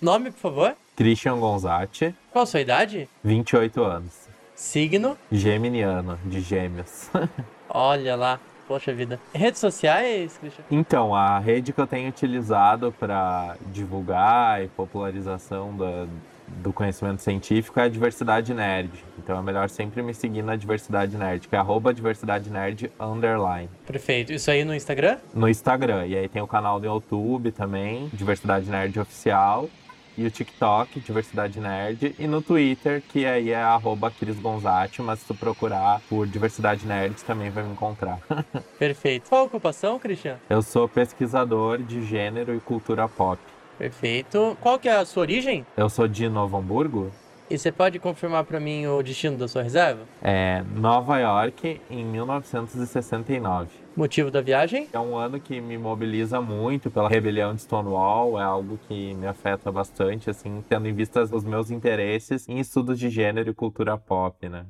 Nome, 0.00 0.30
por 0.30 0.38
favor? 0.40 0.76
Christian 0.96 1.38
Gonzatti, 1.38 2.14
Qual 2.32 2.42
a 2.42 2.46
sua 2.46 2.60
idade? 2.60 3.08
28 3.22 3.82
anos. 3.82 4.28
Signo? 4.54 5.16
Geminiano, 5.30 6.18
de 6.24 6.40
gêmeos. 6.40 7.08
Olha 7.68 8.16
lá. 8.16 8.40
Poxa 8.66 8.92
vida. 8.92 9.18
Redes 9.32 9.60
sociais, 9.60 10.36
Christian? 10.38 10.62
então, 10.70 11.14
a 11.14 11.38
rede 11.38 11.72
que 11.72 11.80
eu 11.80 11.86
tenho 11.86 12.06
utilizado 12.08 12.92
para 13.00 13.56
divulgar 13.72 14.62
e 14.62 14.68
popularização 14.68 15.74
da, 15.74 16.06
do 16.46 16.70
conhecimento 16.70 17.22
científico 17.22 17.80
é 17.80 17.84
a 17.84 17.88
Diversidade 17.88 18.52
Nerd. 18.52 18.90
Então 19.18 19.38
é 19.38 19.42
melhor 19.42 19.70
sempre 19.70 20.02
me 20.02 20.12
seguir 20.12 20.42
na 20.42 20.54
Diversidade 20.54 21.16
Nerd, 21.16 21.48
que 21.48 21.56
é 21.56 21.58
arroba 21.58 21.94
Diversidade 21.94 22.50
Nerd 22.50 22.92
underline. 23.00 23.70
Perfeito. 23.86 24.34
Isso 24.34 24.50
aí 24.50 24.62
no 24.66 24.74
Instagram? 24.74 25.16
No 25.32 25.48
Instagram. 25.48 26.06
E 26.06 26.14
aí 26.14 26.28
tem 26.28 26.42
o 26.42 26.46
canal 26.46 26.78
do 26.78 26.84
YouTube 26.86 27.50
também, 27.52 28.10
Diversidade 28.12 28.68
Nerd 28.68 29.00
Oficial. 29.00 29.70
E 30.18 30.26
o 30.26 30.30
TikTok, 30.32 30.98
Diversidade 30.98 31.60
Nerd. 31.60 32.12
E 32.18 32.26
no 32.26 32.42
Twitter, 32.42 33.00
que 33.08 33.24
aí 33.24 33.50
é 33.50 33.62
arroba 33.62 34.10
Cris 34.10 34.36
Gonzatti, 34.40 35.00
mas 35.00 35.20
se 35.20 35.26
tu 35.26 35.34
procurar 35.34 36.00
por 36.08 36.26
Diversidade 36.26 36.84
Nerd, 36.84 37.22
também 37.22 37.50
vai 37.50 37.62
me 37.62 37.70
encontrar. 37.70 38.18
Perfeito. 38.76 39.28
Qual 39.28 39.42
a 39.42 39.44
ocupação, 39.44 39.96
Christian? 39.96 40.36
Eu 40.50 40.60
sou 40.60 40.88
pesquisador 40.88 41.78
de 41.78 42.02
gênero 42.02 42.52
e 42.52 42.58
cultura 42.58 43.08
pop. 43.08 43.40
Perfeito. 43.78 44.58
Qual 44.60 44.76
que 44.76 44.88
é 44.88 44.96
a 44.96 45.04
sua 45.04 45.20
origem? 45.20 45.64
Eu 45.76 45.88
sou 45.88 46.08
de 46.08 46.28
Novo 46.28 46.56
Hamburgo, 46.56 47.12
E 47.50 47.56
você 47.56 47.72
pode 47.72 47.98
confirmar 47.98 48.44
pra 48.44 48.60
mim 48.60 48.86
o 48.86 49.02
destino 49.02 49.38
da 49.38 49.48
sua 49.48 49.62
reserva? 49.62 50.02
é 50.22 50.62
Nova 50.74 51.18
York, 51.18 51.80
em 51.90 52.04
1969. 52.04 53.70
Motivo 53.96 54.30
da 54.30 54.40
viagem? 54.42 54.86
É 54.92 54.98
um 54.98 55.16
ano 55.16 55.40
que 55.40 55.60
me 55.60 55.78
mobiliza 55.78 56.40
muito 56.40 56.90
pela 56.90 57.08
rebelião 57.08 57.54
de 57.54 57.62
Stonewall, 57.62 58.38
é 58.38 58.44
algo 58.44 58.78
que 58.86 59.14
me 59.14 59.26
afeta 59.26 59.72
bastante, 59.72 60.28
assim, 60.28 60.62
tendo 60.68 60.86
em 60.86 60.92
vista 60.92 61.22
os 61.22 61.44
meus 61.44 61.70
interesses 61.70 62.46
em 62.48 62.58
estudos 62.58 62.98
de 62.98 63.08
gênero 63.08 63.50
e 63.50 63.54
cultura 63.54 63.96
pop, 63.96 64.46
né? 64.48 64.66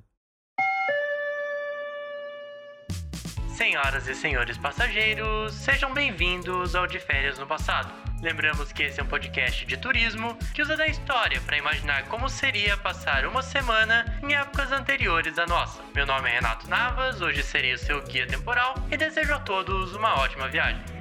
Senhoras 3.59 4.07
e 4.07 4.15
senhores 4.15 4.57
passageiros, 4.57 5.53
sejam 5.53 5.93
bem-vindos 5.93 6.77
ao 6.77 6.87
De 6.87 7.01
Férias 7.01 7.41
no 7.41 7.45
Passado. 7.45 7.93
Lembramos 8.23 8.71
que 8.71 8.85
esse 8.85 9.01
é 9.01 9.03
um 9.03 9.09
podcast 9.09 9.67
de 9.67 9.77
turismo 9.77 10.39
que 10.55 10.63
usa 10.63 10.77
da 10.77 10.87
história 10.87 11.41
para 11.41 11.59
imaginar 11.59 12.05
como 12.05 12.29
seria 12.29 12.77
passar 12.77 13.27
uma 13.27 13.43
semana 13.43 14.21
em 14.23 14.33
épocas 14.33 14.71
anteriores 14.71 15.37
à 15.41 15.47
nossa. 15.47 15.83
Meu 15.93 16.07
nome 16.07 16.31
é 16.31 16.35
Renato 16.35 16.71
Navas, 16.71 17.21
hoje 17.21 17.43
serei 17.43 17.73
o 17.73 17.79
seu 17.79 18.01
guia 18.03 18.29
temporal 18.29 18.77
e 18.93 18.97
desejo 18.97 19.35
a 19.35 19.41
todos 19.41 19.93
uma 19.93 20.21
ótima 20.21 20.47
viagem. 20.47 20.98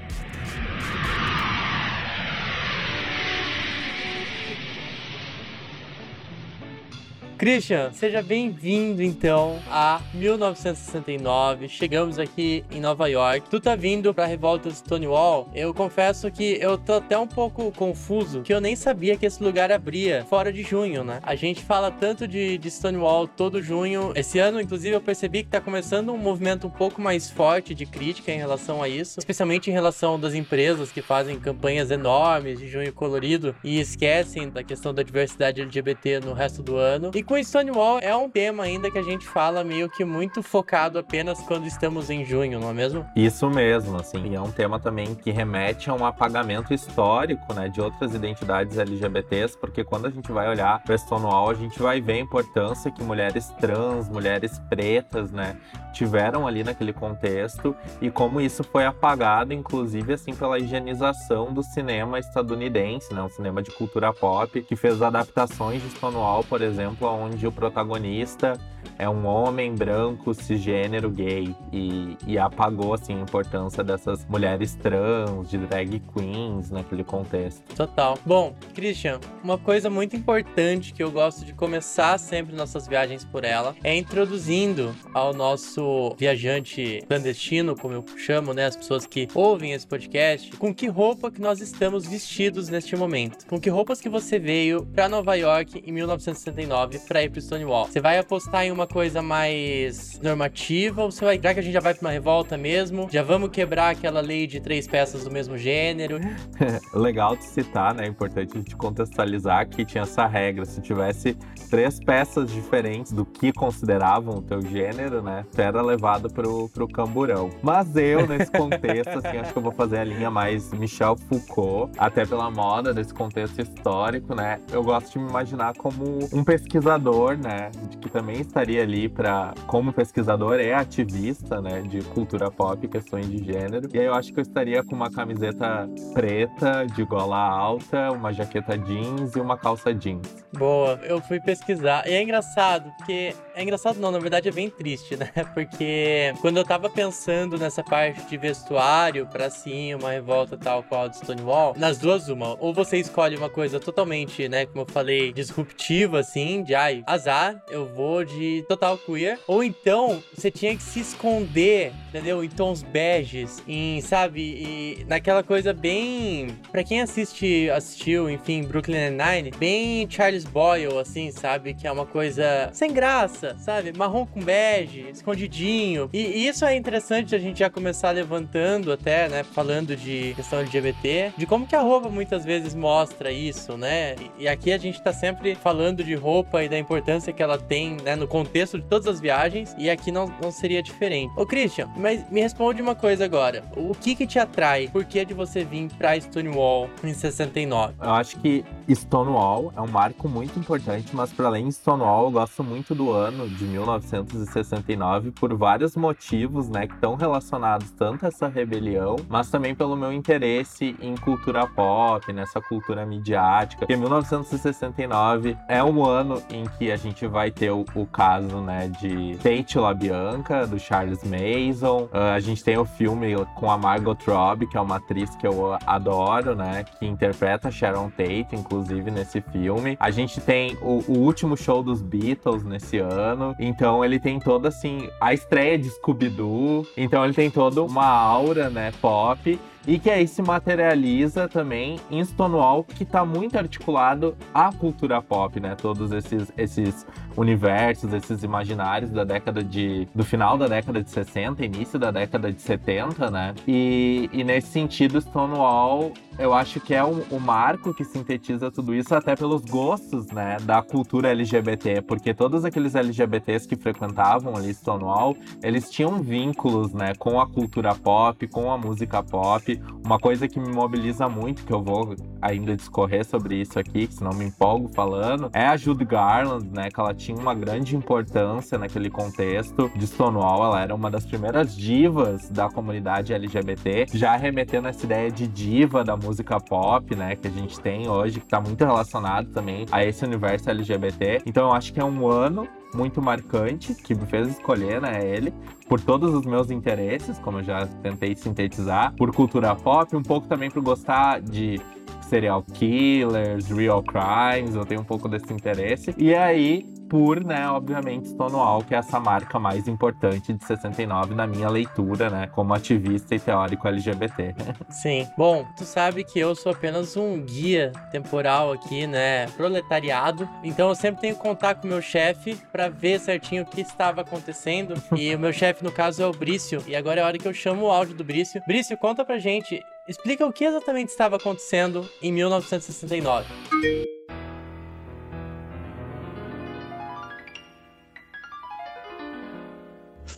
Christian, 7.37 7.91
seja 7.93 8.23
bem-vindo 8.23 9.03
então 9.03 9.59
a 9.69 10.01
1969. 10.15 11.69
Chegamos 11.69 12.17
aqui 12.17 12.65
em 12.71 12.81
Nova 12.81 13.07
York. 13.07 13.47
Tu 13.47 13.59
tá 13.59 13.75
vindo 13.75 14.11
pra 14.11 14.25
revolta 14.25 14.69
de 14.69 14.77
Stonewall. 14.77 15.47
Eu 15.53 15.71
confesso 15.71 16.31
que 16.31 16.57
eu 16.59 16.79
tô 16.79 16.93
até 16.93 17.15
um 17.15 17.27
pouco 17.27 17.71
confuso, 17.71 18.41
que 18.41 18.51
eu 18.51 18.59
nem 18.59 18.75
sabia 18.75 19.15
que 19.15 19.25
esse 19.27 19.43
lugar 19.43 19.71
abria 19.71 20.25
fora 20.27 20.51
de 20.51 20.63
junho, 20.63 21.03
né? 21.03 21.19
A 21.21 21.35
gente 21.35 21.63
fala 21.63 21.91
tanto 21.91 22.27
de, 22.27 22.57
de 22.57 22.71
Stonewall 22.71 23.27
todo 23.27 23.61
junho. 23.61 24.13
Esse 24.15 24.39
ano, 24.39 24.59
inclusive, 24.59 24.95
eu 24.95 25.01
percebi 25.01 25.43
que 25.43 25.49
tá 25.49 25.61
começando 25.61 26.11
um 26.11 26.17
movimento 26.17 26.65
um 26.65 26.71
pouco 26.71 26.99
mais 26.99 27.29
forte 27.29 27.75
de 27.75 27.85
crítica 27.85 28.31
em 28.31 28.37
relação 28.37 28.81
a 28.81 28.89
isso, 28.89 29.19
especialmente 29.19 29.69
em 29.69 29.73
relação 29.73 30.19
das 30.19 30.33
empresas 30.33 30.91
que 30.91 31.03
fazem 31.03 31.39
campanhas 31.39 31.91
enormes 31.91 32.57
de 32.57 32.67
junho 32.67 32.91
colorido 32.91 33.55
e 33.63 33.79
esquecem 33.79 34.49
da 34.49 34.63
questão 34.63 34.91
da 34.91 35.03
diversidade 35.03 35.61
LGBT 35.61 36.19
no 36.21 36.33
resto 36.33 36.63
do 36.63 36.77
ano. 36.77 37.11
E 37.13 37.26
com 37.27 37.37
Stonewall 37.43 37.99
é 38.01 38.15
um 38.15 38.29
tema 38.29 38.63
ainda 38.63 38.89
que 38.89 38.97
a 38.97 39.03
gente 39.03 39.27
fala 39.27 39.61
meio 39.61 39.89
que 39.89 40.05
muito 40.05 40.41
focado 40.41 40.97
apenas 40.97 41.39
quando 41.41 41.67
estamos 41.67 42.09
em 42.09 42.23
junho, 42.23 42.57
não 42.57 42.69
é 42.69 42.73
mesmo? 42.73 43.05
Isso 43.15 43.49
mesmo, 43.49 43.97
assim, 43.97 44.33
é 44.33 44.39
um 44.39 44.49
tema 44.49 44.79
também 44.79 45.13
que 45.13 45.29
remete 45.29 45.89
a 45.89 45.93
um 45.93 46.05
apagamento 46.05 46.73
histórico, 46.73 47.53
né, 47.53 47.67
de 47.67 47.81
outras 47.81 48.15
identidades 48.15 48.77
LGBTs, 48.77 49.57
porque 49.57 49.83
quando 49.83 50.05
a 50.05 50.09
gente 50.09 50.31
vai 50.31 50.47
olhar 50.47 50.81
para 50.83 50.97
Stonewall, 50.97 51.49
a 51.49 51.53
gente 51.53 51.77
vai 51.81 51.99
ver 51.99 52.13
a 52.13 52.19
importância 52.19 52.89
que 52.89 53.03
mulheres 53.03 53.49
trans, 53.59 54.07
mulheres 54.07 54.59
pretas, 54.69 55.29
né, 55.29 55.57
tiveram 55.91 56.47
ali 56.47 56.63
naquele 56.63 56.93
contexto 56.93 57.75
e 58.01 58.09
como 58.09 58.39
isso 58.39 58.63
foi 58.63 58.85
apagado, 58.85 59.53
inclusive, 59.53 60.13
assim, 60.13 60.33
pela 60.33 60.57
higienização 60.57 61.53
do 61.53 61.61
cinema 61.61 62.19
estadunidense, 62.19 63.13
né, 63.13 63.21
um 63.21 63.29
cinema 63.29 63.61
de 63.61 63.71
cultura 63.71 64.13
pop, 64.13 64.61
que 64.61 64.75
fez 64.77 65.01
adaptações 65.01 65.81
de 65.81 65.89
Stonewall, 65.89 66.43
por 66.45 66.61
exemplo, 66.61 67.16
onde 67.17 67.45
o 67.47 67.51
protagonista 67.51 68.53
é 68.97 69.07
um 69.07 69.25
homem 69.25 69.73
branco, 69.75 70.33
cisgênero, 70.33 71.09
gay. 71.09 71.55
E, 71.71 72.17
e 72.25 72.37
apagou, 72.37 72.93
assim, 72.93 73.15
a 73.15 73.21
importância 73.21 73.83
dessas 73.83 74.25
mulheres 74.25 74.75
trans, 74.75 75.49
de 75.49 75.57
drag 75.57 76.01
queens 76.13 76.71
naquele 76.71 77.03
contexto. 77.03 77.63
Total. 77.75 78.17
Bom, 78.25 78.55
Christian, 78.73 79.19
uma 79.43 79.57
coisa 79.57 79.89
muito 79.89 80.15
importante 80.15 80.93
que 80.93 81.03
eu 81.03 81.11
gosto 81.11 81.45
de 81.45 81.53
começar 81.53 82.17
sempre 82.17 82.55
nossas 82.55 82.87
viagens 82.87 83.23
por 83.23 83.43
ela 83.43 83.75
é 83.83 83.95
introduzindo 83.95 84.95
ao 85.13 85.33
nosso 85.33 86.15
viajante 86.17 87.03
clandestino, 87.07 87.75
como 87.75 87.93
eu 87.93 88.05
chamo, 88.17 88.53
né, 88.53 88.65
as 88.65 88.75
pessoas 88.75 89.05
que 89.05 89.27
ouvem 89.33 89.73
esse 89.73 89.85
podcast, 89.85 90.51
com 90.57 90.73
que 90.73 90.87
roupa 90.87 91.31
que 91.31 91.41
nós 91.41 91.61
estamos 91.61 92.07
vestidos 92.07 92.69
neste 92.69 92.95
momento. 92.95 93.45
Com 93.47 93.59
que 93.59 93.69
roupas 93.69 94.01
que 94.01 94.09
você 94.09 94.39
veio 94.39 94.85
para 94.85 95.09
Nova 95.09 95.35
York 95.35 95.83
em 95.85 95.91
1969 95.91 96.99
para 97.07 97.23
ir 97.23 97.29
pro 97.29 97.41
Stonewall. 97.41 97.85
Você 97.87 98.01
vai 98.01 98.17
apostar 98.17 98.65
em 98.65 98.71
uma 98.71 98.85
coisa 98.85 99.21
mais 99.21 100.19
normativa 100.21 101.03
ou 101.03 101.11
você 101.11 101.23
vai, 101.23 101.39
já 101.41 101.53
que 101.53 101.59
a 101.59 101.63
gente 101.63 101.73
já 101.73 101.79
vai 101.79 101.93
pra 101.93 102.07
uma 102.07 102.11
revolta 102.11 102.57
mesmo, 102.57 103.07
já 103.11 103.23
vamos 103.23 103.49
quebrar 103.49 103.91
aquela 103.91 104.21
lei 104.21 104.45
de 104.45 104.59
três 104.59 104.87
peças 104.87 105.23
do 105.23 105.31
mesmo 105.31 105.57
gênero? 105.57 106.19
Legal 106.93 107.35
de 107.35 107.43
citar, 107.45 107.93
né? 107.93 108.05
É 108.05 108.07
importante 108.07 108.51
a 108.53 108.57
gente 108.57 108.75
contextualizar 108.75 109.67
que 109.69 109.85
tinha 109.85 110.03
essa 110.03 110.25
regra. 110.25 110.65
Se 110.65 110.81
tivesse 110.81 111.37
três 111.69 111.99
peças 111.99 112.51
diferentes 112.51 113.11
do 113.11 113.25
que 113.25 113.51
consideravam 113.51 114.35
o 114.35 114.41
teu 114.41 114.61
gênero, 114.61 115.21
né? 115.21 115.45
Tu 115.53 115.61
era 115.61 115.81
levado 115.81 116.29
pro, 116.29 116.69
pro 116.69 116.87
camburão. 116.87 117.49
Mas 117.61 117.95
eu, 117.95 118.27
nesse 118.27 118.51
contexto, 118.53 119.19
assim, 119.19 119.37
acho 119.37 119.51
que 119.51 119.57
eu 119.57 119.63
vou 119.63 119.71
fazer 119.71 119.99
a 119.99 120.03
linha 120.03 120.31
mais 120.31 120.71
Michel 120.73 121.15
Foucault, 121.15 121.91
até 121.97 122.25
pela 122.25 122.49
moda 122.49 122.93
desse 122.93 123.13
contexto 123.13 123.61
histórico, 123.61 124.35
né? 124.35 124.59
Eu 124.71 124.83
gosto 124.83 125.13
de 125.13 125.19
me 125.19 125.29
imaginar 125.29 125.73
como 125.77 126.19
um 126.33 126.43
pesquisador, 126.43 126.96
né? 126.97 127.69
De 127.89 127.97
que 127.97 128.09
também 128.09 128.41
estaria 128.41 128.81
ali 128.81 129.07
para 129.07 129.53
como 129.67 129.93
pesquisador 129.93 130.59
é 130.59 130.73
ativista, 130.73 131.61
né? 131.61 131.81
De 131.81 132.01
cultura 132.01 132.49
pop, 132.49 132.87
questões 132.87 133.29
de 133.29 133.43
gênero. 133.43 133.87
E 133.93 133.99
aí 133.99 134.05
eu 134.05 134.13
acho 134.13 134.33
que 134.33 134.39
eu 134.39 134.43
estaria 134.43 134.83
com 134.83 134.95
uma 134.95 135.11
camiseta 135.11 135.89
preta, 136.13 136.85
de 136.85 137.03
gola 137.03 137.37
alta, 137.37 138.11
uma 138.11 138.33
jaqueta 138.33 138.77
jeans 138.77 139.35
e 139.35 139.39
uma 139.39 139.57
calça 139.57 139.93
jeans. 139.93 140.45
Boa, 140.53 140.99
eu 141.03 141.21
fui 141.21 141.39
pesquisar. 141.39 142.07
E 142.07 142.13
é 142.13 142.21
engraçado, 142.21 142.91
porque. 142.97 143.35
É 143.55 143.63
engraçado 143.63 143.99
não, 143.99 144.11
na 144.11 144.19
verdade 144.19 144.49
é 144.49 144.51
bem 144.51 144.69
triste, 144.69 145.15
né? 145.15 145.31
Porque 145.53 146.33
quando 146.41 146.57
eu 146.57 146.63
tava 146.63 146.89
pensando 146.89 147.57
nessa 147.57 147.83
parte 147.83 148.21
de 148.27 148.37
vestuário 148.37 149.25
pra 149.25 149.49
sim, 149.49 149.95
uma 149.95 150.11
revolta 150.11 150.55
tal 150.55 150.83
qual 150.83 151.05
a 151.05 151.07
do 151.07 151.15
Stonewall, 151.15 151.73
nas 151.75 151.97
duas, 151.97 152.29
uma. 152.29 152.55
Ou 152.59 152.73
você 152.73 152.97
escolhe 152.97 153.35
uma 153.35 153.49
coisa 153.49 153.79
totalmente, 153.79 154.47
né, 154.47 154.65
como 154.65 154.81
eu 154.81 154.85
falei, 154.85 155.33
disruptiva, 155.33 156.19
assim, 156.19 156.63
de 156.63 156.75
ai, 156.87 157.03
azar, 157.05 157.61
eu 157.69 157.85
vou 157.85 158.23
de 158.23 158.63
total 158.67 158.97
queer. 158.97 159.37
Ou 159.45 159.63
então 159.63 160.23
você 160.33 160.49
tinha 160.49 160.75
que 160.75 160.81
se 160.81 161.01
esconder, 161.01 161.91
entendeu? 162.09 162.43
Em 162.43 162.49
tons 162.49 162.81
beges, 162.81 163.61
em, 163.67 163.99
sabe, 164.01 164.41
e 164.41 165.05
naquela 165.05 165.43
coisa 165.43 165.73
bem. 165.73 166.57
Pra 166.71 166.83
quem 166.83 167.01
assiste, 167.01 167.69
assistiu, 167.69 168.29
enfim, 168.29 168.63
Brooklyn 168.63 169.09
Nine-Nine, 169.11 169.51
bem 169.57 170.09
Charles 170.09 170.45
Boyle, 170.45 170.97
assim, 170.97 171.31
sabe? 171.31 171.73
Que 171.73 171.87
é 171.87 171.91
uma 171.91 172.05
coisa 172.05 172.69
sem 172.71 172.93
graça, 172.93 173.55
sabe? 173.59 173.91
Marrom 173.95 174.25
com 174.25 174.41
bege, 174.41 175.09
escondidinho. 175.11 176.09
E, 176.13 176.19
e 176.19 176.47
isso 176.47 176.63
é 176.63 176.75
interessante 176.75 177.35
a 177.35 177.39
gente 177.39 177.59
já 177.59 177.69
começar 177.69 178.11
levantando 178.11 178.91
até, 178.91 179.27
né? 179.27 179.43
Falando 179.43 179.95
de 179.95 180.33
questão 180.35 180.59
LGBT, 180.59 181.33
de 181.37 181.45
como 181.45 181.67
que 181.67 181.75
a 181.75 181.81
roupa 181.81 182.09
muitas 182.09 182.45
vezes 182.45 182.73
mostra 182.73 183.31
isso, 183.31 183.75
né? 183.75 184.15
E, 184.39 184.43
e 184.43 184.47
aqui 184.47 184.71
a 184.71 184.77
gente 184.77 185.01
tá 185.01 185.11
sempre 185.11 185.55
falando 185.55 186.03
de 186.03 186.15
roupa 186.15 186.63
e 186.63 186.69
da 186.69 186.76
importância 186.79 187.33
que 187.33 187.41
ela 187.41 187.57
tem, 187.57 187.97
né? 188.03 188.15
No 188.15 188.27
contexto 188.27 188.79
de 188.79 188.85
todas 188.85 189.07
as 189.07 189.19
viagens 189.19 189.75
e 189.77 189.89
aqui 189.89 190.11
não, 190.11 190.31
não 190.41 190.51
seria 190.51 190.81
diferente. 190.81 191.31
Ô 191.35 191.45
Christian, 191.45 191.89
mas 191.97 192.29
me 192.29 192.41
responde 192.41 192.81
uma 192.81 192.95
coisa 192.95 193.25
agora. 193.25 193.63
O 193.75 193.93
que 193.93 194.15
que 194.15 194.27
te 194.27 194.39
atrai? 194.39 194.87
Por 194.87 195.05
que 195.05 195.23
de 195.25 195.33
você 195.33 195.63
vir 195.63 195.89
pra 195.97 196.19
Stonewall 196.19 196.89
em 197.03 197.13
69? 197.13 197.95
Eu 198.01 198.11
acho 198.11 198.37
que 198.39 198.63
Stonewall 198.89 199.73
é 199.75 199.81
um 199.81 199.87
marco 199.87 200.27
muito 200.27 200.57
importante, 200.59 201.15
mas 201.15 201.31
para 201.31 201.47
além 201.47 201.67
de 201.67 201.73
Stonewall, 201.73 202.25
eu 202.25 202.31
gosto 202.31 202.63
muito 202.63 202.95
do 202.95 203.11
ano 203.11 203.47
de 203.49 203.65
1969 203.65 205.31
por 205.31 205.53
vários 205.55 205.95
motivos, 205.95 206.69
né, 206.69 206.87
que 206.87 206.93
estão 206.93 207.15
relacionados 207.15 207.91
tanto 207.91 208.25
a 208.25 208.29
essa 208.29 208.47
rebelião, 208.47 209.17
mas 209.27 209.49
também 209.49 209.75
pelo 209.75 209.95
meu 209.95 210.11
interesse 210.11 210.95
em 211.01 211.15
cultura 211.15 211.67
pop, 211.67 212.31
nessa 212.31 212.61
cultura 212.61 213.05
midiática. 213.05 213.79
Porque 213.79 213.95
1969 213.95 215.57
é 215.67 215.83
um 215.83 216.03
ano 216.03 216.41
em 216.49 216.56
que 216.77 216.91
a 216.91 216.97
gente 216.97 217.25
vai 217.27 217.51
ter 217.51 217.71
o, 217.71 217.85
o 217.95 218.05
caso, 218.05 218.61
né, 218.61 218.89
de 218.99 219.37
Tate 219.37 219.77
LaBianca, 219.77 220.65
do 220.65 220.79
Charles 220.79 221.21
Mason. 221.23 222.09
Uh, 222.13 222.33
a 222.35 222.39
gente 222.39 222.63
tem 222.63 222.77
o 222.77 222.85
filme 222.85 223.35
com 223.55 223.69
a 223.69 223.77
Margot 223.77 224.17
Robbie, 224.25 224.67
que 224.67 224.77
é 224.77 224.81
uma 224.81 224.97
atriz 224.97 225.35
que 225.35 225.45
eu 225.45 225.77
adoro, 225.85 226.55
né, 226.55 226.83
que 226.83 227.05
interpreta 227.05 227.71
Sharon 227.71 228.09
Tate, 228.09 228.55
inclusive, 228.55 229.11
nesse 229.11 229.41
filme. 229.41 229.97
A 229.99 230.11
gente 230.11 230.39
tem 230.41 230.77
o, 230.81 231.03
o 231.07 231.17
último 231.19 231.55
show 231.57 231.83
dos 231.83 232.01
Beatles 232.01 232.63
nesse 232.63 232.97
ano. 232.97 233.55
Então 233.59 234.03
ele 234.03 234.19
tem 234.19 234.39
toda, 234.39 234.69
assim, 234.69 235.09
a 235.19 235.33
estreia 235.33 235.77
de 235.77 235.89
Scooby-Doo. 235.89 236.85
Então 236.95 237.23
ele 237.23 237.33
tem 237.33 237.49
toda 237.49 237.83
uma 237.83 238.05
aura, 238.05 238.69
né, 238.69 238.91
pop 239.01 239.59
e 239.87 239.97
que 239.97 240.09
aí 240.09 240.27
se 240.27 240.41
materializa 240.41 241.47
também 241.47 241.97
em 242.11 242.23
Stonewall, 242.23 242.83
que 242.83 243.03
está 243.03 243.23
muito 243.23 243.57
articulado 243.57 244.35
à 244.53 244.71
cultura 244.71 245.21
pop, 245.21 245.59
né? 245.61 245.75
Todos 245.75 246.11
esses, 246.11 246.51
esses 246.57 247.07
universos, 247.37 248.11
esses 248.13 248.43
imaginários 248.43 249.09
da 249.09 249.23
década 249.23 249.63
de. 249.63 250.07
do 250.13 250.25
final 250.25 250.57
da 250.57 250.67
década 250.67 251.01
de 251.01 251.09
60, 251.09 251.63
início 251.63 251.97
da 251.97 252.11
década 252.11 252.51
de 252.51 252.61
70, 252.61 253.31
né? 253.31 253.55
E, 253.65 254.29
e 254.33 254.43
nesse 254.43 254.67
sentido, 254.67 255.21
Stonewall 255.21 256.11
eu 256.39 256.53
acho 256.53 256.79
que 256.79 256.93
é 256.93 257.03
o, 257.03 257.23
o, 257.31 257.39
marco 257.39 257.93
que 257.93 258.05
sintetiza 258.05 258.69
tudo 258.69 258.93
isso, 258.93 259.13
até 259.15 259.35
pelos 259.35 259.63
gostos, 259.65 260.27
né, 260.27 260.57
da 260.61 260.83
cultura 260.83 261.31
LGBT, 261.31 262.01
porque 262.03 262.33
todos 262.33 262.63
aqueles 262.63 262.93
LGBTs 262.93 263.67
que 263.67 263.75
frequentavam 263.75 264.55
ali 264.55 264.71
Stonewall, 264.73 265.35
eles 265.63 265.89
tinham 265.89 266.21
vínculos, 266.21 266.93
né, 266.93 267.13
com 267.17 267.41
a 267.41 267.47
cultura 267.47 267.95
pop, 267.95 268.47
com 268.47 268.71
a 268.71 268.77
música 268.77 269.23
pop. 269.23 269.76
Uma 270.03 270.17
coisa 270.17 270.47
que 270.47 270.59
me 270.59 270.71
mobiliza 270.71 271.27
muito, 271.27 271.65
que 271.65 271.73
eu 271.73 271.81
vou 271.81 272.15
ainda 272.41 272.75
discorrer 272.75 273.25
sobre 273.25 273.59
isso 273.59 273.77
aqui, 273.77 274.07
que 274.07 274.13
senão 274.13 274.31
me 274.31 274.45
empolgo 274.45 274.89
falando, 274.89 275.49
é 275.53 275.65
a 275.65 275.75
Judy 275.75 276.05
Garland, 276.05 276.67
né, 276.71 276.89
que 276.89 276.99
ela 276.99 277.13
tinha 277.13 277.37
uma 277.37 277.53
grande 277.53 277.95
importância 277.95 278.77
naquele 278.77 279.09
contexto 279.09 279.91
de 279.95 280.07
Stonewall, 280.07 280.63
ela 280.63 280.81
era 280.81 280.95
uma 280.95 281.11
das 281.11 281.25
primeiras 281.25 281.75
divas 281.75 282.49
da 282.49 282.69
comunidade 282.69 283.33
LGBT, 283.33 284.05
já 284.13 284.35
remetendo 284.35 284.87
essa 284.87 285.05
ideia 285.05 285.29
de 285.29 285.47
diva 285.47 286.03
da 286.03 286.15
música 286.15 286.59
pop, 286.59 287.15
né, 287.15 287.35
que 287.35 287.47
a 287.47 287.51
gente 287.51 287.79
tem 287.79 288.07
hoje, 288.07 288.39
que 288.39 288.45
está 288.45 288.61
muito 288.61 288.83
relacionado 288.85 289.49
também 289.49 289.85
a 289.91 290.05
esse 290.05 290.23
universo 290.23 290.69
LGBT. 290.69 291.41
Então 291.45 291.67
eu 291.67 291.73
acho 291.73 291.91
que 291.93 291.99
é 291.99 292.05
um 292.05 292.27
ano 292.27 292.67
muito 292.93 293.21
marcante 293.21 293.93
que 293.93 294.15
me 294.15 294.25
fez 294.25 294.47
escolher, 294.49 295.01
né, 295.01 295.19
ele, 295.23 295.53
por 295.87 295.99
todos 295.99 296.33
os 296.33 296.45
meus 296.45 296.71
interesses, 296.71 297.37
como 297.39 297.59
eu 297.59 297.63
já 297.63 297.85
tentei 298.01 298.35
sintetizar, 298.35 299.13
por 299.15 299.33
cultura 299.33 299.75
pop, 299.75 300.15
um 300.15 300.23
pouco 300.23 300.47
também 300.47 300.69
por 300.69 300.81
gostar 300.81 301.41
de 301.41 301.79
serial 302.21 302.61
killers, 302.61 303.69
real 303.69 304.03
crimes, 304.03 304.75
eu 304.75 304.85
tenho 304.85 305.01
um 305.01 305.05
pouco 305.05 305.27
desse 305.29 305.51
interesse. 305.53 306.13
E 306.17 306.35
aí, 306.35 306.85
por, 307.09 307.43
né, 307.43 307.67
obviamente, 307.69 308.29
Stonewall, 308.29 308.83
que 308.83 308.93
é 308.93 308.97
essa 308.97 309.19
marca 309.19 309.59
mais 309.59 309.87
importante 309.87 310.53
de 310.53 310.65
69 310.65 311.33
na 311.33 311.47
minha 311.47 311.69
leitura, 311.69 312.29
né, 312.29 312.47
como 312.47 312.73
ativista 312.73 313.35
e 313.35 313.39
teórico 313.39 313.87
LGBT. 313.87 314.55
Sim. 314.89 315.27
Bom, 315.37 315.65
tu 315.77 315.85
sabe 315.85 316.23
que 316.23 316.39
eu 316.39 316.55
sou 316.55 316.71
apenas 316.71 317.15
um 317.15 317.41
guia 317.41 317.91
temporal 318.11 318.71
aqui, 318.73 319.07
né, 319.07 319.47
proletariado. 319.47 320.47
Então 320.63 320.89
eu 320.89 320.95
sempre 320.95 321.21
tenho 321.21 321.35
que 321.35 321.41
contar 321.41 321.75
com 321.75 321.87
o 321.87 321.89
meu 321.89 322.01
chefe 322.01 322.57
para 322.71 322.89
ver 322.89 323.19
certinho 323.19 323.63
o 323.63 323.65
que 323.65 323.81
estava 323.81 324.21
acontecendo. 324.21 324.95
e 325.15 325.33
o 325.33 325.39
meu 325.39 325.53
chefe, 325.53 325.83
no 325.83 325.91
caso, 325.91 326.21
é 326.21 326.25
o 326.25 326.31
Brício. 326.31 326.83
E 326.87 326.95
agora 326.95 327.21
é 327.21 327.23
a 327.23 327.27
hora 327.27 327.37
que 327.37 327.47
eu 327.47 327.53
chamo 327.53 327.85
o 327.85 327.91
áudio 327.91 328.15
do 328.15 328.23
Brício. 328.23 328.61
Brício, 328.67 328.97
conta 328.97 329.23
pra 329.23 329.37
gente. 329.39 329.81
Explica 330.07 330.45
o 330.45 330.53
que 330.53 330.63
exatamente 330.63 331.09
estava 331.09 331.35
acontecendo 331.35 332.09
em 332.21 332.31
1969. 332.31 334.16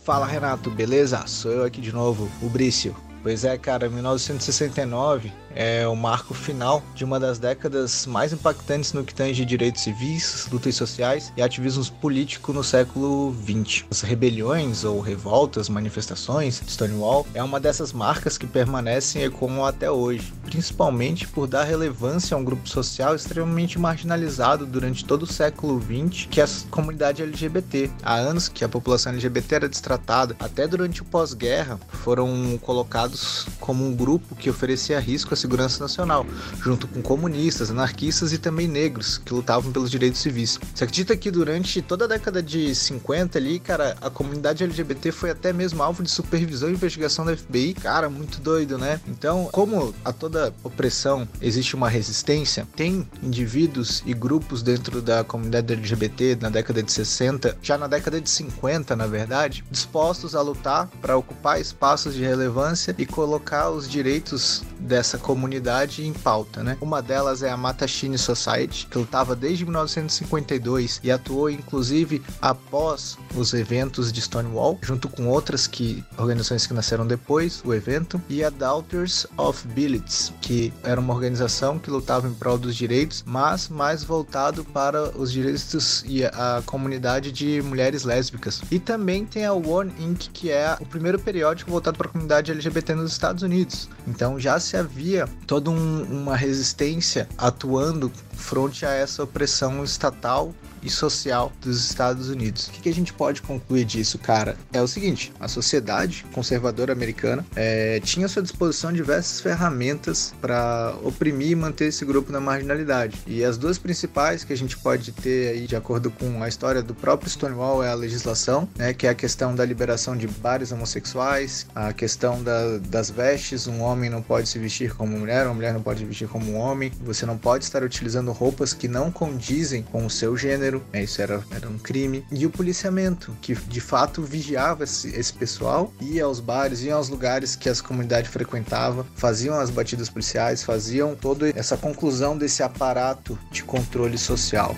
Fala 0.04 0.26
Renato, 0.26 0.70
beleza? 0.70 1.26
Sou 1.26 1.52
eu 1.52 1.64
aqui 1.64 1.80
de 1.80 1.92
novo, 1.92 2.30
o 2.42 2.48
Brício. 2.48 2.96
Pois 3.22 3.44
é, 3.44 3.58
cara, 3.58 3.88
1969 3.88 5.30
é 5.54 5.86
o 5.86 5.96
marco 5.96 6.34
final 6.34 6.82
de 6.94 7.04
uma 7.04 7.18
das 7.18 7.38
décadas 7.38 8.06
mais 8.06 8.32
impactantes 8.32 8.92
no 8.92 9.04
que 9.04 9.14
tange 9.14 9.44
direitos 9.44 9.82
civis, 9.82 10.48
lutas 10.50 10.74
sociais 10.74 11.32
e 11.36 11.42
ativismos 11.42 11.90
políticos 11.90 12.54
no 12.54 12.62
século 12.62 13.34
XX. 13.44 13.84
As 13.90 14.00
rebeliões 14.00 14.84
ou 14.84 15.00
revoltas, 15.00 15.68
manifestações, 15.68 16.62
Stonewall, 16.66 17.26
é 17.34 17.42
uma 17.42 17.60
dessas 17.60 17.92
marcas 17.92 18.38
que 18.38 18.46
permanecem 18.46 19.22
e 19.22 19.24
ecoam 19.26 19.64
até 19.64 19.90
hoje, 19.90 20.32
principalmente 20.44 21.26
por 21.26 21.46
dar 21.46 21.64
relevância 21.64 22.34
a 22.34 22.38
um 22.38 22.44
grupo 22.44 22.68
social 22.68 23.14
extremamente 23.14 23.78
marginalizado 23.78 24.66
durante 24.66 25.04
todo 25.04 25.22
o 25.24 25.26
século 25.26 25.80
XX, 25.80 26.26
que 26.30 26.40
é 26.40 26.44
a 26.44 26.48
comunidade 26.70 27.22
LGBT. 27.22 27.90
Há 28.02 28.14
anos 28.14 28.48
que 28.48 28.64
a 28.64 28.68
população 28.68 29.12
LGBT 29.12 29.54
era 29.54 29.68
destratada, 29.68 30.36
até 30.38 30.66
durante 30.66 31.02
o 31.02 31.04
pós-guerra 31.04 31.78
foram 31.88 32.58
colocados 32.62 33.46
como 33.58 33.84
um 33.84 33.94
grupo 33.94 34.34
que 34.34 34.50
oferecia 34.50 35.00
risco 35.00 35.34
segurança 35.40 35.82
nacional, 35.82 36.26
junto 36.62 36.86
com 36.86 37.02
comunistas, 37.02 37.70
anarquistas 37.70 38.32
e 38.32 38.38
também 38.38 38.68
negros 38.68 39.18
que 39.18 39.32
lutavam 39.32 39.72
pelos 39.72 39.90
direitos 39.90 40.20
civis. 40.20 40.58
Você 40.74 40.84
acredita 40.84 41.16
que 41.16 41.30
durante 41.30 41.82
toda 41.82 42.04
a 42.04 42.08
década 42.08 42.42
de 42.42 42.74
50 42.74 43.38
ali, 43.38 43.58
cara, 43.58 43.96
a 44.00 44.10
comunidade 44.10 44.64
LGBT 44.64 45.12
foi 45.12 45.30
até 45.30 45.52
mesmo 45.52 45.82
alvo 45.82 46.02
de 46.02 46.10
supervisão 46.10 46.68
e 46.70 46.72
investigação 46.72 47.24
da 47.24 47.36
FBI? 47.36 47.74
Cara, 47.74 48.08
muito 48.08 48.40
doido, 48.40 48.78
né? 48.78 49.00
Então, 49.08 49.48
como 49.52 49.94
a 50.04 50.12
toda 50.12 50.54
opressão 50.62 51.28
existe 51.40 51.74
uma 51.74 51.88
resistência, 51.88 52.66
tem 52.76 53.06
indivíduos 53.22 54.02
e 54.06 54.14
grupos 54.14 54.62
dentro 54.62 55.00
da 55.00 55.24
comunidade 55.24 55.72
LGBT 55.72 56.38
na 56.40 56.50
década 56.50 56.82
de 56.82 56.92
60, 56.92 57.56
já 57.62 57.78
na 57.78 57.86
década 57.86 58.20
de 58.20 58.28
50, 58.28 58.94
na 58.96 59.06
verdade, 59.06 59.64
dispostos 59.70 60.34
a 60.34 60.42
lutar 60.42 60.88
para 61.00 61.16
ocupar 61.16 61.60
espaços 61.60 62.14
de 62.14 62.22
relevância 62.22 62.94
e 62.98 63.06
colocar 63.06 63.70
os 63.70 63.88
direitos 63.88 64.62
dessa 64.78 65.18
comunidade 65.18 65.29
comunidade 65.34 66.06
em 66.06 66.12
pauta, 66.12 66.62
né? 66.62 66.76
Uma 66.80 67.00
delas 67.00 67.42
é 67.42 67.50
a 67.50 67.56
Matachine 67.56 68.18
Society, 68.18 68.86
que 68.90 68.98
lutava 68.98 69.36
desde 69.36 69.64
1952 69.64 71.00
e 71.04 71.10
atuou 71.10 71.48
inclusive 71.48 72.22
após 72.42 73.16
os 73.36 73.54
eventos 73.54 74.12
de 74.12 74.20
Stonewall, 74.20 74.78
junto 74.82 75.08
com 75.08 75.28
outras 75.28 75.66
que 75.66 76.04
organizações 76.18 76.66
que 76.66 76.74
nasceram 76.74 77.06
depois 77.06 77.62
o 77.64 77.72
evento, 77.72 78.20
e 78.28 78.42
a 78.42 78.50
Daughters 78.50 79.26
of 79.36 79.66
Billets, 79.68 80.32
que 80.40 80.72
era 80.82 81.00
uma 81.00 81.14
organização 81.14 81.78
que 81.78 81.90
lutava 81.90 82.26
em 82.26 82.34
prol 82.34 82.58
dos 82.58 82.74
direitos, 82.74 83.22
mas 83.26 83.68
mais 83.68 84.02
voltado 84.02 84.64
para 84.64 85.16
os 85.16 85.30
direitos 85.30 86.04
e 86.06 86.24
a 86.24 86.62
comunidade 86.66 87.30
de 87.30 87.62
mulheres 87.62 88.02
lésbicas. 88.04 88.60
E 88.70 88.78
também 88.78 89.24
tem 89.24 89.46
a 89.46 89.52
One 89.52 89.92
Inc, 89.98 90.28
que 90.32 90.50
é 90.50 90.76
o 90.80 90.86
primeiro 90.86 91.18
periódico 91.18 91.70
voltado 91.70 91.96
para 91.96 92.08
a 92.08 92.10
comunidade 92.10 92.50
LGBT 92.50 92.94
nos 92.94 93.12
Estados 93.12 93.42
Unidos. 93.42 93.88
Então 94.06 94.38
já 94.38 94.58
se 94.58 94.76
havia 94.76 95.19
toda 95.46 95.70
um, 95.70 96.02
uma 96.02 96.36
resistência 96.36 97.28
atuando 97.36 98.10
frente 98.40 98.84
a 98.84 98.90
essa 98.90 99.22
opressão 99.22 99.84
estatal 99.84 100.52
e 100.82 100.90
social 100.90 101.52
dos 101.60 101.84
Estados 101.84 102.28
Unidos. 102.28 102.68
O 102.68 102.70
que, 102.72 102.80
que, 102.80 102.88
a 102.88 102.94
gente 102.94 103.12
pode 103.12 103.42
concluir 103.42 103.84
disso, 103.84 104.18
cara? 104.18 104.56
É 104.72 104.80
o 104.80 104.88
seguinte: 104.88 105.32
a 105.38 105.48
sociedade 105.48 106.24
conservadora 106.32 106.92
americana 106.92 107.44
é, 107.54 108.00
tinha 108.00 108.26
à 108.26 108.28
sua 108.28 108.42
disposição 108.42 108.92
diversas 108.92 109.40
ferramentas 109.40 110.34
para 110.40 110.94
oprimir 111.02 111.50
e 111.50 111.54
manter 111.54 111.86
esse 111.86 112.04
grupo 112.04 112.32
na 112.32 112.40
marginalidade. 112.40 113.18
E 113.26 113.44
as 113.44 113.58
duas 113.58 113.78
principais 113.78 114.44
que 114.44 114.52
a 114.52 114.56
gente 114.56 114.76
pode 114.76 115.12
ter 115.12 115.50
aí, 115.50 115.66
de 115.66 115.76
acordo 115.76 116.10
com 116.10 116.42
a 116.42 116.48
história 116.48 116.82
do 116.82 116.94
próprio 116.94 117.30
Stonewall, 117.30 117.82
é 117.82 117.90
a 117.90 117.94
legislação, 117.94 118.68
né, 118.76 118.92
que 118.92 119.06
é 119.06 119.10
a 119.10 119.14
questão 119.14 119.54
da 119.54 119.64
liberação 119.64 120.16
de 120.16 120.26
bares 120.26 120.72
homossexuais, 120.72 121.66
a 121.74 121.92
questão 121.92 122.42
da, 122.42 122.78
das 122.78 123.10
vestes: 123.10 123.66
um 123.66 123.80
homem 123.80 124.08
não 124.08 124.22
pode 124.22 124.48
se 124.48 124.58
vestir 124.58 124.94
como 124.94 125.18
mulher, 125.18 125.46
uma 125.46 125.54
mulher 125.54 125.74
não 125.74 125.82
pode 125.82 126.00
se 126.00 126.06
vestir 126.06 126.28
como 126.28 126.50
um 126.52 126.56
homem, 126.56 126.90
você 127.04 127.26
não 127.26 127.36
pode 127.36 127.64
estar 127.64 127.82
utilizando 127.82 128.29
roupas 128.32 128.72
que 128.72 128.88
não 128.88 129.10
condizem 129.10 129.82
com 129.82 130.06
o 130.06 130.10
seu 130.10 130.36
gênero 130.36 130.82
né? 130.92 131.02
isso 131.02 131.20
era, 131.22 131.42
era 131.54 131.68
um 131.68 131.78
crime. 131.78 132.24
E 132.30 132.46
o 132.46 132.50
policiamento, 132.50 133.36
que 133.40 133.54
de 133.54 133.80
fato 133.80 134.22
vigiava 134.22 134.84
esse, 134.84 135.08
esse 135.08 135.32
pessoal, 135.32 135.92
ia 136.00 136.24
aos 136.24 136.40
bares, 136.40 136.82
ia 136.82 136.94
aos 136.94 137.08
lugares 137.08 137.56
que 137.56 137.68
as 137.68 137.80
comunidades 137.80 138.30
frequentavam, 138.30 139.04
faziam 139.14 139.58
as 139.58 139.70
batidas 139.70 140.08
policiais, 140.08 140.62
faziam 140.62 141.14
toda 141.14 141.50
essa 141.50 141.76
conclusão 141.76 142.36
desse 142.36 142.62
aparato 142.62 143.38
de 143.50 143.64
controle 143.64 144.18
social. 144.18 144.76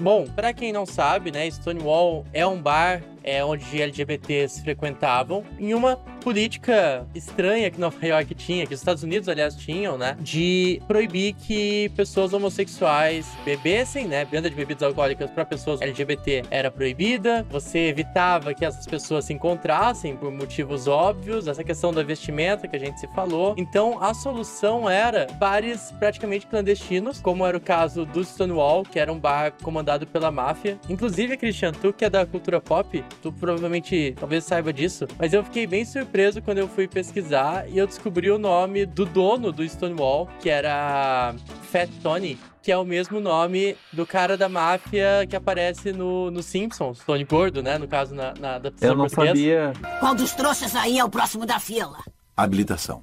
Bom, 0.00 0.26
para 0.26 0.52
quem 0.52 0.72
não 0.72 0.84
sabe, 0.84 1.30
né, 1.30 1.48
Stonewall 1.48 2.24
é 2.32 2.44
um 2.44 2.60
bar 2.60 3.02
é, 3.22 3.44
onde 3.44 3.80
LGBTs 3.80 4.60
frequentavam, 4.62 5.44
em 5.60 5.74
uma 5.74 5.96
política 6.22 7.06
estranha 7.14 7.70
que 7.70 7.80
Nova 7.80 8.06
York 8.06 8.34
tinha, 8.34 8.66
que 8.66 8.72
os 8.72 8.80
Estados 8.80 9.02
Unidos, 9.02 9.28
aliás, 9.28 9.56
tinham, 9.56 9.98
né? 9.98 10.16
De 10.20 10.80
proibir 10.86 11.34
que 11.34 11.90
pessoas 11.96 12.32
homossexuais 12.32 13.26
bebessem, 13.44 14.06
né? 14.06 14.24
Venda 14.24 14.48
de 14.48 14.54
bebidas 14.54 14.82
alcoólicas 14.82 15.30
para 15.30 15.44
pessoas 15.44 15.80
LGBT 15.80 16.44
era 16.50 16.70
proibida. 16.70 17.44
Você 17.50 17.88
evitava 17.88 18.54
que 18.54 18.64
essas 18.64 18.86
pessoas 18.86 19.24
se 19.24 19.32
encontrassem 19.32 20.16
por 20.16 20.30
motivos 20.30 20.86
óbvios. 20.86 21.48
Essa 21.48 21.64
questão 21.64 21.92
da 21.92 22.02
vestimenta 22.02 22.68
que 22.68 22.76
a 22.76 22.78
gente 22.78 23.00
se 23.00 23.08
falou. 23.08 23.54
Então, 23.58 24.02
a 24.02 24.14
solução 24.14 24.88
era 24.88 25.26
bares 25.38 25.92
praticamente 25.98 26.46
clandestinos, 26.46 27.20
como 27.20 27.44
era 27.44 27.56
o 27.56 27.60
caso 27.60 28.06
do 28.06 28.24
Stonewall, 28.24 28.84
que 28.84 28.98
era 28.98 29.12
um 29.12 29.18
bar 29.18 29.52
comandado 29.62 30.06
pela 30.06 30.30
máfia. 30.30 30.78
Inclusive, 30.88 31.36
Christian, 31.36 31.72
tu 31.72 31.92
que 31.92 32.04
é 32.04 32.10
da 32.10 32.24
cultura 32.24 32.60
pop, 32.60 33.04
tu 33.20 33.32
provavelmente 33.32 34.14
talvez 34.18 34.44
saiba 34.44 34.72
disso, 34.72 35.08
mas 35.18 35.32
eu 35.32 35.42
fiquei 35.42 35.66
bem 35.66 35.84
surpreso 35.84 36.11
quando 36.44 36.58
eu 36.58 36.68
fui 36.68 36.86
pesquisar 36.86 37.66
e 37.70 37.78
eu 37.78 37.86
descobri 37.86 38.30
o 38.30 38.36
nome 38.38 38.84
do 38.84 39.06
dono 39.06 39.50
do 39.50 39.66
Stonewall, 39.66 40.28
que 40.40 40.50
era 40.50 41.34
Fat 41.70 41.88
Tony, 42.02 42.38
que 42.62 42.70
é 42.70 42.76
o 42.76 42.84
mesmo 42.84 43.18
nome 43.18 43.74
do 43.90 44.06
cara 44.06 44.36
da 44.36 44.46
máfia 44.46 45.26
que 45.28 45.34
aparece 45.34 45.90
no, 45.90 46.30
no 46.30 46.42
Simpsons, 46.42 46.98
Tony 47.06 47.24
Gordo, 47.24 47.62
né? 47.62 47.78
No 47.78 47.88
caso, 47.88 48.14
na, 48.14 48.34
na 48.38 48.56
adaptação 48.56 48.88
Eu 48.90 48.94
não 48.94 49.06
portuguesa. 49.06 49.72
sabia. 49.74 49.98
Qual 50.00 50.14
dos 50.14 50.32
trouxas 50.32 50.76
aí 50.76 50.98
é 50.98 51.04
o 51.04 51.08
próximo 51.08 51.46
da 51.46 51.58
fila? 51.58 51.96
Habilitação. 52.36 53.02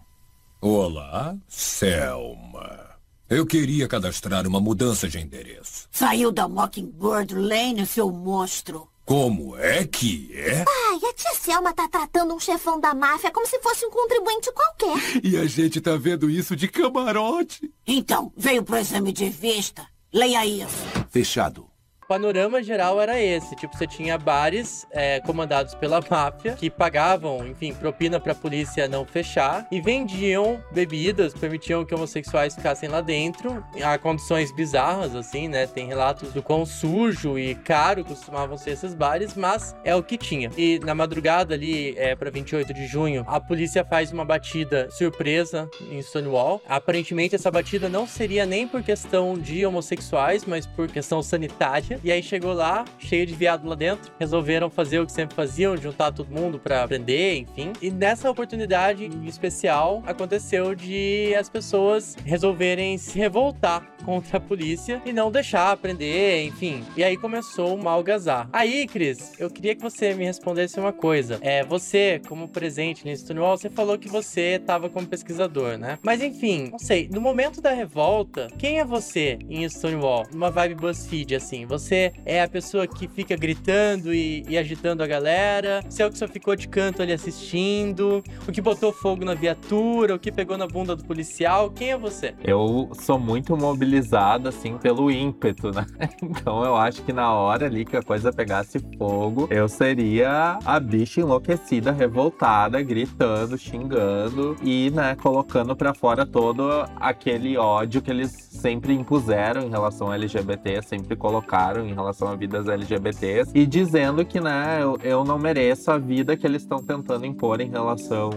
Olá, 0.61 1.35
Selma. 1.47 2.89
Eu 3.27 3.45
queria 3.45 3.87
cadastrar 3.87 4.45
uma 4.47 4.59
mudança 4.59 5.07
de 5.07 5.19
endereço. 5.19 5.87
Saiu 5.91 6.31
da 6.31 6.47
Mockingbird 6.47 7.33
Lane, 7.33 7.85
seu 7.87 8.11
monstro. 8.11 8.87
Como 9.05 9.57
é 9.57 9.85
que 9.87 10.29
é? 10.35 10.59
Ai, 10.67 10.88
a 10.88 10.88
tia 11.19 11.33
Selma 11.35 11.73
tá 11.73 11.87
tratando 11.87 12.33
um 12.33 12.39
chefão 12.39 12.79
da 12.79 12.93
máfia 12.93 13.29
como 13.29 13.45
se 13.45 13.59
fosse 13.59 13.85
um 13.85 13.89
contribuinte 13.89 14.51
qualquer. 14.53 15.19
E 15.21 15.35
a 15.37 15.45
gente 15.45 15.81
tá 15.81 15.97
vendo 15.97 16.29
isso 16.29 16.55
de 16.55 16.67
camarote. 16.67 17.69
Então, 17.85 18.31
veio 18.37 18.63
pro 18.63 18.77
exame 18.77 19.11
de 19.11 19.29
vista. 19.29 19.85
Leia 20.13 20.45
isso. 20.45 20.77
Fechado. 21.09 21.68
Panorama 22.09 22.63
geral 22.63 22.99
era 22.99 23.21
esse. 23.21 23.55
Tipo, 23.55 23.77
você 23.77 23.85
tinha 23.85 24.17
bares 24.17 24.87
é, 24.89 25.19
comandados 25.19 25.75
pela 25.75 26.01
máfia 26.09 26.53
que 26.53 26.67
pagavam, 26.67 27.45
enfim, 27.45 27.71
propina 27.71 28.19
pra 28.19 28.33
polícia 28.33 28.87
não 28.87 29.05
fechar 29.05 29.67
e 29.71 29.79
vendiam 29.79 30.59
bebidas, 30.71 31.35
permitiam 31.35 31.85
que 31.85 31.93
homossexuais 31.93 32.55
ficassem 32.55 32.89
lá 32.89 32.99
dentro. 32.99 33.63
Há 33.83 33.95
condições 33.99 34.51
bizarras, 34.51 35.13
assim, 35.13 35.47
né? 35.47 35.67
Tem 35.67 35.85
relatos 35.85 36.33
do 36.33 36.41
quão 36.41 36.65
sujo 36.65 37.37
e 37.37 37.53
caro 37.53 38.03
costumavam 38.03 38.57
ser 38.57 38.71
esses 38.71 38.95
bares, 38.95 39.35
mas 39.35 39.75
é 39.83 39.95
o 39.95 40.01
que 40.01 40.17
tinha. 40.17 40.49
E 40.57 40.79
na 40.79 40.95
madrugada 40.95 41.53
ali, 41.53 41.93
é, 41.95 42.15
pra 42.15 42.31
28 42.31 42.73
de 42.73 42.87
junho, 42.87 43.23
a 43.27 43.39
polícia 43.39 43.85
faz 43.85 44.11
uma 44.11 44.25
batida 44.25 44.89
surpresa 44.89 45.69
em 45.91 46.01
Stonewall. 46.01 46.59
Aparentemente, 46.67 47.35
essa 47.35 47.51
batida 47.51 47.87
não 47.87 48.07
seria 48.07 48.47
nem 48.47 48.67
por 48.67 48.81
questão 48.81 49.37
de 49.37 49.63
homossexuais, 49.63 50.43
mas 50.43 50.65
por 50.65 50.87
questão 50.87 51.21
sanitária. 51.21 51.98
E 52.03 52.11
aí 52.11 52.23
chegou 52.23 52.53
lá, 52.53 52.85
cheio 52.97 53.25
de 53.25 53.33
viado 53.33 53.67
lá 53.67 53.75
dentro, 53.75 54.11
resolveram 54.19 54.69
fazer 54.69 54.99
o 54.99 55.05
que 55.05 55.11
sempre 55.11 55.35
faziam, 55.35 55.75
juntar 55.75 56.11
todo 56.11 56.29
mundo 56.31 56.59
pra 56.59 56.87
prender, 56.87 57.37
enfim. 57.39 57.73
E 57.81 57.91
nessa 57.91 58.29
oportunidade 58.29 59.05
em 59.05 59.25
especial, 59.25 60.01
aconteceu 60.05 60.73
de 60.75 61.33
as 61.35 61.49
pessoas 61.49 62.15
resolverem 62.23 62.97
se 62.97 63.17
revoltar 63.17 63.85
contra 64.05 64.37
a 64.37 64.41
polícia 64.41 65.01
e 65.05 65.11
não 65.11 65.31
deixar 65.31 65.75
prender, 65.77 66.45
enfim. 66.45 66.83
E 66.95 67.03
aí 67.03 67.17
começou 67.17 67.75
uma 67.75 67.91
algazarra. 67.91 68.49
Aí, 68.53 68.87
Cris, 68.87 69.33
eu 69.39 69.49
queria 69.49 69.75
que 69.75 69.81
você 69.81 70.13
me 70.13 70.25
respondesse 70.25 70.79
uma 70.79 70.93
coisa. 70.93 71.37
É, 71.41 71.63
você, 71.63 72.21
como 72.27 72.47
presente 72.47 73.05
nesse 73.05 73.23
Stonewall, 73.23 73.57
você 73.57 73.69
falou 73.69 73.97
que 73.97 74.07
você 74.07 74.57
estava 74.59 74.89
como 74.89 75.07
pesquisador, 75.07 75.77
né? 75.77 75.99
Mas 76.01 76.21
enfim, 76.21 76.69
não 76.71 76.79
sei, 76.79 77.09
no 77.11 77.19
momento 77.19 77.61
da 77.61 77.71
revolta, 77.71 78.47
quem 78.57 78.79
é 78.79 78.85
você 78.85 79.37
em 79.49 79.67
Stonewall? 79.67 80.25
Uma 80.33 80.49
vibe 80.49 80.75
BuzzFeed, 80.75 81.35
assim. 81.35 81.65
Você 81.65 81.88
é 81.95 82.41
a 82.41 82.47
pessoa 82.47 82.87
que 82.87 83.07
fica 83.07 83.35
gritando 83.35 84.13
e, 84.13 84.45
e 84.47 84.57
agitando 84.57 85.03
a 85.03 85.07
galera? 85.07 85.81
Você 85.89 86.03
é 86.03 86.05
o 86.05 86.11
que 86.11 86.17
só 86.17 86.27
ficou 86.27 86.55
de 86.55 86.67
canto 86.67 87.01
ali 87.01 87.13
assistindo? 87.13 88.23
O 88.47 88.51
que 88.51 88.61
botou 88.61 88.91
fogo 88.91 89.25
na 89.25 89.33
viatura? 89.33 90.15
O 90.15 90.19
que 90.19 90.31
pegou 90.31 90.57
na 90.57 90.67
bunda 90.67 90.95
do 90.95 91.03
policial? 91.03 91.69
Quem 91.69 91.91
é 91.91 91.97
você? 91.97 92.33
Eu 92.43 92.89
sou 93.01 93.19
muito 93.19 93.55
mobilizado, 93.55 94.49
assim, 94.49 94.77
pelo 94.77 95.09
ímpeto, 95.11 95.71
né? 95.71 95.85
Então 96.21 96.63
eu 96.63 96.75
acho 96.75 97.01
que 97.03 97.11
na 97.11 97.33
hora 97.33 97.65
ali 97.65 97.83
que 97.83 97.97
a 97.97 98.03
coisa 98.03 98.31
pegasse 98.31 98.79
fogo, 98.97 99.47
eu 99.49 99.67
seria 99.67 100.59
a 100.63 100.79
bicha 100.79 101.21
enlouquecida, 101.21 101.91
revoltada, 101.91 102.81
gritando, 102.81 103.57
xingando 103.57 104.55
e, 104.61 104.91
né, 104.91 105.15
colocando 105.15 105.75
pra 105.75 105.93
fora 105.93 106.25
todo 106.25 106.69
aquele 106.97 107.57
ódio 107.57 108.01
que 108.01 108.11
eles 108.11 108.31
sempre 108.31 108.93
impuseram 108.93 109.61
em 109.61 109.69
relação 109.69 110.07
ao 110.07 110.13
LGBT, 110.13 110.81
sempre 110.81 111.15
colocaram 111.15 111.78
em 111.85 111.93
relação 111.93 112.27
a 112.27 112.35
vidas 112.35 112.67
LGBTs 112.67 113.51
e 113.53 113.65
dizendo 113.65 114.23
que, 114.25 114.39
né, 114.39 114.79
eu, 114.81 114.97
eu 115.03 115.23
não 115.23 115.37
mereço 115.37 115.91
a 115.91 115.97
vida 115.97 116.35
que 116.35 116.45
eles 116.45 116.61
estão 116.61 116.79
tentando 116.79 117.25
impor 117.25 117.61
em 117.61 117.69
relação 117.69 118.29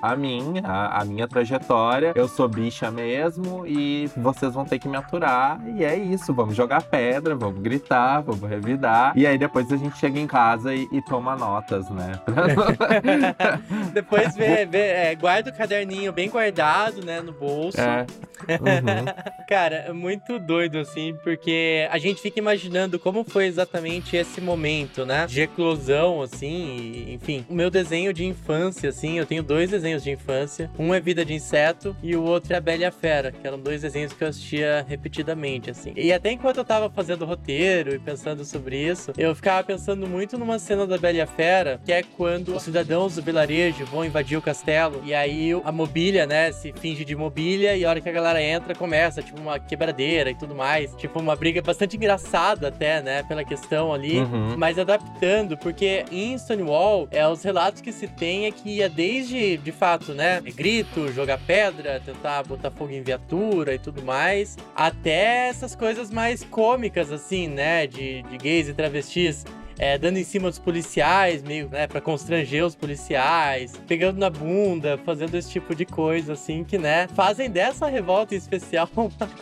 a 0.00 0.14
mim, 0.16 0.54
a, 0.64 1.02
a 1.02 1.04
minha 1.04 1.26
trajetória. 1.26 2.12
Eu 2.14 2.28
sou 2.28 2.48
bicha 2.48 2.90
mesmo 2.90 3.66
e 3.66 4.08
vocês 4.16 4.54
vão 4.54 4.64
ter 4.64 4.78
que 4.78 4.88
me 4.88 4.96
aturar. 4.96 5.60
E 5.76 5.84
é 5.84 5.96
isso, 5.96 6.32
vamos 6.34 6.54
jogar 6.54 6.82
pedra, 6.82 7.34
vamos 7.34 7.60
gritar, 7.60 8.20
vamos 8.20 8.48
revidar. 8.48 9.12
E 9.16 9.26
aí 9.26 9.38
depois 9.38 9.70
a 9.72 9.76
gente 9.76 9.96
chega 9.98 10.18
em 10.18 10.26
casa 10.26 10.74
e, 10.74 10.88
e 10.92 11.02
toma 11.02 11.36
notas, 11.36 11.88
né? 11.90 12.12
Depois 13.92 14.34
vê, 14.34 14.64
vê, 14.66 14.78
é, 14.78 15.14
guarda 15.14 15.50
o 15.50 15.56
caderninho 15.56 16.12
bem 16.12 16.28
guardado, 16.28 17.04
né, 17.04 17.20
no 17.20 17.32
bolso. 17.32 17.80
É. 17.80 18.06
Uhum. 18.48 19.04
Cara, 19.48 19.76
é 19.76 19.92
muito 19.92 20.38
doido, 20.38 20.78
assim, 20.78 21.16
porque 21.22 21.88
a 21.90 21.98
gente 21.98 22.20
fica 22.20 22.38
imaginando 22.38 22.85
como 22.98 23.24
foi 23.24 23.46
exatamente 23.46 24.16
esse 24.16 24.40
momento, 24.40 25.04
né? 25.04 25.26
De 25.26 25.42
eclosão, 25.42 26.22
assim, 26.22 26.76
e, 26.76 27.14
enfim. 27.14 27.44
O 27.48 27.54
meu 27.54 27.70
desenho 27.70 28.12
de 28.12 28.24
infância, 28.24 28.88
assim, 28.88 29.18
eu 29.18 29.26
tenho 29.26 29.42
dois 29.42 29.70
desenhos 29.70 30.02
de 30.02 30.10
infância. 30.10 30.70
Um 30.78 30.94
é 30.94 31.00
Vida 31.00 31.24
de 31.24 31.34
Inseto 31.34 31.96
e 32.02 32.16
o 32.16 32.22
outro 32.22 32.52
é 32.52 32.56
a 32.56 32.60
Bela 32.60 32.82
e 32.82 32.84
a 32.84 32.92
Fera, 32.92 33.32
que 33.32 33.46
eram 33.46 33.58
dois 33.58 33.82
desenhos 33.82 34.12
que 34.12 34.22
eu 34.22 34.28
assistia 34.28 34.84
repetidamente, 34.88 35.70
assim. 35.70 35.92
E 35.96 36.12
até 36.12 36.30
enquanto 36.30 36.58
eu 36.58 36.64
tava 36.64 36.90
fazendo 36.90 37.22
o 37.22 37.26
roteiro 37.26 37.94
e 37.94 37.98
pensando 37.98 38.44
sobre 38.44 38.76
isso, 38.76 39.12
eu 39.16 39.34
ficava 39.34 39.62
pensando 39.64 40.06
muito 40.06 40.38
numa 40.38 40.58
cena 40.58 40.86
da 40.86 40.98
Bela 40.98 41.18
e 41.18 41.20
a 41.20 41.26
Fera, 41.26 41.80
que 41.84 41.92
é 41.92 42.02
quando 42.02 42.54
os 42.54 42.62
cidadãos 42.62 43.14
do 43.14 43.22
vilarejo 43.22 43.84
vão 43.86 44.04
invadir 44.04 44.36
o 44.36 44.42
castelo 44.42 45.02
e 45.04 45.14
aí 45.14 45.50
a 45.64 45.72
mobília, 45.72 46.26
né, 46.26 46.52
se 46.52 46.72
finge 46.72 47.04
de 47.04 47.14
mobília 47.14 47.76
e 47.76 47.84
a 47.84 47.90
hora 47.90 48.00
que 48.00 48.08
a 48.08 48.12
galera 48.12 48.42
entra 48.42 48.74
começa, 48.74 49.22
tipo, 49.22 49.40
uma 49.40 49.58
quebradeira 49.58 50.30
e 50.30 50.34
tudo 50.34 50.54
mais. 50.54 50.94
Tipo, 50.96 51.20
uma 51.20 51.36
briga 51.36 51.62
bastante 51.62 51.96
engraçada 51.96 52.70
até, 52.76 53.00
né, 53.02 53.22
pela 53.22 53.42
questão 53.42 53.92
ali, 53.92 54.18
Uhum. 54.18 54.54
mas 54.56 54.78
adaptando, 54.78 55.56
porque 55.56 56.04
em 56.12 56.36
Stonewall, 56.38 57.08
é, 57.10 57.26
os 57.26 57.42
relatos 57.42 57.80
que 57.80 57.90
se 57.90 58.06
tem 58.06 58.44
é 58.46 58.50
que 58.52 58.68
ia 58.76 58.88
desde, 58.88 59.56
de 59.56 59.72
fato, 59.72 60.12
né, 60.12 60.40
grito, 60.42 61.10
jogar 61.12 61.38
pedra, 61.38 62.00
tentar 62.04 62.42
botar 62.44 62.70
fogo 62.70 62.92
em 62.92 63.02
viatura 63.02 63.74
e 63.74 63.78
tudo 63.78 64.02
mais, 64.02 64.56
até 64.74 65.48
essas 65.48 65.74
coisas 65.74 66.10
mais 66.10 66.44
cômicas, 66.44 67.10
assim, 67.10 67.48
né, 67.48 67.86
de, 67.86 68.22
de 68.24 68.36
gays 68.36 68.68
e 68.68 68.74
travestis. 68.74 69.44
É, 69.78 69.98
dando 69.98 70.18
em 70.18 70.24
cima 70.24 70.48
dos 70.48 70.58
policiais, 70.58 71.42
meio, 71.42 71.68
né, 71.68 71.86
pra 71.86 72.00
constranger 72.00 72.64
os 72.64 72.74
policiais, 72.74 73.72
pegando 73.86 74.18
na 74.18 74.30
bunda, 74.30 74.98
fazendo 75.04 75.34
esse 75.34 75.50
tipo 75.50 75.74
de 75.74 75.84
coisa, 75.84 76.32
assim, 76.32 76.64
que, 76.64 76.78
né, 76.78 77.08
fazem 77.08 77.50
dessa 77.50 77.86
revolta 77.86 78.34
em 78.34 78.38
especial 78.38 78.88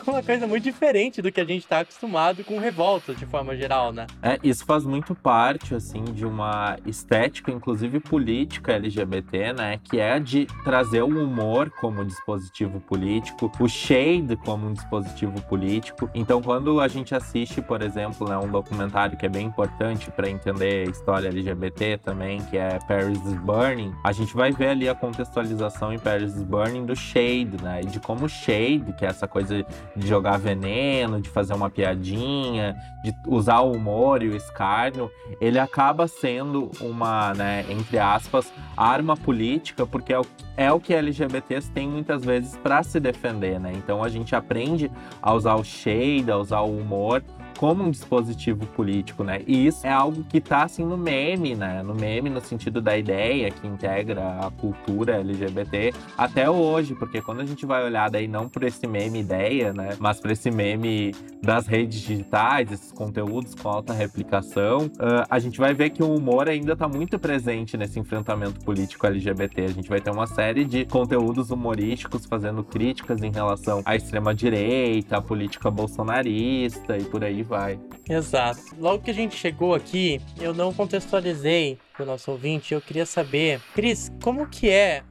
uma 0.07 0.23
coisa 0.23 0.47
muito 0.47 0.65
diferente 0.65 1.23
do 1.23 1.31
que 1.31 1.41
a 1.41 1.45
gente 1.45 1.67
tá 1.67 1.81
acostumado 1.81 2.45
com 2.45 2.59
revoltas, 2.59 3.17
de 3.17 3.27
forma 3.27 3.57
geral, 3.57 3.93
né? 3.93 4.07
É, 4.23 4.39
isso 4.43 4.65
faz 4.65 4.85
muito 4.85 5.15
parte, 5.15 5.75
assim, 5.75 6.03
de 6.05 6.25
uma 6.25 6.77
estética, 6.87 7.51
inclusive 7.51 8.01
política 8.01 8.73
LGBT, 8.73 9.53
né? 9.53 9.81
Que 9.83 10.01
é 10.01 10.19
de 10.19 10.47
trazer 10.65 11.03
o 11.03 11.25
humor 11.25 11.71
como 11.71 12.05
dispositivo 12.05 12.81
político, 12.81 13.51
o 13.61 13.69
shade 13.69 14.37
como 14.45 14.69
um 14.69 14.73
dispositivo 14.73 15.41
político. 15.43 16.11
Então, 16.15 16.43
quando 16.43 16.81
a 16.81 16.89
gente 16.89 17.15
assiste, 17.15 17.61
por 17.61 17.83
exemplo, 17.83 18.29
né, 18.29 18.37
um 18.39 18.51
documentário 18.51 19.17
que 19.17 19.27
é 19.27 19.29
bem 19.29 19.47
importante 19.47 20.11
para 20.25 20.31
entender 20.31 20.89
a 20.89 20.91
história 20.91 21.29
LGBT 21.29 21.99
também, 21.99 22.41
que 22.45 22.57
é 22.57 22.79
Paris 22.89 23.23
is 23.27 23.35
Burning, 23.41 23.93
a 24.03 24.11
gente 24.11 24.35
vai 24.35 24.53
ver 24.53 24.69
ali 24.69 24.89
a 24.89 24.95
contextualização 24.95 25.93
em 25.93 25.99
Paris 25.99 26.35
is 26.35 26.43
Burning 26.43 26.87
do 26.87 26.97
shade, 26.97 27.63
né? 27.63 27.83
E 27.83 27.87
de 27.87 28.01
como 28.01 28.25
o 28.25 28.29
shade, 28.29 28.95
que 28.97 29.05
é 29.05 29.09
essa 29.09 29.29
coisa 29.29 29.67
de 29.95 30.07
jogar 30.07 30.39
veneno, 30.39 31.21
de 31.21 31.29
fazer 31.29 31.53
uma 31.53 31.69
piadinha, 31.69 32.75
de 33.05 33.15
usar 33.27 33.61
o 33.61 33.73
humor 33.73 34.23
e 34.23 34.29
o 34.29 34.35
escárnio, 34.35 35.11
ele 35.39 35.59
acaba 35.59 36.09
sendo 36.09 36.71
uma, 36.81 37.35
né, 37.35 37.67
entre 37.69 37.99
aspas, 37.99 38.51
arma 38.75 39.19
política, 39.19 39.87
porque 39.87 40.15
é 40.15 40.19
o, 40.19 40.25
é 40.57 40.73
o 40.73 40.81
que 40.81 40.95
LGBTs 40.95 41.71
têm 41.71 41.87
muitas 41.87 42.25
vezes 42.25 42.57
para 42.57 42.83
se 42.83 42.99
defender, 42.99 43.61
né? 43.61 43.73
Então 43.77 44.03
a 44.03 44.09
gente 44.09 44.35
aprende 44.35 44.91
a 45.21 45.35
usar 45.35 45.57
o 45.57 45.63
shade, 45.63 46.31
a 46.31 46.39
usar 46.39 46.61
o 46.61 46.75
humor 46.75 47.23
como 47.57 47.85
um 47.85 47.91
dispositivo 47.91 48.67
político, 48.67 49.25
né? 49.25 49.43
E 49.47 49.67
isso 49.67 49.87
é 49.87 49.93
algo 49.93 50.25
que 50.25 50.41
tá 50.41 50.65
assim 50.65 50.85
no 50.85 50.97
meme, 50.97 51.55
né? 51.55 51.83
No 51.83 51.95
meme 51.95 52.31
no 52.31 52.41
sentido 52.41 52.81
da 52.81 52.97
ideia 52.97 53.51
que 53.51 53.67
integra 53.67 54.41
a 54.41 54.51
cultura 54.51 55.17
LGBT 55.17 55.93
até 56.17 56.49
hoje, 56.49 56.95
porque 56.95 57.21
quando 57.21 57.41
a 57.41 57.45
gente 57.45 57.65
vai 57.67 57.85
olhar 57.85 58.11
daí 58.11 58.27
não 58.27 58.49
por 58.49 58.63
esse 58.63 58.87
meme 58.87 59.21
ideia, 59.21 59.73
né, 59.73 59.91
mas 59.99 60.21
por 60.21 60.31
esse 60.31 60.51
meme 60.51 61.13
das 61.43 61.67
redes 61.67 62.01
digitais, 62.01 62.73
esses 62.73 62.91
conteúdos 62.93 63.55
com 63.55 63.69
alta 63.69 63.93
replicação, 63.93 64.87
uh, 64.87 65.25
a 65.29 65.39
gente 65.39 65.59
vai 65.59 65.75
ver 65.75 65.91
que 65.91 66.03
o 66.03 66.15
humor 66.15 66.49
ainda 66.49 66.75
tá 66.75 66.89
muito 66.89 67.19
presente 67.19 67.77
nesse 67.77 67.99
enfrentamento 67.99 68.61
político 68.65 69.07
LGBT. 69.07 69.65
A 69.65 69.69
gente 69.69 69.89
vai 69.89 70.01
ter 70.01 70.11
uma 70.11 70.27
série 70.27 70.65
de 70.65 70.85
conteúdos 70.87 71.51
humorísticos 71.51 72.25
fazendo 72.27 72.65
críticas 72.65 73.23
em 73.23 73.31
relação 73.31 73.83
à 73.85 73.95
extrema 73.95 74.35
direita, 74.35 75.19
à 75.19 75.23
política 75.23 75.71
bolsonarista 75.71 76.97
e 76.97 77.05
por 77.05 77.23
aí 77.23 77.44
vai. 77.45 77.79
Exato. 78.09 78.61
Logo 78.79 79.03
que 79.03 79.11
a 79.11 79.15
gente 79.15 79.37
chegou 79.37 79.75
aqui, 79.75 80.21
eu 80.41 80.53
não 80.53 80.73
contextualizei 80.73 81.79
o 81.99 82.05
nosso 82.05 82.31
ouvinte. 82.31 82.75
Eu 82.75 82.81
queria 82.81 83.07
saber, 83.07 83.61
Cris, 83.75 84.11
como 84.23 84.47
que 84.47 84.69
é? 84.69 85.03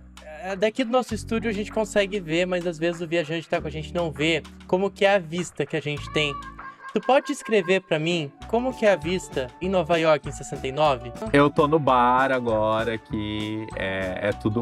é? 0.44 0.56
Daqui 0.56 0.84
do 0.84 0.92
nosso 0.92 1.14
estúdio 1.16 1.50
a 1.50 1.54
gente 1.54 1.72
consegue 1.72 2.20
ver, 2.20 2.46
mas 2.46 2.68
às 2.68 2.78
vezes 2.78 3.02
o 3.02 3.08
viajante 3.08 3.42
está 3.42 3.62
com 3.62 3.68
a 3.68 3.72
gente 3.72 3.94
não 3.94 4.12
vê 4.12 4.44
como 4.68 4.92
que 4.92 5.06
é 5.06 5.16
a 5.16 5.20
vista 5.20 5.66
que 5.66 5.78
a 5.78 5.82
gente 5.82 6.12
tem 6.12 6.34
Tu 6.94 7.02
pode 7.02 7.32
escrever 7.32 7.82
para 7.82 7.98
mim 7.98 8.32
como 8.48 8.72
que 8.72 8.86
é 8.86 8.94
a 8.94 8.96
vista 8.96 9.48
em 9.60 9.68
Nova 9.68 9.98
York 9.98 10.30
em 10.30 10.32
69? 10.32 11.12
Eu 11.34 11.50
tô 11.50 11.68
no 11.68 11.80
bar 11.80 12.32
agora, 12.32 13.00
que 13.00 13.66
é, 13.76 14.30
é 14.30 14.32
tudo 14.32 14.62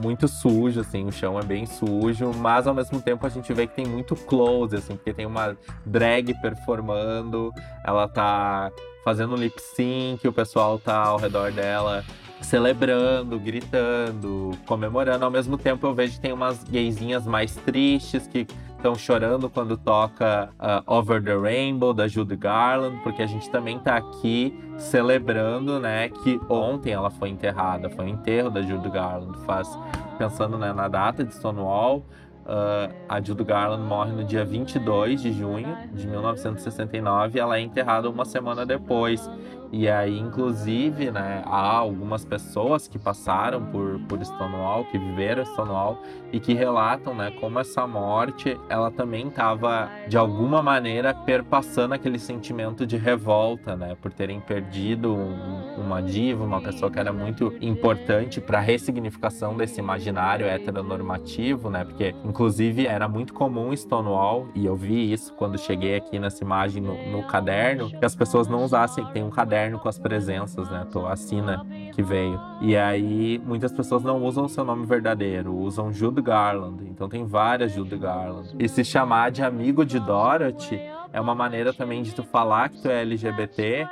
muito 0.00 0.28
sujo, 0.28 0.80
assim, 0.80 1.04
o 1.04 1.10
chão 1.10 1.36
é 1.36 1.42
bem 1.42 1.66
sujo, 1.66 2.32
mas 2.32 2.68
ao 2.68 2.74
mesmo 2.74 3.02
tempo 3.02 3.26
a 3.26 3.28
gente 3.28 3.52
vê 3.52 3.66
que 3.66 3.74
tem 3.74 3.86
muito 3.86 4.14
close, 4.14 4.76
assim, 4.76 4.94
porque 4.94 5.12
tem 5.12 5.26
uma 5.26 5.56
drag 5.84 6.32
performando, 6.40 7.52
ela 7.84 8.06
tá 8.06 8.70
fazendo 9.04 9.34
lip 9.34 9.60
sync, 9.60 10.28
o 10.28 10.32
pessoal 10.32 10.78
tá 10.78 10.96
ao 10.96 11.18
redor 11.18 11.50
dela 11.50 12.04
celebrando, 12.40 13.38
gritando, 13.38 14.52
comemorando. 14.64 15.24
Ao 15.24 15.30
mesmo 15.30 15.58
tempo 15.58 15.86
eu 15.86 15.94
vejo 15.94 16.14
que 16.14 16.20
tem 16.20 16.32
umas 16.32 16.62
gaysinhas 16.64 17.26
mais 17.26 17.56
tristes 17.56 18.26
que 18.28 18.46
estão 18.78 18.94
chorando 18.94 19.50
quando 19.50 19.76
toca 19.76 20.50
uh, 20.58 20.96
Over 20.98 21.22
the 21.22 21.36
Rainbow 21.36 21.92
da 21.92 22.06
Judy 22.06 22.36
Garland, 22.36 23.00
porque 23.02 23.22
a 23.22 23.26
gente 23.26 23.50
também 23.50 23.78
tá 23.78 23.96
aqui 23.96 24.56
celebrando, 24.78 25.80
né, 25.80 26.08
que 26.08 26.40
ontem 26.48 26.92
ela 26.92 27.10
foi 27.10 27.28
enterrada, 27.28 27.90
foi 27.90 28.06
o 28.06 28.08
enterro 28.08 28.50
da 28.50 28.62
Judy 28.62 28.88
Garland, 28.88 29.36
faz 29.44 29.68
pensando 30.16 30.56
né, 30.56 30.72
na 30.72 30.86
data 30.86 31.24
de 31.24 31.34
Stonewall, 31.34 32.06
uh, 32.46 32.94
a 33.08 33.20
Judy 33.20 33.42
Garland 33.42 33.82
morre 33.82 34.12
no 34.12 34.24
dia 34.24 34.44
22 34.44 35.22
de 35.22 35.32
junho 35.32 35.76
de 35.92 36.06
1969 36.06 37.36
e 37.36 37.40
ela 37.40 37.58
é 37.58 37.60
enterrada 37.60 38.08
uma 38.08 38.24
semana 38.24 38.64
depois. 38.64 39.28
E 39.70 39.88
aí, 39.88 40.18
inclusive, 40.18 41.10
né, 41.10 41.42
há 41.44 41.76
algumas 41.76 42.24
pessoas 42.24 42.88
que 42.88 42.98
passaram 42.98 43.66
por, 43.66 44.00
por 44.08 44.24
Stonewall, 44.24 44.86
que 44.86 44.98
viveram 44.98 45.44
Stonewall 45.44 46.02
e 46.32 46.40
que 46.40 46.54
relatam, 46.54 47.14
né, 47.14 47.30
como 47.38 47.58
essa 47.58 47.86
morte, 47.86 48.58
ela 48.68 48.90
também 48.90 49.28
estava 49.28 49.90
de 50.08 50.16
alguma 50.16 50.62
maneira 50.62 51.12
perpassando 51.12 51.92
aquele 51.94 52.18
sentimento 52.18 52.86
de 52.86 52.96
revolta, 52.96 53.76
né, 53.76 53.94
por 54.00 54.10
terem 54.10 54.40
perdido 54.40 55.14
um, 55.14 55.74
uma 55.76 56.00
diva, 56.00 56.44
uma 56.44 56.62
pessoa 56.62 56.90
que 56.90 56.98
era 56.98 57.12
muito 57.12 57.54
importante 57.60 58.40
para 58.40 58.58
a 58.58 58.62
ressignificação 58.62 59.54
desse 59.54 59.80
imaginário 59.80 60.46
heteronormativo, 60.46 61.68
né, 61.68 61.84
porque 61.84 62.14
inclusive 62.24 62.86
era 62.86 63.06
muito 63.06 63.34
comum 63.34 63.76
Stonewall 63.76 64.48
e 64.54 64.64
eu 64.64 64.76
vi 64.76 65.12
isso 65.12 65.34
quando 65.34 65.58
cheguei 65.58 65.96
aqui 65.96 66.18
nessa 66.18 66.42
imagem 66.42 66.82
no, 66.82 67.10
no 67.10 67.22
caderno, 67.24 67.90
que 67.90 68.04
as 68.04 68.16
pessoas 68.16 68.48
não 68.48 68.64
usassem, 68.64 69.04
tem 69.12 69.22
um 69.22 69.30
caderno 69.30 69.57
caderno 69.58 69.78
com 69.78 69.88
as 69.88 69.98
presenças, 69.98 70.70
né? 70.70 70.86
A 71.08 71.16
Sina 71.16 71.66
que 71.92 72.02
veio. 72.02 72.40
E 72.60 72.76
aí 72.76 73.40
muitas 73.44 73.72
pessoas 73.72 74.02
não 74.02 74.22
usam 74.22 74.44
o 74.44 74.48
seu 74.48 74.64
nome 74.64 74.86
verdadeiro, 74.86 75.54
usam 75.54 75.92
Jude 75.92 76.22
Garland. 76.22 76.84
Então 76.88 77.08
tem 77.08 77.24
várias 77.24 77.72
Jude 77.72 77.96
Garland. 77.96 78.54
E 78.58 78.68
se 78.68 78.84
chamar 78.84 79.30
de 79.30 79.42
amigo 79.42 79.84
de 79.84 79.98
Dorothy 79.98 80.80
é 81.12 81.20
uma 81.20 81.34
maneira 81.34 81.72
também 81.72 82.02
de 82.02 82.14
tu 82.14 82.22
falar 82.22 82.68
que 82.68 82.80
tu 82.80 82.88
é 82.88 83.02
LGBT 83.02 83.88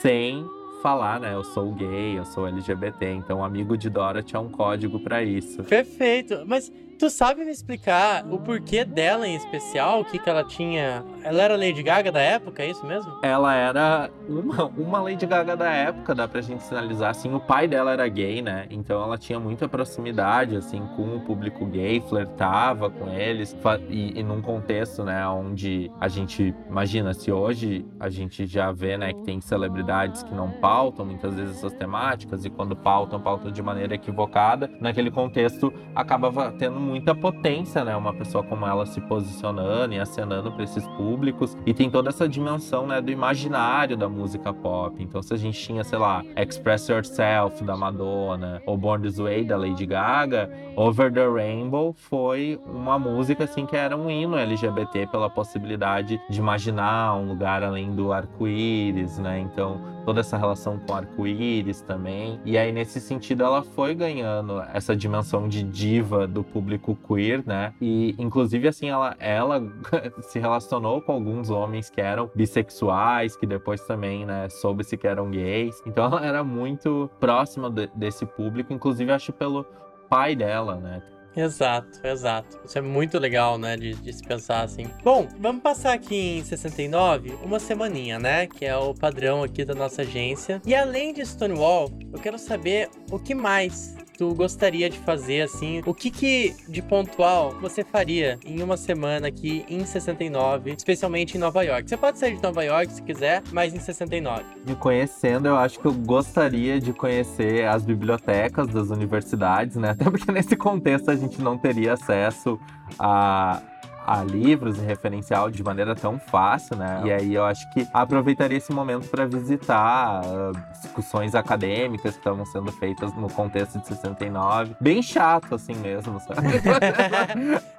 sem 0.00 0.44
falar, 0.82 1.20
né? 1.20 1.32
Eu 1.32 1.44
sou 1.44 1.72
gay, 1.72 2.18
eu 2.18 2.24
sou 2.24 2.46
LGBT. 2.46 3.12
Então, 3.12 3.44
amigo 3.44 3.78
de 3.78 3.88
Dorothy 3.88 4.34
é 4.34 4.38
um 4.38 4.48
código 4.48 4.98
para 4.98 5.22
isso. 5.22 5.62
Perfeito. 5.62 6.42
Mas 6.44 6.72
Tu 7.02 7.10
sabe 7.10 7.44
me 7.44 7.50
explicar 7.50 8.24
o 8.30 8.38
porquê 8.38 8.84
dela 8.84 9.26
em 9.26 9.34
especial? 9.34 10.02
O 10.02 10.04
que, 10.04 10.20
que 10.20 10.30
ela 10.30 10.44
tinha. 10.44 11.04
Ela 11.24 11.42
era 11.42 11.56
Lady 11.56 11.82
Gaga 11.82 12.12
da 12.12 12.20
época, 12.20 12.62
é 12.62 12.70
isso 12.70 12.86
mesmo? 12.86 13.18
Ela 13.24 13.56
era 13.56 14.08
uma, 14.28 14.66
uma 14.66 15.02
Lady 15.02 15.26
Gaga 15.26 15.56
da 15.56 15.68
época, 15.68 16.14
dá 16.14 16.28
pra 16.28 16.40
gente 16.40 16.62
sinalizar. 16.62 17.10
Assim, 17.10 17.34
o 17.34 17.40
pai 17.40 17.66
dela 17.66 17.90
era 17.90 18.06
gay, 18.06 18.40
né? 18.40 18.68
Então 18.70 19.02
ela 19.02 19.18
tinha 19.18 19.40
muita 19.40 19.68
proximidade, 19.68 20.54
assim, 20.54 20.86
com 20.94 21.16
o 21.16 21.20
público 21.22 21.66
gay, 21.66 22.00
flertava 22.00 22.88
com 22.88 23.08
eles. 23.08 23.56
E, 23.88 24.20
e 24.20 24.22
num 24.22 24.40
contexto, 24.40 25.02
né, 25.02 25.26
onde 25.26 25.90
a 25.98 26.06
gente. 26.06 26.54
Imagina, 26.68 27.12
se 27.14 27.32
hoje 27.32 27.84
a 27.98 28.08
gente 28.08 28.46
já 28.46 28.70
vê, 28.70 28.96
né, 28.96 29.12
que 29.12 29.24
tem 29.24 29.40
celebridades 29.40 30.22
que 30.22 30.32
não 30.32 30.52
pautam 30.52 31.04
muitas 31.04 31.34
vezes 31.34 31.56
essas 31.56 31.72
temáticas, 31.72 32.44
e 32.44 32.50
quando 32.50 32.76
pautam, 32.76 33.20
pautam 33.20 33.50
de 33.50 33.60
maneira 33.60 33.96
equivocada. 33.96 34.70
Naquele 34.80 35.10
contexto, 35.10 35.72
acabava 35.96 36.52
tendo 36.52 36.91
muita 36.92 37.14
potência, 37.14 37.82
né? 37.82 37.96
Uma 37.96 38.12
pessoa 38.12 38.44
como 38.44 38.66
ela 38.66 38.84
se 38.84 39.00
posicionando 39.00 39.94
e 39.94 39.98
acenando 39.98 40.52
para 40.52 40.62
esses 40.62 40.86
públicos. 40.88 41.56
E 41.64 41.72
tem 41.72 41.90
toda 41.90 42.10
essa 42.10 42.28
dimensão, 42.28 42.86
né, 42.86 43.00
do 43.00 43.10
imaginário 43.10 43.96
da 43.96 44.10
música 44.10 44.52
pop. 44.52 45.02
Então, 45.02 45.22
se 45.22 45.32
a 45.32 45.38
gente 45.38 45.58
tinha, 45.58 45.82
sei 45.84 45.98
lá, 45.98 46.22
Express 46.36 46.88
Yourself 46.88 47.64
da 47.64 47.74
Madonna 47.74 48.60
ou 48.66 48.76
Born 48.76 49.08
This 49.08 49.16
Way 49.16 49.44
da 49.44 49.56
Lady 49.56 49.86
Gaga, 49.86 50.50
Over 50.76 51.10
the 51.10 51.26
Rainbow 51.26 51.94
foi 51.94 52.60
uma 52.66 52.98
música 52.98 53.44
assim 53.44 53.64
que 53.64 53.74
era 53.76 53.96
um 53.96 54.10
hino 54.10 54.36
LGBT 54.36 55.06
pela 55.06 55.30
possibilidade 55.30 56.20
de 56.28 56.38
imaginar 56.38 57.16
um 57.16 57.26
lugar 57.26 57.62
além 57.62 57.94
do 57.94 58.12
arco-íris, 58.12 59.18
né? 59.18 59.38
Então, 59.38 59.80
toda 60.04 60.20
essa 60.20 60.36
relação 60.36 60.78
com 60.78 60.94
arco-íris 60.94 61.80
também. 61.80 62.38
E 62.44 62.58
aí, 62.58 62.70
nesse 62.70 63.00
sentido, 63.00 63.44
ela 63.44 63.62
foi 63.62 63.94
ganhando 63.94 64.60
essa 64.74 64.94
dimensão 64.94 65.48
de 65.48 65.62
diva 65.62 66.26
do 66.26 66.42
público 66.42 66.71
queer, 66.78 67.42
né? 67.46 67.72
E, 67.80 68.14
inclusive, 68.18 68.68
assim, 68.68 68.88
ela, 68.88 69.16
ela 69.18 69.62
se 70.22 70.38
relacionou 70.38 71.00
com 71.00 71.12
alguns 71.12 71.50
homens 71.50 71.90
que 71.90 72.00
eram 72.00 72.30
bissexuais, 72.34 73.36
que 73.36 73.46
depois 73.46 73.80
também, 73.86 74.24
né, 74.24 74.48
soube-se 74.48 74.96
que 74.96 75.06
eram 75.06 75.30
gays. 75.30 75.82
Então, 75.86 76.06
ela 76.06 76.24
era 76.24 76.44
muito 76.44 77.10
próxima 77.20 77.70
de, 77.70 77.88
desse 77.94 78.26
público, 78.26 78.72
inclusive, 78.72 79.10
acho 79.12 79.32
pelo 79.32 79.64
pai 80.08 80.36
dela, 80.36 80.76
né? 80.76 81.02
Exato, 81.34 82.06
exato. 82.06 82.60
Isso 82.64 82.76
é 82.76 82.80
muito 82.80 83.18
legal, 83.18 83.56
né, 83.56 83.76
de, 83.76 83.94
de, 83.94 84.12
se 84.12 84.22
pensar 84.22 84.62
assim. 84.62 84.86
Bom, 85.02 85.26
vamos 85.38 85.62
passar 85.62 85.94
aqui 85.94 86.38
em 86.38 86.44
69, 86.44 87.38
uma 87.42 87.58
semaninha, 87.58 88.18
né, 88.18 88.46
que 88.46 88.64
é 88.64 88.76
o 88.76 88.94
padrão 88.94 89.42
aqui 89.42 89.64
da 89.64 89.74
nossa 89.74 90.02
agência. 90.02 90.60
E 90.66 90.74
além 90.74 91.14
de 91.14 91.24
Stonewall, 91.24 91.90
eu 92.12 92.20
quero 92.20 92.38
saber 92.38 92.90
o 93.10 93.18
que 93.18 93.34
mais 93.34 93.96
tu 94.22 94.32
gostaria 94.34 94.88
de 94.88 94.98
fazer, 95.00 95.40
assim? 95.40 95.82
O 95.84 95.92
que 95.92 96.08
que 96.08 96.54
de 96.68 96.80
pontual 96.80 97.56
você 97.60 97.82
faria 97.82 98.38
em 98.46 98.62
uma 98.62 98.76
semana 98.76 99.26
aqui 99.26 99.64
em 99.68 99.84
69, 99.84 100.74
especialmente 100.76 101.36
em 101.36 101.40
Nova 101.40 101.64
York? 101.64 101.88
Você 101.88 101.96
pode 101.96 102.20
sair 102.20 102.36
de 102.36 102.42
Nova 102.42 102.62
York 102.62 102.92
se 102.92 103.02
quiser, 103.02 103.42
mas 103.50 103.74
em 103.74 103.80
69. 103.80 104.44
Me 104.64 104.76
conhecendo, 104.76 105.48
eu 105.48 105.56
acho 105.56 105.80
que 105.80 105.86
eu 105.86 105.92
gostaria 105.92 106.80
de 106.80 106.92
conhecer 106.92 107.66
as 107.66 107.84
bibliotecas 107.84 108.68
das 108.68 108.90
universidades, 108.90 109.74
né? 109.74 109.90
Até 109.98 110.04
porque 110.04 110.30
nesse 110.30 110.54
contexto 110.54 111.10
a 111.10 111.16
gente 111.16 111.42
não 111.42 111.58
teria 111.58 111.94
acesso 111.94 112.60
a 112.96 113.60
a 114.06 114.22
livros 114.22 114.78
e 114.78 114.80
referencial 114.80 115.50
de 115.50 115.62
maneira 115.62 115.94
tão 115.94 116.18
fácil, 116.18 116.76
né? 116.76 117.02
E 117.04 117.12
aí 117.12 117.34
eu 117.34 117.44
acho 117.44 117.68
que 117.70 117.86
aproveitaria 117.92 118.58
esse 118.58 118.72
momento 118.72 119.08
para 119.08 119.26
visitar 119.26 120.22
uh, 120.24 120.52
discussões 120.80 121.34
acadêmicas 121.34 122.12
que 122.12 122.18
estavam 122.18 122.44
sendo 122.46 122.72
feitas 122.72 123.14
no 123.14 123.28
contexto 123.30 123.78
de 123.78 123.86
69. 123.86 124.76
Bem 124.80 125.02
chato 125.02 125.54
assim 125.54 125.74
mesmo, 125.74 126.20
sabe? 126.20 126.48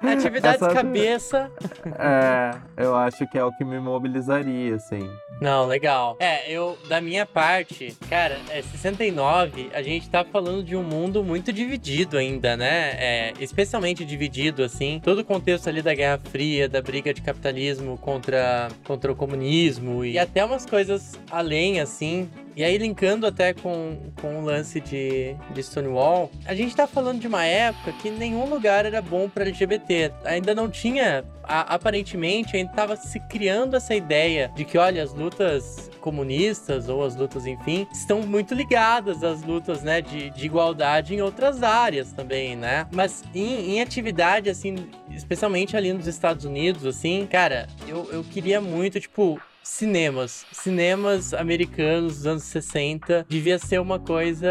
Atividades 0.02 0.62
Essa... 0.62 0.74
cabeça. 0.74 1.50
É, 1.98 2.54
eu 2.76 2.94
acho 2.94 3.26
que 3.28 3.38
é 3.38 3.44
o 3.44 3.52
que 3.52 3.64
me 3.64 3.78
mobilizaria, 3.78 4.76
assim. 4.76 5.08
Não, 5.40 5.66
legal. 5.66 6.16
É, 6.20 6.50
eu, 6.50 6.78
da 6.88 7.00
minha 7.00 7.26
parte, 7.26 7.96
cara, 8.08 8.38
é 8.50 8.62
69, 8.62 9.70
a 9.74 9.82
gente 9.82 10.08
tá 10.08 10.24
falando 10.24 10.62
de 10.62 10.76
um 10.76 10.82
mundo 10.82 11.24
muito 11.24 11.52
dividido 11.52 12.16
ainda, 12.16 12.56
né? 12.56 12.92
É, 12.96 13.32
especialmente 13.40 14.04
dividido, 14.04 14.62
assim. 14.62 15.00
Todo 15.02 15.20
o 15.20 15.24
contexto 15.24 15.68
ali 15.68 15.82
da 15.82 15.94
Guerra 15.94 16.13
Fria, 16.18 16.68
da 16.68 16.80
briga 16.80 17.12
de 17.12 17.20
capitalismo 17.20 17.96
contra, 17.98 18.68
contra 18.84 19.10
o 19.10 19.16
comunismo 19.16 20.04
e 20.04 20.18
até 20.18 20.44
umas 20.44 20.66
coisas 20.66 21.18
além, 21.30 21.80
assim, 21.80 22.28
E 22.56 22.62
aí, 22.62 22.78
linkando 22.78 23.26
até 23.26 23.52
com, 23.52 23.98
com 24.20 24.38
o 24.40 24.44
lance 24.44 24.80
de, 24.80 25.34
de 25.52 25.62
Stonewall, 25.62 26.30
a 26.46 26.54
gente 26.54 26.74
tá 26.74 26.86
falando 26.86 27.18
de 27.18 27.26
uma 27.26 27.44
época 27.44 27.92
que 28.00 28.10
nenhum 28.10 28.48
lugar 28.48 28.86
era 28.86 29.02
bom 29.02 29.28
para 29.28 29.42
LGBT. 29.44 30.12
Ainda 30.24 30.54
não 30.54 30.70
tinha, 30.70 31.24
a, 31.42 31.74
aparentemente, 31.74 32.56
ainda 32.56 32.70
tava 32.72 32.94
se 32.94 33.18
criando 33.28 33.74
essa 33.74 33.92
ideia 33.92 34.52
de 34.54 34.64
que, 34.64 34.78
olha, 34.78 35.02
as 35.02 35.12
lutas 35.12 35.90
comunistas 36.04 36.90
ou 36.90 37.02
as 37.02 37.16
lutas, 37.16 37.46
enfim, 37.46 37.86
estão 37.90 38.20
muito 38.20 38.52
ligadas 38.52 39.24
às 39.24 39.42
lutas, 39.42 39.82
né, 39.82 40.02
de, 40.02 40.28
de 40.28 40.44
igualdade 40.44 41.14
em 41.14 41.22
outras 41.22 41.62
áreas 41.62 42.12
também, 42.12 42.54
né? 42.54 42.86
Mas 42.92 43.24
em, 43.34 43.70
em 43.70 43.80
atividade, 43.80 44.50
assim, 44.50 44.90
especialmente 45.10 45.78
ali 45.78 45.94
nos 45.94 46.06
Estados 46.06 46.44
Unidos, 46.44 46.84
assim, 46.84 47.26
cara, 47.26 47.68
eu, 47.88 48.06
eu 48.12 48.22
queria 48.22 48.60
muito, 48.60 49.00
tipo, 49.00 49.40
cinemas. 49.64 50.46
Cinemas 50.52 51.34
americanos 51.34 52.16
dos 52.16 52.26
anos 52.26 52.42
60 52.44 53.26
devia 53.28 53.58
ser 53.58 53.80
uma 53.80 53.98
coisa. 53.98 54.48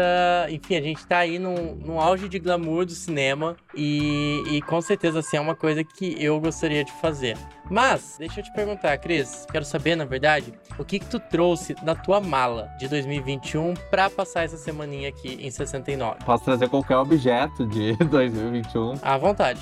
Enfim, 0.50 0.76
a 0.76 0.82
gente 0.82 1.06
tá 1.06 1.18
aí 1.18 1.38
num, 1.38 1.76
num 1.76 2.00
auge 2.00 2.28
de 2.28 2.38
glamour 2.38 2.84
do 2.84 2.92
cinema 2.92 3.56
e, 3.74 4.42
e 4.50 4.62
com 4.62 4.80
certeza 4.82 5.20
assim, 5.20 5.36
é 5.36 5.40
uma 5.40 5.54
coisa 5.54 5.82
que 5.82 6.16
eu 6.22 6.38
gostaria 6.40 6.84
de 6.84 6.92
fazer. 7.00 7.38
Mas, 7.70 8.16
deixa 8.18 8.40
eu 8.40 8.44
te 8.44 8.52
perguntar, 8.52 8.98
Cris, 8.98 9.46
quero 9.50 9.64
saber, 9.64 9.96
na 9.96 10.04
verdade, 10.04 10.52
o 10.78 10.84
que 10.84 10.98
que 10.98 11.06
tu 11.06 11.18
trouxe 11.18 11.74
na 11.82 11.94
tua 11.94 12.20
mala 12.20 12.70
de 12.78 12.88
2021 12.88 13.74
para 13.90 14.10
passar 14.10 14.44
essa 14.44 14.56
semaninha 14.56 15.08
aqui 15.08 15.38
em 15.40 15.50
69? 15.50 16.18
Posso 16.24 16.44
trazer 16.44 16.68
qualquer 16.68 16.96
objeto 16.96 17.66
de 17.66 17.96
2021. 18.04 18.94
À 19.02 19.16
vontade. 19.16 19.60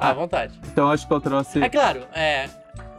À 0.00 0.12
vontade. 0.12 0.58
Então 0.72 0.90
acho 0.90 1.06
que 1.06 1.12
eu 1.12 1.20
trouxe. 1.20 1.62
É 1.62 1.68
claro, 1.68 2.02
é, 2.12 2.48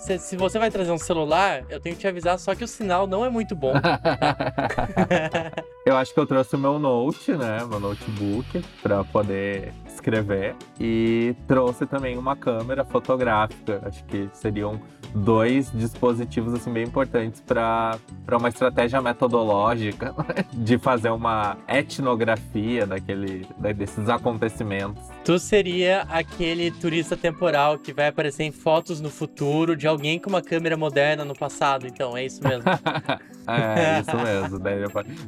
se, 0.02 0.18
se, 0.18 0.36
você 0.36 0.58
vai 0.58 0.72
trazer 0.72 0.92
um 0.92 0.98
celular, 0.98 1.64
eu 1.70 1.80
tenho 1.80 1.96
que 1.96 2.02
te 2.02 2.08
avisar 2.08 2.40
só 2.40 2.56
que 2.56 2.64
o 2.64 2.68
sinal 2.68 3.06
não 3.06 3.24
é 3.24 3.30
muito 3.30 3.56
bom. 3.56 3.74
eu 5.86 5.96
acho 5.96 6.12
que 6.12 6.20
eu 6.20 6.26
trouxe 6.26 6.56
o 6.56 6.60
meu 6.60 6.80
note, 6.80 7.34
né? 7.34 7.60
Meu 7.70 7.80
notebook, 7.80 8.66
para 8.82 9.04
poder 9.04 9.72
escrever. 9.88 10.56
E 10.80 11.36
trouxe 11.48 11.86
também 11.86 12.18
uma 12.18 12.36
câmera 12.36 12.84
fotográfica. 12.84 13.80
Acho 13.86 14.04
que 14.06 14.28
seriam 14.34 14.82
dois 15.14 15.72
dispositivos 15.72 16.54
assim 16.54 16.72
bem 16.72 16.84
importantes 16.84 17.42
para 17.42 18.00
uma 18.38 18.50
estratégia 18.50 19.02
metodológica 19.02 20.14
de 20.54 20.78
fazer 20.78 21.10
uma 21.10 21.58
etnografia 21.68 22.86
daquele 22.86 23.46
desses 23.76 24.10
acontecimentos. 24.10 25.02
Tu 25.24 25.38
seria 25.40 26.02
aquele 26.10 26.72
turista 26.72 27.16
temporal 27.16 27.78
que 27.78 27.94
vai 27.94 28.08
aparecer 28.08 28.44
em 28.44 28.52
fotos 28.52 29.00
no 29.00 29.10
futuro 29.10 29.76
de 29.76 29.88
alguém 29.88 30.20
com 30.20 30.30
uma 30.30 30.42
câmera 30.42 30.78
moderna 30.78 31.24
no 31.26 31.36
passado, 31.36 31.88
então 31.88 32.16
é 32.16 32.26
isso 32.26 32.42
mesmo. 32.44 32.64
é, 33.48 34.00
isso 34.00 34.18
mesmo, 34.18 34.60
daí 34.60 34.82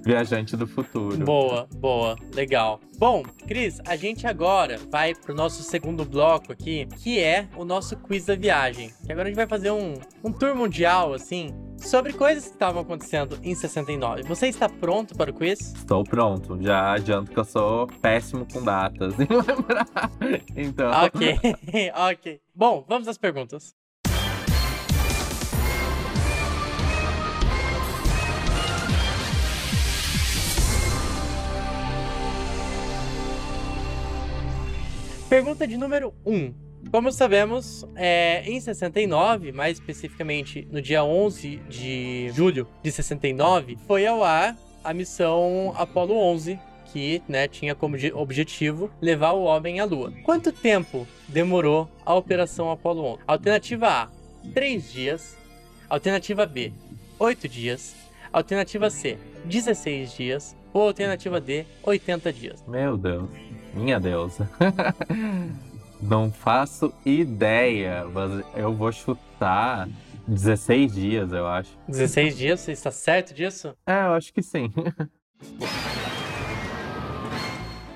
viajante 0.04 0.56
do 0.56 0.68
futuro. 0.68 1.18
Boa, 1.18 1.68
boa, 1.76 2.16
legal. 2.34 2.80
Bom, 2.98 3.24
Cris, 3.48 3.82
a 3.86 3.96
gente 3.96 4.26
agora 4.26 4.80
vai 4.90 5.14
pro 5.14 5.36
nosso 5.36 5.62
segundo 5.64 6.06
bloco 6.06 6.52
aqui, 6.52 6.88
que 7.02 7.20
é 7.20 7.48
o 7.58 7.66
nosso 7.66 7.98
quiz 7.98 8.26
da 8.26 8.36
viagem. 8.36 8.92
Que 9.06 9.12
agora 9.12 9.28
a 9.28 9.30
gente 9.30 9.36
vai 9.36 9.48
fazer 9.48 9.72
um, 9.74 9.94
um 10.24 10.32
tour 10.32 10.56
mundial, 10.56 11.14
assim, 11.14 11.54
sobre 11.78 12.14
coisas 12.14 12.46
que 12.46 12.52
estavam 12.52 12.82
acontecendo 12.82 13.38
em 13.44 13.54
69. 13.54 14.24
Você 14.24 14.48
está 14.48 14.70
pronto 14.70 15.16
para 15.16 15.32
o 15.32 15.34
quiz? 15.34 15.74
Estou 15.74 16.04
pronto. 16.04 16.58
Já 16.62 16.94
adianto 16.94 17.32
que 17.32 17.40
eu 17.40 17.46
sou 17.46 17.88
péssimo 18.02 18.48
com 18.52 18.64
datas. 18.64 19.14
então. 20.56 20.92
Ok, 21.06 21.40
ok. 22.12 22.42
Bom, 22.56 22.86
vamos 22.88 23.08
às 23.08 23.18
perguntas. 23.18 23.76
Pergunta 35.30 35.66
de 35.66 35.78
número 35.78 36.14
1. 36.24 36.32
Um. 36.32 36.73
Como 36.92 37.12
sabemos, 37.12 37.86
é, 37.96 38.44
em 38.46 38.60
69, 38.60 39.52
mais 39.52 39.80
especificamente 39.80 40.68
no 40.72 40.82
dia 40.82 41.04
11 41.04 41.58
de 41.70 42.30
julho 42.34 42.68
de 42.84 42.92
69, 42.92 43.78
foi 43.88 44.06
ao 44.06 44.24
ar 44.24 44.56
a 44.84 44.94
missão 44.94 45.74
Apollo 45.76 46.16
11, 46.16 46.60
que 46.92 47.22
né, 47.28 47.48
tinha 47.48 47.74
como 47.74 47.98
objetivo 48.14 48.92
levar 49.02 49.32
o 49.32 49.44
homem 49.44 49.80
à 49.80 49.86
Lua. 49.86 50.14
Quanto 50.24 50.52
tempo 50.52 51.08
demorou 51.28 51.90
a 52.06 52.14
operação 52.14 52.70
Apollo 52.70 53.14
11? 53.14 53.20
Alternativa 53.26 53.88
A, 53.88 54.10
3 54.54 54.92
dias. 54.92 55.38
Alternativa 55.90 56.46
B, 56.46 56.72
8 57.18 57.48
dias. 57.48 57.96
Alternativa 58.32 58.90
C, 58.90 59.18
16 59.46 60.14
dias. 60.14 60.56
Ou 60.74 60.88
alternativa 60.88 61.40
D, 61.40 61.66
80 61.84 62.34
dias. 62.34 62.64
Meu 62.68 62.98
Deus. 62.98 63.30
Minha 63.76 64.00
deusa. 64.00 64.50
Não 66.04 66.32
faço 66.32 66.94
ideia, 67.06 68.06
mas 68.14 68.44
eu 68.56 68.74
vou 68.74 68.92
chutar 68.92 69.88
16 70.28 70.94
dias, 70.94 71.32
eu 71.32 71.48
acho. 71.48 71.72
16 71.88 72.38
dias? 72.38 72.60
Você 72.60 72.72
está 72.74 72.92
certo 72.92 73.34
disso? 73.34 73.74
É, 73.88 74.06
eu 74.06 74.14
acho 74.14 74.34
que 74.34 74.42
sim. 74.42 74.72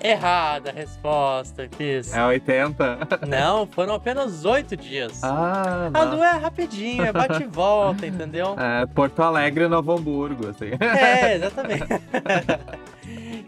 Errada 0.02 0.70
a 0.70 0.74
resposta, 0.74 1.68
Cris. 1.68 2.14
É 2.14 2.24
80? 2.24 3.00
Não, 3.28 3.66
foram 3.68 3.96
apenas 3.96 4.46
8 4.46 4.78
dias. 4.78 5.22
Ah, 5.24 5.90
A 5.94 6.04
lua 6.04 6.28
é 6.28 6.38
rapidinho, 6.38 7.04
é 7.04 7.12
bate 7.12 7.44
e 7.44 7.48
volta, 7.52 8.06
entendeu? 8.06 8.56
É, 8.60 8.86
Porto 8.86 9.22
Alegre 9.22 9.66
e 9.66 9.68
Novo 9.68 9.92
Hamburgo, 9.92 10.50
assim. 10.50 10.70
É, 10.80 11.36
exatamente. 11.36 11.84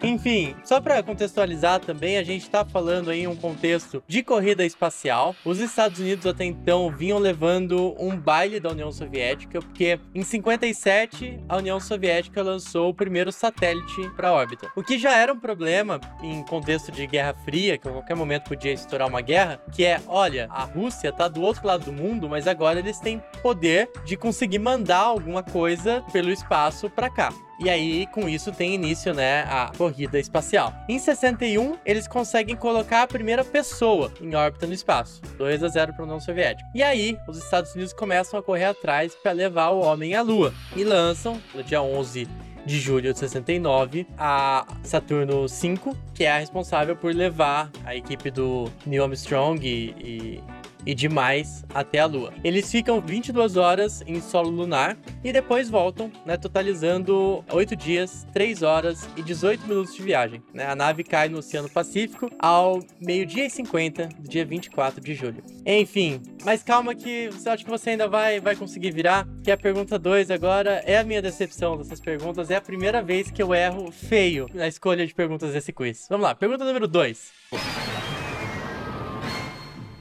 Enfim, 0.01 0.55
só 0.63 0.79
para 0.79 1.03
contextualizar 1.03 1.79
também, 1.79 2.17
a 2.17 2.23
gente 2.23 2.49
tá 2.49 2.63
falando 2.63 3.09
aí 3.09 3.27
um 3.27 3.35
contexto 3.35 4.01
de 4.07 4.23
corrida 4.23 4.65
espacial. 4.65 5.35
Os 5.43 5.59
Estados 5.59 5.99
Unidos 5.99 6.25
até 6.25 6.45
então 6.45 6.89
vinham 6.89 7.19
levando 7.19 7.95
um 7.99 8.15
baile 8.17 8.59
da 8.59 8.69
União 8.69 8.91
Soviética, 8.91 9.59
porque 9.59 9.99
em 10.15 10.23
57 10.23 11.39
a 11.49 11.57
União 11.57 11.79
Soviética 11.79 12.41
lançou 12.41 12.89
o 12.89 12.93
primeiro 12.93 13.31
satélite 13.31 14.09
para 14.15 14.31
órbita. 14.31 14.71
O 14.75 14.83
que 14.83 14.97
já 14.97 15.15
era 15.17 15.33
um 15.33 15.39
problema 15.39 15.99
em 16.23 16.43
contexto 16.43 16.91
de 16.91 17.05
Guerra 17.05 17.33
Fria, 17.43 17.77
que 17.77 17.87
a 17.87 17.91
qualquer 17.91 18.15
momento 18.15 18.47
podia 18.47 18.71
estourar 18.71 19.07
uma 19.07 19.21
guerra, 19.21 19.61
que 19.73 19.83
é, 19.83 20.01
olha, 20.07 20.47
a 20.49 20.63
Rússia 20.63 21.11
tá 21.11 21.27
do 21.27 21.41
outro 21.41 21.67
lado 21.67 21.85
do 21.85 21.93
mundo, 21.93 22.29
mas 22.29 22.47
agora 22.47 22.79
eles 22.79 22.99
têm 22.99 23.21
poder 23.41 23.89
de 24.05 24.15
conseguir 24.15 24.59
mandar 24.59 24.99
alguma 24.99 25.43
coisa 25.43 26.03
pelo 26.11 26.31
espaço 26.31 26.89
para 26.89 27.09
cá. 27.09 27.33
E 27.59 27.69
aí, 27.69 28.07
com 28.07 28.29
isso, 28.29 28.51
tem 28.53 28.73
início, 28.73 29.13
né, 29.13 29.41
a 29.43 29.71
corrida 29.77 30.17
espacial. 30.17 30.73
Em 30.87 30.97
61, 30.97 31.77
eles 31.85 32.07
conseguem 32.07 32.55
colocar 32.55 33.03
a 33.03 33.07
primeira 33.07 33.43
pessoa 33.43 34.11
em 34.21 34.33
órbita 34.33 34.65
no 34.65 34.73
espaço. 34.73 35.21
2 35.37 35.63
a 35.63 35.67
0 35.67 35.93
para 35.93 36.03
a 36.03 36.05
União 36.05 36.19
Soviética. 36.21 36.69
E 36.73 36.81
aí, 36.81 37.17
os 37.27 37.37
Estados 37.37 37.75
Unidos 37.75 37.91
começam 37.91 38.39
a 38.39 38.43
correr 38.43 38.65
atrás 38.65 39.13
para 39.13 39.33
levar 39.33 39.69
o 39.69 39.81
homem 39.81 40.15
à 40.15 40.21
Lua. 40.21 40.53
E 40.73 40.85
lançam, 40.85 41.41
no 41.53 41.61
dia 41.61 41.81
11 41.81 42.27
de 42.65 42.79
julho 42.79 43.11
de 43.11 43.19
69, 43.19 44.07
a 44.17 44.65
Saturno 44.83 45.47
5, 45.49 45.97
que 46.13 46.23
é 46.23 46.31
a 46.31 46.37
responsável 46.37 46.95
por 46.95 47.13
levar 47.13 47.69
a 47.83 47.95
equipe 47.95 48.29
do 48.29 48.71
Neil 48.85 49.03
Armstrong 49.03 49.59
e, 49.65 49.95
e 49.99 50.43
e 50.85 50.93
demais 50.93 51.63
até 51.73 51.99
a 51.99 52.05
Lua. 52.05 52.33
Eles 52.43 52.69
ficam 52.71 53.01
22 53.01 53.57
horas 53.57 54.03
em 54.07 54.21
solo 54.21 54.49
lunar 54.49 54.97
e 55.23 55.31
depois 55.31 55.69
voltam, 55.69 56.11
né, 56.25 56.37
totalizando 56.37 57.43
8 57.51 57.75
dias, 57.75 58.25
3 58.33 58.63
horas 58.63 59.07
e 59.15 59.21
18 59.21 59.67
minutos 59.67 59.95
de 59.95 60.01
viagem. 60.01 60.43
Né? 60.53 60.65
A 60.65 60.75
nave 60.75 61.03
cai 61.03 61.29
no 61.29 61.39
Oceano 61.39 61.69
Pacífico 61.69 62.29
ao 62.39 62.79
meio-dia 62.99 63.45
e 63.45 63.49
50 63.49 64.09
do 64.19 64.29
dia 64.29 64.45
24 64.45 65.01
de 65.01 65.13
julho. 65.13 65.43
Enfim, 65.65 66.21
mas 66.43 66.63
calma 66.63 66.95
que 66.95 67.29
você 67.29 67.49
acha 67.49 67.63
que 67.63 67.69
você 67.69 67.91
ainda 67.91 68.07
vai, 68.07 68.39
vai 68.39 68.55
conseguir 68.55 68.91
virar, 68.91 69.27
que 69.43 69.51
a 69.51 69.57
pergunta 69.57 69.99
2 69.99 70.31
agora 70.31 70.81
é 70.85 70.97
a 70.97 71.03
minha 71.03 71.21
decepção 71.21 71.77
dessas 71.77 71.99
perguntas, 71.99 72.49
é 72.49 72.55
a 72.55 72.61
primeira 72.61 73.01
vez 73.01 73.29
que 73.29 73.41
eu 73.41 73.53
erro 73.53 73.91
feio 73.91 74.47
na 74.53 74.67
escolha 74.67 75.05
de 75.05 75.13
perguntas 75.13 75.53
desse 75.53 75.71
quiz. 75.71 76.07
Vamos 76.09 76.25
lá, 76.25 76.35
pergunta 76.35 76.63
número 76.63 76.87
2. 76.87 77.98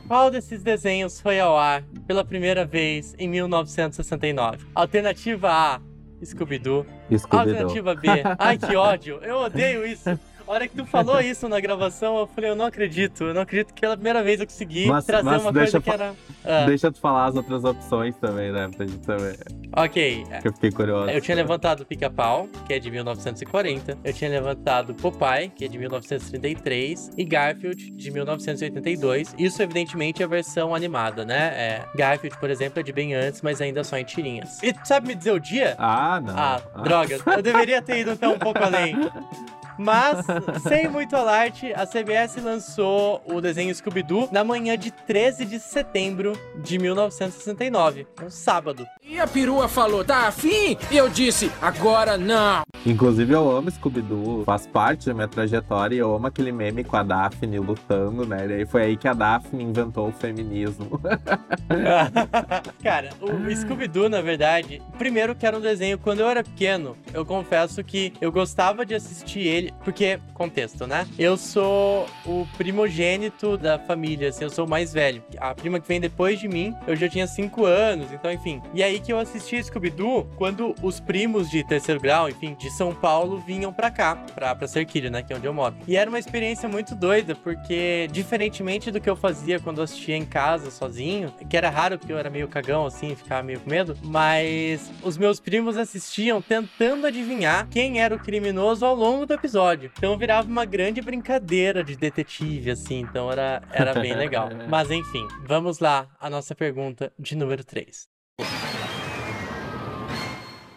Qual 0.09 0.31
desses 0.31 0.63
desenhos 0.63 1.21
foi 1.21 1.39
ao 1.39 1.55
ar 1.59 1.85
pela 2.07 2.25
primeira 2.25 2.65
vez 2.65 3.15
em 3.19 3.29
1969? 3.29 4.65
Alternativa 4.75 5.51
A, 5.51 5.81
Scooby-Doo. 6.25 6.87
Scooby 7.15 7.37
Alternativa 7.37 7.95
B, 7.95 8.09
ai 8.39 8.57
que 8.57 8.75
ódio, 8.75 9.19
eu 9.23 9.37
odeio 9.37 9.85
isso. 9.87 10.19
A 10.49 10.53
hora 10.53 10.67
que 10.67 10.75
tu 10.75 10.87
falou 10.87 11.21
isso 11.21 11.47
na 11.47 11.61
gravação, 11.61 12.19
eu 12.19 12.27
falei, 12.27 12.49
eu 12.51 12.57
não 12.57 12.65
acredito. 12.65 13.25
Eu 13.25 13.35
não 13.35 13.43
acredito 13.43 13.75
que 13.75 13.83
pela 13.83 13.95
primeira 13.97 14.23
vez 14.23 14.41
eu 14.41 14.47
consegui 14.47 14.87
Mas- 14.87 15.05
trazer 15.05 15.25
mas 15.25 15.43
uma 15.43 15.53
coisa 15.53 15.79
que 15.79 15.91
era. 15.91 16.15
Ah, 16.43 16.65
Deixa 16.65 16.91
te 16.91 16.99
falar 16.99 17.27
as 17.27 17.37
outras 17.37 17.63
opções 17.65 18.17
também, 18.17 18.51
né? 18.51 18.67
Pra 18.75 18.87
gente 18.87 19.05
saber. 19.05 19.37
ok. 19.77 20.25
é, 20.31 20.41
eu 20.43 20.53
fiquei 20.55 20.71
curioso. 20.73 21.11
Eu 21.11 21.21
tinha 21.21 21.37
levantado 21.37 21.85
Pica-Pau, 21.85 22.49
que 22.67 22.73
é 22.73 22.79
de 22.79 22.91
1940. 22.91 23.99
Eu 24.03 24.13
tinha 24.15 24.31
levantado 24.31 24.95
Popeye, 24.95 25.51
que 25.51 25.67
é 25.67 25.69
de 25.69 25.79
1933. 25.79 27.11
E 27.19 27.25
Garfield, 27.27 27.91
de 27.91 28.11
1982. 28.11 29.35
Isso, 29.39 29.63
evidentemente, 29.63 30.23
é 30.23 30.25
a 30.25 30.29
versão 30.29 30.75
animada, 30.75 31.27
né? 31.27 31.53
É, 31.55 31.85
Garfield, 31.95 32.39
por 32.39 32.49
exemplo, 32.49 32.81
é 32.81 32.83
de 32.83 32.93
bem 32.93 33.15
antes, 33.15 33.43
mas 33.43 33.61
ainda 33.61 33.85
só 33.85 33.99
em 33.99 34.05
tirinhas. 34.05 34.63
E 34.63 34.73
tu 34.73 34.81
sabe 34.89 35.09
me 35.09 35.15
dizer 35.15 35.33
o 35.33 35.39
dia? 35.39 35.75
Ah, 35.79 36.19
não. 36.25 36.35
Ah, 36.35 36.63
droga. 36.83 37.19
Eu 37.37 37.43
deveria 37.43 37.83
ter 37.83 37.99
ido 37.99 38.13
até 38.13 38.27
um 38.27 38.39
pouco 38.39 38.63
além. 38.63 38.97
Mas, 39.79 40.27
sem 40.63 40.89
muito 40.89 41.15
alarde, 41.15 41.73
a 41.73 41.87
CBS 41.87 42.37
lançou 42.43 43.23
o 43.25 43.41
desenho 43.41 43.75
Scooby-Doo 43.75 44.29
na 44.33 44.43
manhã 44.43 44.77
de 44.77 44.91
13 44.91 45.45
de 45.45 45.61
setembro 45.61 46.33
de 46.57 46.79
1969, 46.79 48.07
um 48.23 48.29
sábado. 48.29 48.87
E 49.03 49.21
a 49.21 49.27
perua 49.27 49.69
falou, 49.69 50.05
tá 50.05 50.27
afim? 50.27 50.77
E 50.91 50.97
eu 50.97 51.09
disse, 51.09 51.51
agora 51.63 52.19
não. 52.19 52.63
Inclusive, 52.85 53.33
eu 53.33 53.51
amo 53.51 53.71
Scooby-Doo, 53.71 54.45
faz 54.45 54.67
parte 54.67 55.07
da 55.07 55.15
minha 55.15 55.29
trajetória 55.29 55.95
e 55.95 55.99
eu 55.99 56.15
amo 56.15 56.27
aquele 56.27 56.53
meme 56.53 56.85
com 56.85 56.97
a 56.97 57.03
Daphne 57.03 57.59
lutando, 57.59 58.27
né? 58.27 58.47
E 58.47 58.53
aí 58.53 58.67
foi 58.67 58.83
aí 58.83 58.97
que 58.97 59.07
a 59.07 59.15
Daphne 59.15 59.63
inventou 59.63 60.09
o 60.09 60.13
feminismo. 60.13 61.01
Cara, 62.83 63.11
o 63.21 63.55
Scooby-Doo, 63.55 64.09
na 64.09 64.21
verdade, 64.21 64.83
primeiro 64.99 65.35
que 65.35 65.47
era 65.47 65.57
um 65.57 65.61
desenho, 65.61 65.99
quando 65.99 66.21
eu 66.21 66.29
era 66.29 66.43
pequeno, 66.43 66.97
eu 67.13 67.25
confesso 67.25 67.83
que 67.85 68.13
eu 68.21 68.33
gostava 68.33 68.85
de 68.85 68.95
assistir 68.95 69.41
ele, 69.41 69.68
porque, 69.85 70.19
contexto, 70.35 70.87
né? 70.87 71.07
Eu 71.19 71.37
sou 71.37 72.07
o 72.25 72.47
primogênito 72.57 73.57
da 73.57 73.79
família, 73.79 74.29
assim, 74.29 74.45
eu 74.45 74.51
sou 74.51 74.67
o 74.67 74.69
mais 74.69 74.93
velho. 74.93 75.23
A 75.39 75.55
prima 75.55 75.81
que 75.81 75.89
vem 75.89 76.01
depois 76.01 76.39
de 76.39 76.49
mim, 76.49 76.75
eu 76.87 76.97
já 76.97 77.09
tinha 77.09 77.27
5 77.27 77.65
anos, 77.65 78.13
então, 78.13 78.31
enfim. 78.33 78.61
E 78.75 78.83
aí 78.83 79.01
que 79.01 79.13
eu 79.13 79.19
assisti 79.19 79.63
Scooby-Doo 79.63 80.29
quando 80.37 80.75
os 80.83 81.01
primos 81.01 81.51
de 81.51 81.65
terceiro 81.65 82.01
grau, 82.01 82.29
enfim, 82.29 82.55
de 82.55 82.71
São 82.71 82.95
Paulo, 82.95 83.39
vinham 83.39 83.73
pra 83.73 83.91
cá, 83.91 84.17
pra, 84.35 84.55
pra 84.55 84.69
Serquilho, 84.69 85.11
né, 85.11 85.23
que 85.23 85.33
é 85.33 85.37
onde 85.37 85.47
eu 85.47 85.55
moro. 85.55 85.75
E 85.87 85.97
era 85.97 86.09
uma 86.09 86.19
experiência 86.19 86.69
muito 86.69 86.95
doida, 86.95 87.35
porque, 87.35 88.09
diferentemente 88.13 88.91
do 88.91 89.01
que 89.01 89.09
eu 89.09 89.17
fazia 89.17 89.61
quando 89.61 89.79
eu 89.79 89.85
assistia 89.85 90.17
em 90.17 90.25
casa, 90.25 90.71
sozinho, 90.71 91.33
que 91.49 91.57
era 91.57 91.71
raro 91.71 91.99
porque 91.99 92.13
eu 92.13 92.19
era 92.19 92.31
meio 92.31 92.49
cagão, 92.49 92.87
assim, 92.87 93.15
ficava 93.15 93.43
meio 93.43 93.61
com 93.61 93.71
medo, 93.71 93.97
mas 94.03 94.91
os 95.03 95.17
meus 95.17 95.41
primos 95.41 95.77
assistiam 95.77 96.41
tentando 96.41 97.07
adivinhar 97.07 97.67
quem 97.69 98.01
era 98.01 98.15
o 98.15 98.19
criminoso 98.19 98.85
ao 98.85 98.95
longo 98.95 99.27
do 99.27 99.35
episódio. 99.35 99.58
Então 99.97 100.17
virava 100.17 100.49
uma 100.49 100.65
grande 100.65 101.01
brincadeira 101.01 101.83
de 101.83 101.97
detetive, 101.97 102.71
assim, 102.71 103.01
então 103.01 103.31
era, 103.31 103.63
era 103.73 103.95
bem 103.95 104.15
legal. 104.17 104.49
Mas 104.69 104.91
enfim, 104.91 105.27
vamos 105.47 105.79
lá, 105.79 106.09
a 106.21 106.31
nossa 106.31 106.55
pergunta 106.55 107.13
de 107.19 107.37
número 107.37 107.65
3. 107.65 108.09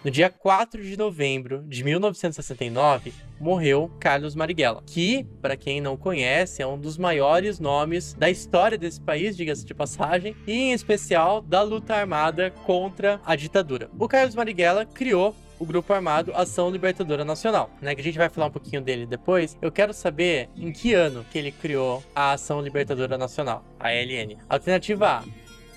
No 0.03 0.09
dia 0.09 0.31
4 0.31 0.81
de 0.81 0.97
novembro 0.97 1.63
de 1.67 1.83
1969, 1.83 3.13
morreu 3.39 3.91
Carlos 3.99 4.33
Marighella, 4.33 4.81
que, 4.83 5.23
para 5.39 5.55
quem 5.55 5.79
não 5.79 5.95
conhece, 5.95 6.59
é 6.59 6.65
um 6.65 6.79
dos 6.79 6.97
maiores 6.97 7.59
nomes 7.59 8.15
da 8.15 8.27
história 8.27 8.79
desse 8.79 8.99
país, 8.99 9.37
diga-se 9.37 9.63
de 9.63 9.75
passagem, 9.75 10.35
e 10.47 10.53
em 10.53 10.73
especial 10.73 11.39
da 11.39 11.61
luta 11.61 11.93
armada 11.93 12.49
contra 12.65 13.21
a 13.23 13.35
ditadura. 13.35 13.91
O 13.99 14.07
Carlos 14.07 14.33
Marighella 14.33 14.87
criou 14.87 15.35
o 15.61 15.65
grupo 15.65 15.93
armado 15.93 16.33
Ação 16.33 16.71
Libertadora 16.71 17.23
Nacional, 17.23 17.69
né? 17.79 17.93
Que 17.93 18.01
a 18.01 18.03
gente 18.03 18.17
vai 18.17 18.27
falar 18.29 18.47
um 18.47 18.51
pouquinho 18.51 18.81
dele 18.81 19.05
depois. 19.05 19.55
Eu 19.61 19.71
quero 19.71 19.93
saber 19.93 20.49
em 20.57 20.71
que 20.71 20.95
ano 20.95 21.23
que 21.29 21.37
ele 21.37 21.51
criou 21.51 22.03
a 22.15 22.31
Ação 22.31 22.59
Libertadora 22.59 23.15
Nacional, 23.15 23.63
a 23.79 23.89
ALN. 23.89 24.37
Alternativa 24.49 25.19
A, 25.19 25.23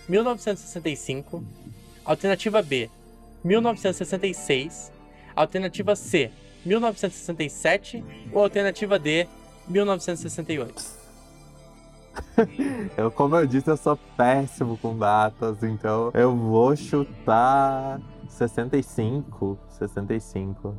1965. 0.08 1.44
Alternativa 2.02 2.62
B, 2.62 2.88
1966. 3.44 4.90
Alternativa 5.36 5.94
C, 5.94 6.30
1967. 6.64 8.02
Ou 8.32 8.42
alternativa 8.42 8.98
D, 8.98 9.28
1968. 9.68 11.04
Eu, 12.96 13.10
como 13.10 13.36
eu 13.36 13.44
disse, 13.44 13.68
eu 13.68 13.76
sou 13.76 13.98
péssimo 14.16 14.78
com 14.78 14.96
datas, 14.96 15.64
então 15.64 16.12
eu 16.14 16.34
vou 16.34 16.76
chutar 16.76 18.00
65. 18.34 19.58
65. 19.78 20.74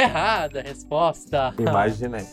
Errada 0.00 0.60
a 0.60 0.62
resposta. 0.62 1.54
Imaginei. 1.58 2.26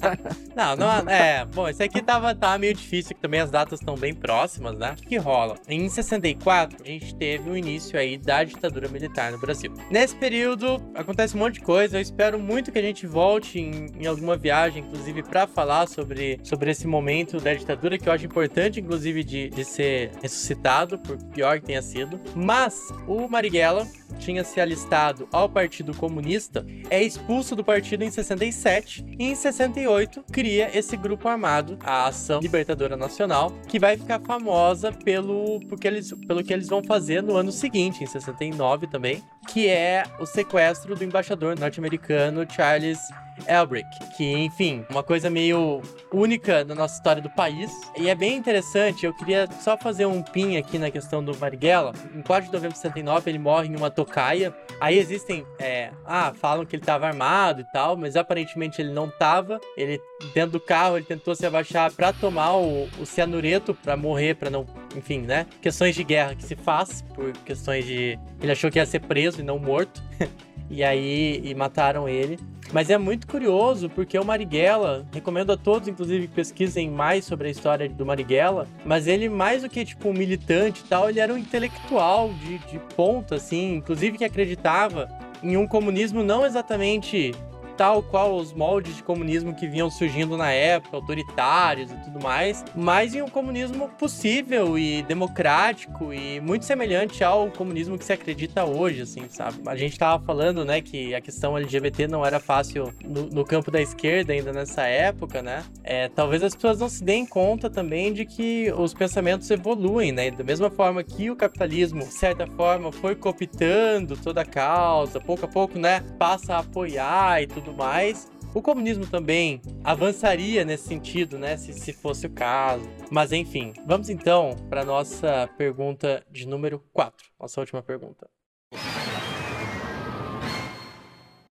Não, 0.54 0.76
não 0.76 0.90
é. 1.08 1.44
Bom, 1.44 1.68
esse 1.68 1.82
aqui 1.82 2.02
tava, 2.02 2.34
tava 2.34 2.58
meio 2.58 2.74
difícil, 2.74 3.14
que 3.14 3.20
também 3.22 3.40
as 3.40 3.50
datas 3.50 3.80
estão 3.80 3.94
bem 3.94 4.12
próximas, 4.12 4.76
né? 4.76 4.92
O 4.92 4.96
que, 4.96 5.06
que 5.06 5.16
rola? 5.16 5.56
Em 5.68 5.88
64, 5.88 6.78
a 6.84 6.86
gente 6.86 7.14
teve 7.14 7.48
o 7.48 7.56
início 7.56 7.98
aí 7.98 8.18
da 8.18 8.44
ditadura 8.44 8.88
militar 8.88 9.32
no 9.32 9.38
Brasil. 9.38 9.72
Nesse 9.90 10.14
período, 10.16 10.82
acontece 10.94 11.36
um 11.36 11.38
monte 11.38 11.54
de 11.54 11.60
coisa. 11.60 11.96
Eu 11.96 12.02
espero 12.02 12.38
muito 12.38 12.72
que 12.72 12.78
a 12.78 12.82
gente 12.82 13.06
volte 13.06 13.58
em, 13.58 13.86
em 13.98 14.06
alguma 14.06 14.36
viagem, 14.36 14.82
inclusive, 14.82 15.22
para 15.22 15.46
falar 15.46 15.88
sobre, 15.88 16.38
sobre 16.42 16.70
esse 16.70 16.86
momento 16.86 17.38
da 17.38 17.54
ditadura, 17.54 17.96
que 17.96 18.08
eu 18.08 18.12
acho 18.12 18.26
importante, 18.26 18.80
inclusive, 18.80 19.24
de, 19.24 19.48
de 19.50 19.64
ser 19.64 20.10
ressuscitado, 20.20 20.98
por 20.98 21.16
pior 21.28 21.60
que 21.60 21.66
tenha 21.66 21.82
sido. 21.82 22.20
Mas 22.34 22.88
o 23.06 23.28
Marighella 23.28 23.86
tinha 24.18 24.44
se 24.44 24.60
alistado 24.60 25.28
ao 25.32 25.48
Partido 25.48 25.94
Comunista, 25.94 26.66
é 26.90 27.02
expulso 27.10 27.56
do 27.56 27.64
partido 27.64 28.04
em 28.04 28.10
67 28.10 29.04
e 29.18 29.24
em 29.24 29.34
68 29.34 30.24
cria 30.30 30.70
esse 30.76 30.96
grupo 30.96 31.28
armado, 31.28 31.76
a 31.82 32.06
Ação 32.06 32.40
Libertadora 32.40 32.96
Nacional, 32.96 33.52
que 33.68 33.78
vai 33.78 33.96
ficar 33.96 34.20
famosa 34.20 34.92
pelo, 34.92 35.60
porque 35.68 35.86
eles, 35.86 36.12
pelo 36.26 36.42
que 36.42 36.52
eles 36.52 36.68
vão 36.68 36.82
fazer 36.82 37.22
no 37.22 37.36
ano 37.36 37.50
seguinte, 37.50 38.04
em 38.04 38.06
69 38.06 38.86
também, 38.86 39.22
que 39.48 39.68
é 39.68 40.04
o 40.20 40.26
sequestro 40.26 40.94
do 40.94 41.04
embaixador 41.04 41.58
norte-americano 41.58 42.46
Charles 42.48 43.00
Elbrick, 43.46 43.88
que, 44.16 44.32
enfim, 44.32 44.84
uma 44.90 45.02
coisa 45.02 45.30
meio 45.30 45.80
única 46.12 46.64
na 46.64 46.74
nossa 46.74 46.96
história 46.96 47.22
do 47.22 47.30
país. 47.30 47.70
E 47.96 48.08
é 48.08 48.14
bem 48.14 48.36
interessante, 48.36 49.06
eu 49.06 49.14
queria 49.14 49.48
só 49.60 49.76
fazer 49.76 50.06
um 50.06 50.22
pin 50.22 50.56
aqui 50.56 50.78
na 50.78 50.90
questão 50.90 51.22
do 51.22 51.36
Marighella. 51.36 51.92
Em 52.14 52.22
4 52.22 52.46
de 52.46 52.52
novembro 52.52 52.74
de 52.74 52.78
69, 52.78 53.30
ele 53.30 53.38
morre 53.38 53.68
em 53.68 53.76
uma 53.76 53.90
tocaia. 53.90 54.54
Aí 54.80 54.98
existem, 54.98 55.44
é, 55.58 55.90
ah, 56.06 56.32
falam 56.34 56.64
que 56.64 56.74
ele 56.74 56.82
estava 56.82 57.06
armado 57.06 57.60
e 57.60 57.64
tal, 57.72 57.96
mas 57.96 58.16
aparentemente 58.16 58.80
ele 58.80 58.92
não 58.92 59.08
estava. 59.08 59.60
Ele, 59.76 60.00
dentro 60.34 60.52
do 60.52 60.60
carro, 60.60 60.96
ele 60.96 61.06
tentou 61.06 61.34
se 61.34 61.46
abaixar 61.46 61.92
para 61.92 62.12
tomar 62.12 62.56
o, 62.56 62.88
o 62.98 63.06
cianureto, 63.06 63.74
para 63.74 63.96
morrer, 63.96 64.34
para 64.34 64.50
não, 64.50 64.66
enfim, 64.96 65.20
né? 65.20 65.46
Questões 65.60 65.94
de 65.94 66.04
guerra 66.04 66.34
que 66.34 66.44
se 66.44 66.56
faz, 66.56 67.02
por 67.14 67.32
questões 67.44 67.84
de... 67.84 68.18
Ele 68.40 68.52
achou 68.52 68.70
que 68.70 68.78
ia 68.78 68.86
ser 68.86 69.00
preso 69.00 69.40
e 69.40 69.42
não 69.42 69.58
morto. 69.58 70.02
E 70.70 70.84
aí 70.84 71.40
e 71.42 71.52
mataram 71.52 72.08
ele. 72.08 72.38
Mas 72.72 72.88
é 72.88 72.96
muito 72.96 73.26
curioso 73.26 73.88
porque 73.88 74.18
o 74.18 74.24
Marighella, 74.24 75.06
recomendo 75.12 75.52
a 75.52 75.56
todos, 75.56 75.88
inclusive, 75.88 76.28
que 76.28 76.34
pesquisem 76.34 76.88
mais 76.88 77.24
sobre 77.24 77.48
a 77.48 77.50
história 77.50 77.88
do 77.88 78.06
Marighella. 78.06 78.68
Mas 78.84 79.06
ele, 79.06 79.28
mais 79.28 79.62
do 79.62 79.68
que 79.68 79.84
tipo 79.84 80.08
um 80.08 80.12
militante 80.12 80.82
e 80.84 80.88
tal, 80.88 81.08
ele 81.08 81.20
era 81.20 81.32
um 81.32 81.38
intelectual 81.38 82.30
de, 82.34 82.58
de 82.58 82.78
ponta, 82.94 83.36
assim, 83.36 83.74
inclusive 83.74 84.18
que 84.18 84.24
acreditava 84.24 85.08
em 85.42 85.56
um 85.56 85.66
comunismo 85.66 86.22
não 86.22 86.44
exatamente 86.44 87.34
tal 87.80 88.02
qual 88.02 88.36
os 88.36 88.52
moldes 88.52 88.96
de 88.96 89.02
comunismo 89.02 89.54
que 89.54 89.66
vinham 89.66 89.90
surgindo 89.90 90.36
na 90.36 90.52
época, 90.52 90.98
autoritários 90.98 91.90
e 91.90 91.96
tudo 91.96 92.22
mais, 92.22 92.62
mas 92.76 93.14
em 93.14 93.22
um 93.22 93.28
comunismo 93.28 93.88
possível 93.98 94.78
e 94.78 95.02
democrático 95.04 96.12
e 96.12 96.42
muito 96.42 96.66
semelhante 96.66 97.24
ao 97.24 97.50
comunismo 97.50 97.96
que 97.96 98.04
se 98.04 98.12
acredita 98.12 98.66
hoje, 98.66 99.00
assim, 99.00 99.22
sabe? 99.30 99.62
A 99.64 99.74
gente 99.76 99.98
tava 99.98 100.22
falando, 100.22 100.62
né, 100.62 100.82
que 100.82 101.14
a 101.14 101.22
questão 101.22 101.56
LGBT 101.56 102.06
não 102.06 102.22
era 102.22 102.38
fácil 102.38 102.92
no, 103.02 103.22
no 103.30 103.46
campo 103.46 103.70
da 103.70 103.80
esquerda 103.80 104.34
ainda 104.34 104.52
nessa 104.52 104.82
época, 104.82 105.40
né? 105.40 105.64
É, 105.82 106.10
talvez 106.10 106.42
as 106.42 106.54
pessoas 106.54 106.78
não 106.80 106.88
se 106.90 107.02
deem 107.02 107.24
conta 107.24 107.70
também 107.70 108.12
de 108.12 108.26
que 108.26 108.70
os 108.76 108.92
pensamentos 108.92 109.50
evoluem, 109.50 110.12
né? 110.12 110.30
Da 110.30 110.44
mesma 110.44 110.68
forma 110.68 111.02
que 111.02 111.30
o 111.30 111.36
capitalismo, 111.36 112.00
de 112.00 112.12
certa 112.12 112.46
forma, 112.46 112.92
foi 112.92 113.14
cooptando 113.14 114.18
toda 114.18 114.42
a 114.42 114.44
causa, 114.44 115.18
pouco 115.18 115.46
a 115.46 115.48
pouco, 115.48 115.78
né, 115.78 116.04
passa 116.18 116.56
a 116.56 116.58
apoiar 116.58 117.42
e 117.42 117.46
tudo 117.46 117.69
mais. 117.72 118.30
O 118.52 118.60
comunismo 118.60 119.06
também 119.06 119.62
avançaria 119.84 120.64
nesse 120.64 120.88
sentido, 120.88 121.38
né? 121.38 121.56
Se, 121.56 121.72
se 121.72 121.92
fosse 121.92 122.26
o 122.26 122.30
caso. 122.30 122.88
Mas 123.10 123.32
enfim, 123.32 123.72
vamos 123.86 124.08
então 124.10 124.56
para 124.68 124.84
nossa 124.84 125.48
pergunta 125.56 126.24
de 126.30 126.46
número 126.48 126.84
4. 126.92 127.26
Nossa 127.38 127.60
última 127.60 127.82
pergunta. 127.82 128.28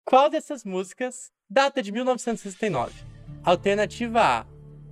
Qual 0.04 0.30
dessas 0.30 0.64
músicas 0.64 1.32
data 1.50 1.82
de 1.82 1.92
1969? 1.92 2.92
Alternativa 3.44 4.20
A: 4.20 4.46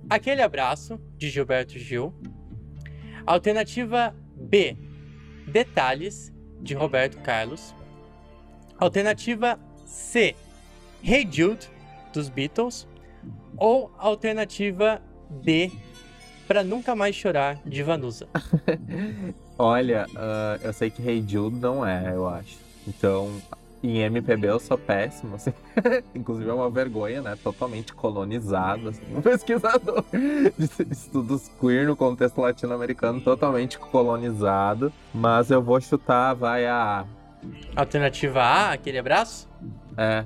Aquele 0.09 0.41
Abraço, 0.41 0.99
de 1.17 1.29
Gilberto 1.29 1.79
Gil. 1.79 2.13
Alternativa 3.25 4.15
B: 4.35 4.77
Detalhes, 5.47 6.31
de 6.61 6.73
Roberto 6.73 7.19
Carlos. 7.21 7.73
Alternativa 8.77 9.59
C: 9.85 10.35
Hey 11.07 11.27
Jude, 11.29 11.69
dos 12.11 12.29
Beatles, 12.29 12.87
ou 13.57 13.91
alternativa 13.99 14.99
D, 15.29 15.71
Pra 16.47 16.63
Nunca 16.63 16.95
Mais 16.95 17.15
Chorar, 17.15 17.59
de 17.63 17.83
Vanusa. 17.83 18.27
Olha, 19.55 20.07
uh, 20.15 20.65
eu 20.65 20.73
sei 20.73 20.89
que 20.89 21.07
Hey 21.07 21.23
Jude 21.27 21.57
não 21.57 21.85
é, 21.85 22.11
eu 22.11 22.27
acho. 22.27 22.57
Então, 22.87 23.29
em 23.83 23.99
MPB 23.99 24.47
eu 24.47 24.59
sou 24.59 24.79
péssimo, 24.79 25.35
assim. 25.35 25.53
Inclusive 26.15 26.49
é 26.49 26.53
uma 26.53 26.71
vergonha, 26.71 27.21
né? 27.21 27.37
Totalmente 27.43 27.93
colonizado, 27.93 28.89
assim. 28.89 29.03
Um 29.15 29.21
pesquisador 29.21 30.03
de 30.11 30.65
estudos 30.91 31.51
queer 31.61 31.85
no 31.85 31.95
contexto 31.95 32.41
latino-americano, 32.41 33.21
totalmente 33.21 33.77
colonizado. 33.77 34.91
Mas 35.13 35.51
eu 35.51 35.61
vou 35.61 35.79
chutar, 35.79 36.33
vai 36.33 36.65
a... 36.65 37.05
Alternativa 37.75 38.41
A, 38.41 38.71
aquele 38.71 38.97
abraço? 38.97 39.47
É. 39.95 40.25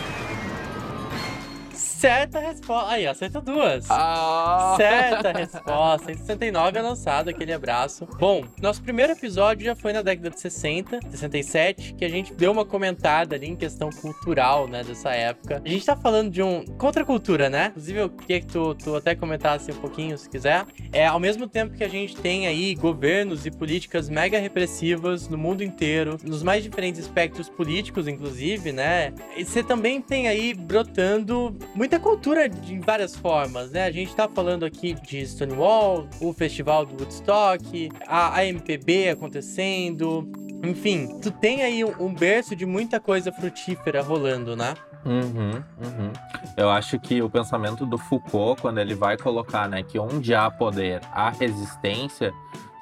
Certa 2.01 2.39
resposta. 2.39 2.89
Aí, 2.89 3.05
acertou 3.05 3.43
duas. 3.43 3.85
Ah. 3.87 4.73
Certa 4.75 5.31
resposta. 5.31 6.11
Em 6.11 6.17
69 6.17 6.79
é 6.79 6.81
lançado 6.81 7.29
aquele 7.29 7.53
abraço. 7.53 8.07
Bom, 8.19 8.43
nosso 8.59 8.81
primeiro 8.81 9.11
episódio 9.11 9.63
já 9.63 9.75
foi 9.75 9.93
na 9.93 10.01
década 10.01 10.31
de 10.31 10.39
60, 10.39 10.99
67, 11.11 11.93
que 11.93 12.03
a 12.03 12.09
gente 12.09 12.33
deu 12.33 12.51
uma 12.51 12.65
comentada 12.65 13.35
ali 13.35 13.47
em 13.47 13.55
questão 13.55 13.91
cultural, 13.91 14.67
né, 14.67 14.83
dessa 14.83 15.11
época. 15.11 15.61
A 15.63 15.69
gente 15.69 15.85
tá 15.85 15.95
falando 15.95 16.31
de 16.31 16.41
um 16.41 16.65
contracultura, 16.75 17.51
né? 17.51 17.67
Inclusive, 17.67 17.99
eu 17.99 18.09
queria 18.09 18.41
que 18.41 18.47
tu, 18.47 18.73
tu 18.73 18.95
até 18.95 19.13
comentasse 19.13 19.71
um 19.71 19.75
pouquinho, 19.75 20.17
se 20.17 20.27
quiser. 20.27 20.65
É, 20.91 21.05
ao 21.05 21.19
mesmo 21.19 21.47
tempo 21.47 21.75
que 21.75 21.83
a 21.83 21.87
gente 21.87 22.15
tem 22.15 22.47
aí 22.47 22.73
governos 22.73 23.45
e 23.45 23.51
políticas 23.51 24.09
mega 24.09 24.39
repressivas 24.39 25.29
no 25.29 25.37
mundo 25.37 25.63
inteiro, 25.63 26.17
nos 26.23 26.41
mais 26.41 26.63
diferentes 26.63 26.99
espectros 26.99 27.47
políticos, 27.47 28.07
inclusive, 28.07 28.71
né? 28.71 29.13
E 29.37 29.45
você 29.45 29.61
também 29.61 30.01
tem 30.01 30.27
aí 30.27 30.55
brotando 30.55 31.55
muito 31.75 31.90
muita 31.91 31.99
cultura 31.99 32.47
de 32.47 32.79
várias 32.79 33.17
formas, 33.17 33.71
né? 33.71 33.83
A 33.83 33.91
gente 33.91 34.15
tá 34.15 34.29
falando 34.29 34.63
aqui 34.63 34.93
de 34.93 35.27
Stonewall, 35.27 36.07
o 36.21 36.31
festival 36.31 36.85
do 36.85 36.93
Woodstock, 36.93 37.89
a, 38.07 38.45
MPB 38.45 39.09
acontecendo. 39.09 40.25
Enfim, 40.63 41.19
tu 41.21 41.29
tem 41.29 41.63
aí 41.63 41.83
um, 41.83 41.93
um 41.99 42.13
berço 42.13 42.55
de 42.55 42.65
muita 42.65 42.97
coisa 42.97 43.29
frutífera 43.33 44.01
rolando, 44.01 44.55
né? 44.55 44.73
Uhum, 45.05 45.55
uhum. 45.55 46.13
Eu 46.55 46.69
acho 46.69 46.97
que 46.97 47.21
o 47.21 47.29
pensamento 47.29 47.85
do 47.85 47.97
Foucault, 47.97 48.61
quando 48.61 48.77
ele 48.77 48.95
vai 48.95 49.17
colocar 49.17 49.67
né, 49.67 49.83
que 49.83 49.99
onde 49.99 50.33
há 50.33 50.49
poder, 50.49 51.01
há 51.11 51.29
resistência, 51.29 52.31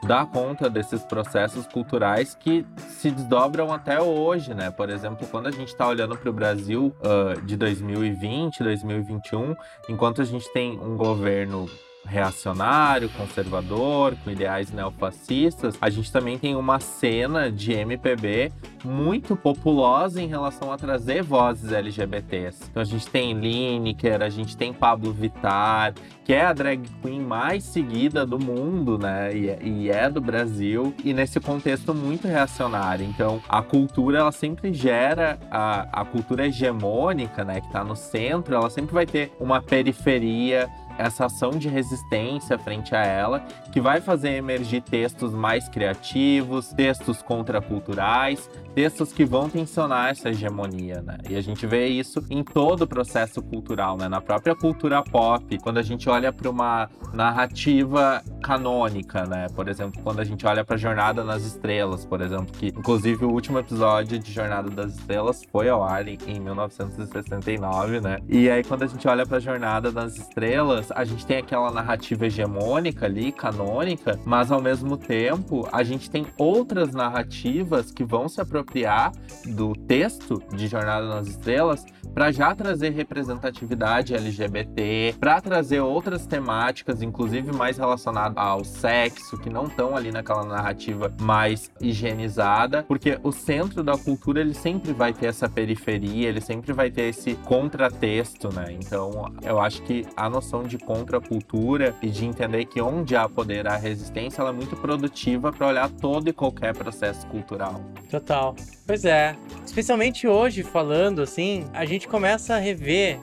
dá 0.03 0.25
conta 0.25 0.69
desses 0.69 1.03
processos 1.03 1.67
culturais 1.67 2.35
que 2.35 2.65
se 2.77 3.12
desdobram 3.12 3.73
até 3.73 4.01
hoje, 4.01 4.53
né? 4.53 4.71
Por 4.71 4.89
exemplo, 4.89 5.27
quando 5.27 5.47
a 5.47 5.51
gente 5.51 5.69
está 5.69 5.88
olhando 5.88 6.15
para 6.17 6.29
o 6.29 6.33
Brasil 6.33 6.95
uh, 6.99 7.41
de 7.41 7.57
2020, 7.57 8.63
2021, 8.63 9.55
enquanto 9.89 10.21
a 10.21 10.25
gente 10.25 10.51
tem 10.53 10.79
um 10.79 10.95
governo 10.95 11.69
reacionário, 12.10 13.08
conservador, 13.10 14.15
com 14.24 14.32
ideais 14.32 14.72
neofascistas, 14.72 15.78
a 15.80 15.89
gente 15.89 16.12
também 16.12 16.38
tem 16.38 16.56
uma 16.56 16.80
cena 16.80 17.52
de 17.52 17.72
MPB 17.72 18.52
muito 18.84 19.36
populosa 19.36 20.22
em 20.22 20.28
relação 20.28 20.72
a 20.72 20.78
trazer 20.78 21.22
vozes 21.22 21.72
LGBTs. 21.72 22.65
Então 22.69 22.82
a 22.82 22.86
gente 22.86 23.08
tem 23.08 23.34
Lineker, 23.34 24.22
a 24.22 24.30
gente 24.30 24.58
tem 24.58 24.74
Pablo 24.74 25.12
Vittar, 25.12 25.93
que 26.24 26.34
é 26.34 26.45
a 26.45 26.54
drag 26.54 26.82
queen 27.02 27.19
mais 27.19 27.63
seguida 27.63 28.26
do 28.26 28.39
mundo, 28.39 28.98
né? 28.98 29.36
E, 29.36 29.50
é, 29.50 29.60
e 29.62 29.89
é 29.91 30.10
do 30.10 30.22
Brasil, 30.22 30.93
e 31.04 31.13
nesse 31.13 31.39
contexto 31.39 31.93
muito 31.93 32.28
reacionário. 32.28 33.06
Então 33.06 33.41
a 33.48 33.62
cultura, 33.62 34.19
ela 34.19 34.32
sempre 34.32 34.74
gera 34.74 35.38
a, 35.52 36.02
a 36.02 36.06
cultura 36.06 36.48
hegemônica, 36.48 37.43
né? 37.43 37.62
Que 37.62 37.72
tá 37.72 37.84
no 37.84 37.95
centro, 37.95 38.56
ela 38.56 38.69
sempre 38.69 38.93
vai 38.93 39.06
ter 39.06 39.32
uma 39.39 39.62
periferia 39.62 40.69
essa 40.99 41.25
ação 41.25 41.51
de 41.51 41.69
resistência 41.69 42.59
frente 42.59 42.93
a 42.93 43.03
ela, 43.03 43.39
que 43.71 43.79
vai 43.79 44.01
fazer 44.01 44.31
emergir 44.31 44.81
textos 44.81 45.33
mais 45.33 45.69
criativos, 45.69 46.73
textos 46.73 47.21
contraculturais, 47.21 48.49
textos 48.75 49.13
que 49.13 49.23
vão 49.23 49.49
tensionar 49.49 50.09
essa 50.09 50.29
hegemonia, 50.29 51.01
né? 51.01 51.17
E 51.29 51.38
a 51.38 51.41
gente 51.41 51.65
vê 51.65 51.88
isso 51.88 52.23
em 52.29 52.43
todo 52.43 52.81
o 52.81 52.88
processo 52.88 53.41
cultural, 53.41 53.97
né? 53.97 54.09
Na 54.09 54.19
própria 54.19 54.53
cultura 54.53 55.01
pop, 55.01 55.57
quando 55.59 55.77
a 55.77 55.81
gente 55.81 56.09
olha 56.09 56.33
para 56.33 56.49
uma 56.49 56.89
narrativa 57.13 58.21
canônica, 58.39 59.25
né? 59.25 59.47
Por 59.56 59.67
exemplo, 59.67 60.02
quando 60.04 60.19
a 60.19 60.23
gente 60.23 60.45
olha 60.45 60.63
para 60.63 60.78
Jornada 60.78 61.23
nas 61.23 61.43
Estrelas, 61.43 62.06
por 62.06 62.21
exemplo, 62.21 62.47
que 62.47 62.67
inclusive 62.67 63.25
o 63.25 63.30
último 63.30 63.60
episódio 63.60 64.17
de 64.17 64.32
Jornada 64.32 64.69
das 64.69 64.93
Estrelas 64.93 65.43
foi 65.52 65.69
ao 65.69 65.84
ar 65.84 66.08
em 66.08 66.39
1969, 66.39 67.99
né? 67.99 68.19
E 68.28 68.49
aí 68.49 68.63
quando 68.63 68.84
a 68.84 68.88
gente 68.88 69.08
olha 69.08 69.25
para 69.25 69.39
Jornada 69.39 69.91
nas 69.91 70.15
Estrelas, 70.15 70.91
a 70.91 71.04
gente 71.04 71.25
tem 71.25 71.38
aquela 71.38 71.71
narrativa 71.71 72.25
hegemônica 72.25 73.06
ali, 73.06 73.32
canônica, 73.32 74.19
mas 74.25 74.52
ao 74.52 74.62
mesmo 74.62 74.97
tempo 74.97 75.67
a 75.71 75.84
gente 75.84 76.10
tem 76.10 76.25
outras 76.38 76.93
narrativas 76.93 77.91
que 77.91 78.04
vão 78.04 78.30
se 78.30 78.39
apropriar 78.39 79.12
do 79.45 79.73
texto 79.73 80.41
de 80.54 80.67
Jornada 80.67 81.08
nas 81.08 81.28
Estrelas 81.28 81.86
para 82.13 82.32
já 82.32 82.56
trazer 82.56 82.91
representatividade 82.91 84.15
LGBT, 84.15 85.15
para 85.19 85.41
trazer 85.41 85.82
outras 85.82 86.25
temáticas, 86.25 87.02
inclusive 87.02 87.52
mais 87.52 87.78
relacionadas 87.78 88.29
ao 88.36 88.63
sexo, 88.63 89.38
que 89.38 89.50
não 89.50 89.65
estão 89.65 89.96
ali 89.96 90.12
naquela 90.12 90.44
narrativa 90.44 91.13
mais 91.22 91.72
higienizada, 91.82 92.84
porque 92.84 93.20
o 93.24 93.32
centro 93.32 93.84
da 93.84 93.98
cultura 93.98 94.42
ele 94.42 94.54
sempre 94.54 94.94
vai 94.94 95.13
ter 95.13 95.28
essa 95.28 95.48
periferia, 95.50 96.30
ele 96.30 96.42
sempre 96.42 96.74
vai 96.74 96.89
ter 96.89 97.04
esse 97.04 97.36
contratexto, 97.36 98.54
né? 98.54 98.68
Então, 98.72 99.32
eu 99.44 99.60
acho 99.60 99.82
que 99.84 100.06
a 100.15 100.30
noção 100.30 100.63
de 100.63 100.78
contracultura 100.78 101.96
e 102.02 102.10
de 102.10 102.26
entender 102.26 102.65
que 102.65 102.82
onde 102.82 103.15
há 103.15 103.28
poder, 103.28 103.68
há 103.68 103.76
resistência, 103.76 104.42
ela 104.42 104.50
é 104.50 104.54
muito 104.54 104.76
produtiva 104.76 105.52
para 105.52 105.68
olhar 105.68 105.89
todo 105.89 106.30
e 106.30 106.34
qualquer 106.34 106.76
processo 106.76 107.26
cultural. 107.28 107.82
Total. 108.10 108.56
Pois 108.86 109.06
é. 109.06 109.36
Especialmente 109.65 110.28
hoje, 110.28 110.63
falando 110.63 111.22
assim, 111.22 111.65
a 111.74 111.86
gente 111.86 112.08
começa 112.08 112.56
a 112.56 112.58
rever. 112.58 113.20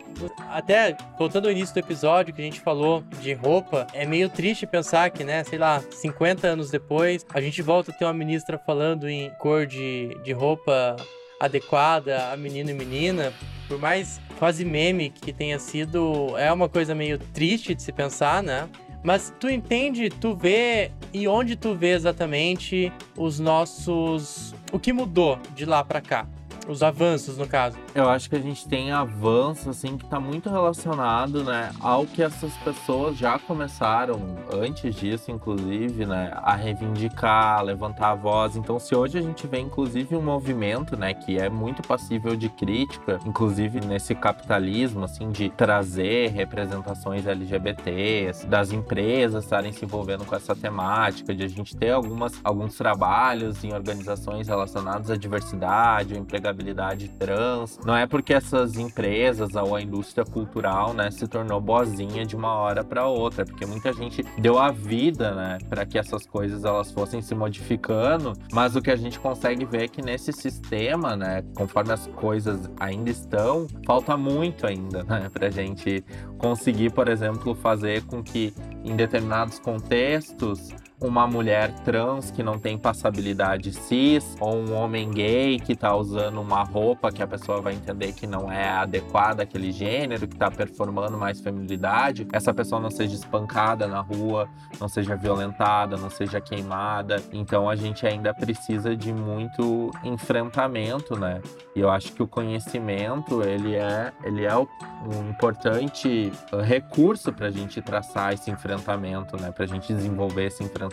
Até 0.50 0.96
voltando 1.18 1.46
ao 1.46 1.52
início 1.52 1.74
do 1.74 1.78
episódio 1.78 2.32
que 2.32 2.40
a 2.40 2.44
gente 2.44 2.60
falou 2.60 3.02
de 3.20 3.34
roupa, 3.34 3.86
é 3.92 4.06
meio 4.06 4.30
triste 4.30 4.66
pensar 4.66 4.95
que, 5.10 5.22
né, 5.22 5.44
sei 5.44 5.58
lá, 5.58 5.82
50 5.90 6.46
anos 6.46 6.70
depois, 6.70 7.24
a 7.32 7.40
gente 7.40 7.60
volta 7.62 7.90
a 7.90 7.94
ter 7.94 8.04
uma 8.04 8.14
ministra 8.14 8.58
falando 8.58 9.08
em 9.08 9.30
cor 9.38 9.66
de, 9.66 10.16
de 10.24 10.32
roupa 10.32 10.96
adequada 11.38 12.32
a 12.32 12.36
menino 12.36 12.70
e 12.70 12.74
menina, 12.74 13.32
por 13.68 13.78
mais 13.78 14.20
quase 14.38 14.64
meme 14.64 15.10
que 15.10 15.32
tenha 15.32 15.58
sido, 15.58 16.36
é 16.38 16.50
uma 16.52 16.68
coisa 16.68 16.94
meio 16.94 17.18
triste 17.18 17.74
de 17.74 17.82
se 17.82 17.92
pensar, 17.92 18.42
né? 18.42 18.68
Mas 19.02 19.32
tu 19.38 19.48
entende, 19.48 20.08
tu 20.08 20.34
vê 20.34 20.90
e 21.12 21.28
onde 21.28 21.54
tu 21.54 21.74
vê 21.74 21.90
exatamente 21.90 22.92
os 23.16 23.38
nossos. 23.38 24.54
O 24.72 24.78
que 24.78 24.92
mudou 24.92 25.38
de 25.54 25.64
lá 25.64 25.84
para 25.84 26.00
cá? 26.00 26.26
Os 26.68 26.82
avanços, 26.82 27.38
no 27.38 27.46
caso. 27.46 27.78
Eu 27.94 28.08
acho 28.08 28.28
que 28.28 28.34
a 28.34 28.40
gente 28.40 28.66
tem 28.66 28.90
avanço, 28.90 29.70
assim, 29.70 29.96
que 29.96 30.04
tá 30.04 30.18
muito 30.18 30.50
relacionado, 30.50 31.44
né, 31.44 31.70
ao 31.80 32.04
que 32.04 32.20
essas 32.22 32.52
pessoas 32.56 33.16
já 33.16 33.38
começaram, 33.38 34.20
antes 34.52 34.94
disso, 34.96 35.30
inclusive, 35.30 36.04
né, 36.04 36.32
a 36.34 36.56
reivindicar, 36.56 37.60
a 37.60 37.62
levantar 37.62 38.10
a 38.10 38.14
voz. 38.16 38.56
Então, 38.56 38.80
se 38.80 38.96
hoje 38.96 39.16
a 39.16 39.22
gente 39.22 39.46
vê, 39.46 39.60
inclusive, 39.60 40.16
um 40.16 40.22
movimento, 40.22 40.96
né, 40.96 41.14
que 41.14 41.38
é 41.38 41.48
muito 41.48 41.82
passível 41.82 42.34
de 42.34 42.48
crítica, 42.48 43.20
inclusive 43.24 43.80
nesse 43.80 44.14
capitalismo, 44.14 45.04
assim, 45.04 45.30
de 45.30 45.48
trazer 45.50 46.30
representações 46.30 47.26
LGBTs, 47.26 48.44
das 48.46 48.72
empresas 48.72 49.44
estarem 49.44 49.72
se 49.72 49.84
envolvendo 49.84 50.24
com 50.24 50.34
essa 50.34 50.54
temática, 50.56 51.32
de 51.32 51.44
a 51.44 51.48
gente 51.48 51.76
ter 51.76 51.92
algumas, 51.92 52.32
alguns 52.42 52.74
trabalhos 52.76 53.62
em 53.62 53.72
organizações 53.72 54.48
relacionados 54.48 55.10
à 55.12 55.16
diversidade, 55.16 56.14
ao 56.14 56.20
empregador 56.20 56.55
habilidade 56.56 57.08
trans. 57.10 57.78
Não 57.84 57.94
é 57.94 58.06
porque 58.06 58.32
essas 58.32 58.76
empresas 58.76 59.54
ou 59.54 59.76
a 59.76 59.82
indústria 59.82 60.24
cultural, 60.24 60.94
né, 60.94 61.10
se 61.10 61.28
tornou 61.28 61.60
boazinha 61.60 62.24
de 62.24 62.34
uma 62.34 62.54
hora 62.54 62.82
para 62.82 63.06
outra, 63.06 63.44
porque 63.44 63.66
muita 63.66 63.92
gente 63.92 64.24
deu 64.38 64.58
a 64.58 64.70
vida, 64.72 65.34
né, 65.34 65.58
para 65.68 65.84
que 65.84 65.98
essas 65.98 66.26
coisas 66.26 66.64
elas 66.64 66.90
fossem 66.90 67.20
se 67.20 67.34
modificando, 67.34 68.32
mas 68.52 68.74
o 68.74 68.80
que 68.80 68.90
a 68.90 68.96
gente 68.96 69.20
consegue 69.20 69.64
ver 69.64 69.84
é 69.84 69.88
que 69.88 70.02
nesse 70.02 70.32
sistema, 70.32 71.14
né, 71.14 71.44
conforme 71.54 71.92
as 71.92 72.06
coisas 72.08 72.70
ainda 72.80 73.10
estão, 73.10 73.66
falta 73.84 74.16
muito 74.16 74.66
ainda, 74.66 75.02
né, 75.04 75.28
pra 75.32 75.50
gente 75.50 76.04
conseguir, 76.38 76.92
por 76.92 77.08
exemplo, 77.08 77.54
fazer 77.54 78.02
com 78.04 78.22
que 78.22 78.54
em 78.84 78.96
determinados 78.96 79.58
contextos 79.58 80.70
uma 81.00 81.26
mulher 81.26 81.70
trans 81.84 82.30
que 82.30 82.42
não 82.42 82.58
tem 82.58 82.78
passabilidade 82.78 83.72
cis, 83.72 84.36
ou 84.40 84.56
um 84.56 84.74
homem 84.74 85.10
gay 85.10 85.60
que 85.60 85.76
tá 85.76 85.94
usando 85.94 86.40
uma 86.40 86.62
roupa 86.62 87.12
que 87.12 87.22
a 87.22 87.26
pessoa 87.26 87.60
vai 87.60 87.74
entender 87.74 88.12
que 88.12 88.26
não 88.26 88.50
é 88.50 88.68
adequada 88.68 89.42
àquele 89.42 89.72
gênero, 89.72 90.26
que 90.26 90.36
tá 90.36 90.50
performando 90.50 91.18
mais 91.18 91.40
feminilidade, 91.40 92.26
essa 92.32 92.52
pessoa 92.54 92.80
não 92.80 92.90
seja 92.90 93.14
espancada 93.14 93.86
na 93.86 94.00
rua, 94.00 94.48
não 94.80 94.88
seja 94.88 95.16
violentada, 95.16 95.96
não 95.96 96.08
seja 96.08 96.40
queimada. 96.40 97.22
Então 97.32 97.68
a 97.68 97.76
gente 97.76 98.06
ainda 98.06 98.32
precisa 98.32 98.96
de 98.96 99.12
muito 99.12 99.90
enfrentamento, 100.02 101.18
né? 101.18 101.40
E 101.74 101.80
eu 101.80 101.90
acho 101.90 102.12
que 102.12 102.22
o 102.22 102.26
conhecimento, 102.26 103.42
ele 103.42 103.74
é, 103.74 104.12
ele 104.24 104.44
é 104.44 104.56
um 104.56 105.28
importante 105.28 106.32
uh, 106.52 106.60
recurso 106.60 107.32
para 107.32 107.48
a 107.48 107.50
gente 107.50 107.82
traçar 107.82 108.32
esse 108.32 108.50
enfrentamento, 108.50 109.36
né? 109.40 109.50
Para 109.50 109.64
a 109.64 109.68
gente 109.68 109.92
desenvolver 109.92 110.46
esse 110.46 110.64
enfrentamento. 110.64 110.85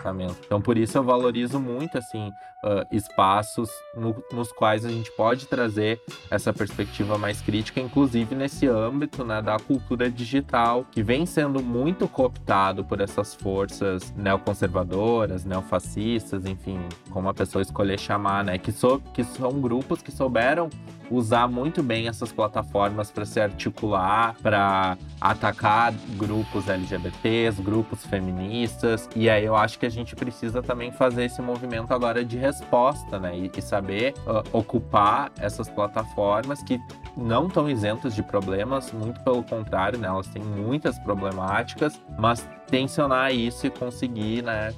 Então, 0.46 0.62
por 0.62 0.78
isso 0.78 0.98
eu 0.98 1.04
valorizo 1.04 1.60
muito, 1.60 1.98
assim, 1.98 2.30
uh, 2.64 2.86
espaços 2.92 3.70
no, 3.96 4.16
nos 4.32 4.52
quais 4.52 4.86
a 4.86 4.90
gente 4.90 5.12
pode 5.12 5.48
trazer 5.48 6.00
essa 6.32 6.54
perspectiva 6.54 7.18
mais 7.18 7.42
crítica, 7.42 7.80
inclusive 7.80 8.36
nesse 8.36 8.68
âmbito, 8.68 9.24
né, 9.24 9.42
da 9.42 9.58
cultura 9.58 10.10
digital, 10.10 10.86
que 10.92 11.04
vem 11.04 11.26
sendo 11.26 11.62
muito 11.62 12.08
cooptado 12.08 12.84
por 12.84 13.02
essas 13.02 13.36
forças 13.36 14.14
neoconservadoras, 14.16 15.46
neofascistas, 15.46 16.46
enfim, 16.46 16.80
como 17.10 17.30
a 17.30 17.34
pessoa 17.34 17.62
escolher 17.62 18.00
chamar, 18.00 18.44
né? 18.44 18.58
Que, 18.58 18.74
que 19.14 19.24
são 19.24 19.52
grupos 19.62 20.02
que 20.02 20.12
souberam 20.12 20.70
usar 21.10 21.48
muito 21.48 21.84
bem 21.84 22.08
essas 22.08 22.32
plataformas 22.32 23.12
para 23.12 23.26
se 23.26 23.40
articular, 23.40 24.36
para 24.42 24.98
atacar 25.20 25.94
grupos 26.18 26.68
LGBTs, 26.68 27.62
grupos 27.62 28.06
feministas. 28.06 29.10
E 29.16 29.30
aí 29.30 29.46
eu 29.46 29.56
acho 29.56 29.78
que 29.78 29.83
a 29.86 29.90
gente 29.90 30.16
precisa 30.16 30.62
também 30.62 30.92
fazer 30.92 31.26
esse 31.26 31.42
movimento 31.42 31.94
agora 31.94 32.24
de 32.24 32.38
resposta, 32.38 33.20
né? 33.20 33.38
E, 33.38 33.52
e 33.56 33.62
saber 33.62 34.14
uh, 34.26 34.58
ocupar 34.58 35.32
essas 35.40 35.70
plataformas 35.70 36.64
que 36.64 36.80
não 37.16 37.48
estão 37.48 37.70
isentas 37.70 38.16
de 38.16 38.24
problemas, 38.24 38.92
muito 38.92 39.22
pelo 39.24 39.44
contrário, 39.44 40.00
né? 40.00 40.08
Elas 40.08 40.28
têm 40.28 40.44
muitas 40.44 40.98
problemáticas, 41.00 42.00
mas 42.18 42.48
tensionar 42.68 43.34
isso 43.34 43.68
e 43.68 43.70
conseguir, 43.70 44.44
né? 44.44 44.74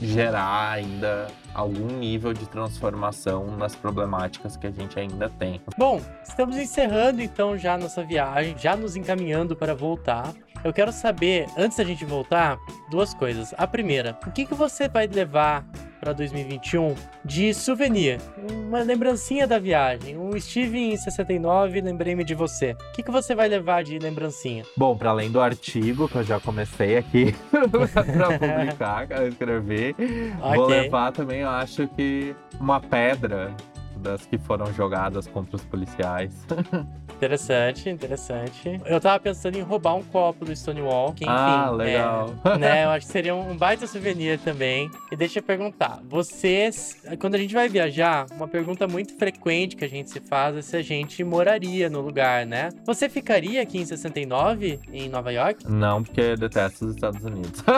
gerar 0.00 0.70
ainda 0.70 1.28
algum 1.54 1.86
nível 1.86 2.32
de 2.32 2.46
transformação 2.46 3.56
nas 3.56 3.74
problemáticas 3.74 4.56
que 4.56 4.66
a 4.66 4.70
gente 4.70 4.98
ainda 4.98 5.28
tem. 5.28 5.60
Bom, 5.76 6.00
estamos 6.24 6.56
encerrando 6.56 7.20
então 7.20 7.58
já 7.58 7.76
nossa 7.76 8.02
viagem, 8.02 8.56
já 8.56 8.76
nos 8.76 8.96
encaminhando 8.96 9.54
para 9.54 9.74
voltar. 9.74 10.32
Eu 10.62 10.72
quero 10.72 10.92
saber, 10.92 11.46
antes 11.56 11.78
da 11.78 11.84
gente 11.84 12.04
voltar, 12.04 12.58
duas 12.90 13.14
coisas. 13.14 13.54
A 13.56 13.66
primeira, 13.66 14.18
o 14.26 14.30
que, 14.30 14.44
que 14.44 14.54
você 14.54 14.88
vai 14.88 15.06
levar 15.06 15.64
para 16.00 16.14
2021 16.14 16.94
de 17.22 17.52
souvenir, 17.52 18.18
uma 18.66 18.82
lembrancinha 18.82 19.46
da 19.46 19.58
viagem. 19.58 20.16
Um 20.16 20.38
Steve 20.40 20.78
em 20.78 20.96
69, 20.96 21.80
lembrei-me 21.82 22.24
de 22.24 22.34
você. 22.34 22.72
O 22.72 22.92
que, 22.92 23.02
que 23.02 23.10
você 23.10 23.34
vai 23.34 23.48
levar 23.48 23.84
de 23.84 23.98
lembrancinha? 23.98 24.64
Bom, 24.76 24.96
para 24.96 25.10
além 25.10 25.30
do 25.30 25.40
artigo 25.40 26.08
que 26.08 26.16
eu 26.16 26.24
já 26.24 26.40
comecei 26.40 26.96
aqui 26.96 27.34
para 27.50 28.38
publicar, 28.38 29.06
escrever, 29.28 29.94
okay. 29.94 30.56
vou 30.56 30.66
levar 30.66 31.12
também, 31.12 31.40
eu 31.40 31.50
acho 31.50 31.86
que 31.88 32.34
uma 32.58 32.80
pedra 32.80 33.54
das 34.00 34.26
que 34.26 34.38
foram 34.38 34.72
jogadas 34.72 35.26
contra 35.26 35.56
os 35.56 35.64
policiais. 35.64 36.34
Interessante, 37.20 37.90
interessante. 37.90 38.80
Eu 38.86 38.98
tava 38.98 39.20
pensando 39.20 39.58
em 39.58 39.60
roubar 39.60 39.94
um 39.94 40.02
copo 40.02 40.46
do 40.46 40.56
Stonewall, 40.56 41.12
que 41.12 41.24
enfim. 41.24 41.30
Ah, 41.30 41.70
legal. 41.70 42.34
É, 42.42 42.56
né, 42.56 42.84
eu 42.88 42.88
acho 42.88 43.04
que 43.04 43.12
seria 43.12 43.34
um 43.34 43.54
baita 43.54 43.86
souvenir 43.86 44.38
também. 44.38 44.90
E 45.12 45.16
deixa 45.16 45.40
eu 45.40 45.42
perguntar, 45.42 46.00
vocês, 46.08 46.96
quando 47.18 47.34
a 47.34 47.38
gente 47.38 47.52
vai 47.52 47.68
viajar, 47.68 48.24
uma 48.34 48.48
pergunta 48.48 48.88
muito 48.88 49.14
frequente 49.18 49.76
que 49.76 49.84
a 49.84 49.88
gente 49.88 50.08
se 50.08 50.18
faz 50.18 50.56
é 50.56 50.62
se 50.62 50.74
a 50.74 50.82
gente 50.82 51.22
moraria 51.22 51.90
no 51.90 52.00
lugar, 52.00 52.46
né? 52.46 52.70
Você 52.86 53.06
ficaria 53.06 53.60
aqui 53.60 53.76
em 53.76 53.84
69, 53.84 54.80
em 54.90 55.10
Nova 55.10 55.30
York? 55.30 55.68
Não, 55.68 56.02
porque 56.02 56.22
eu 56.22 56.38
detesto 56.38 56.86
os 56.86 56.94
Estados 56.94 57.22
Unidos. 57.22 57.62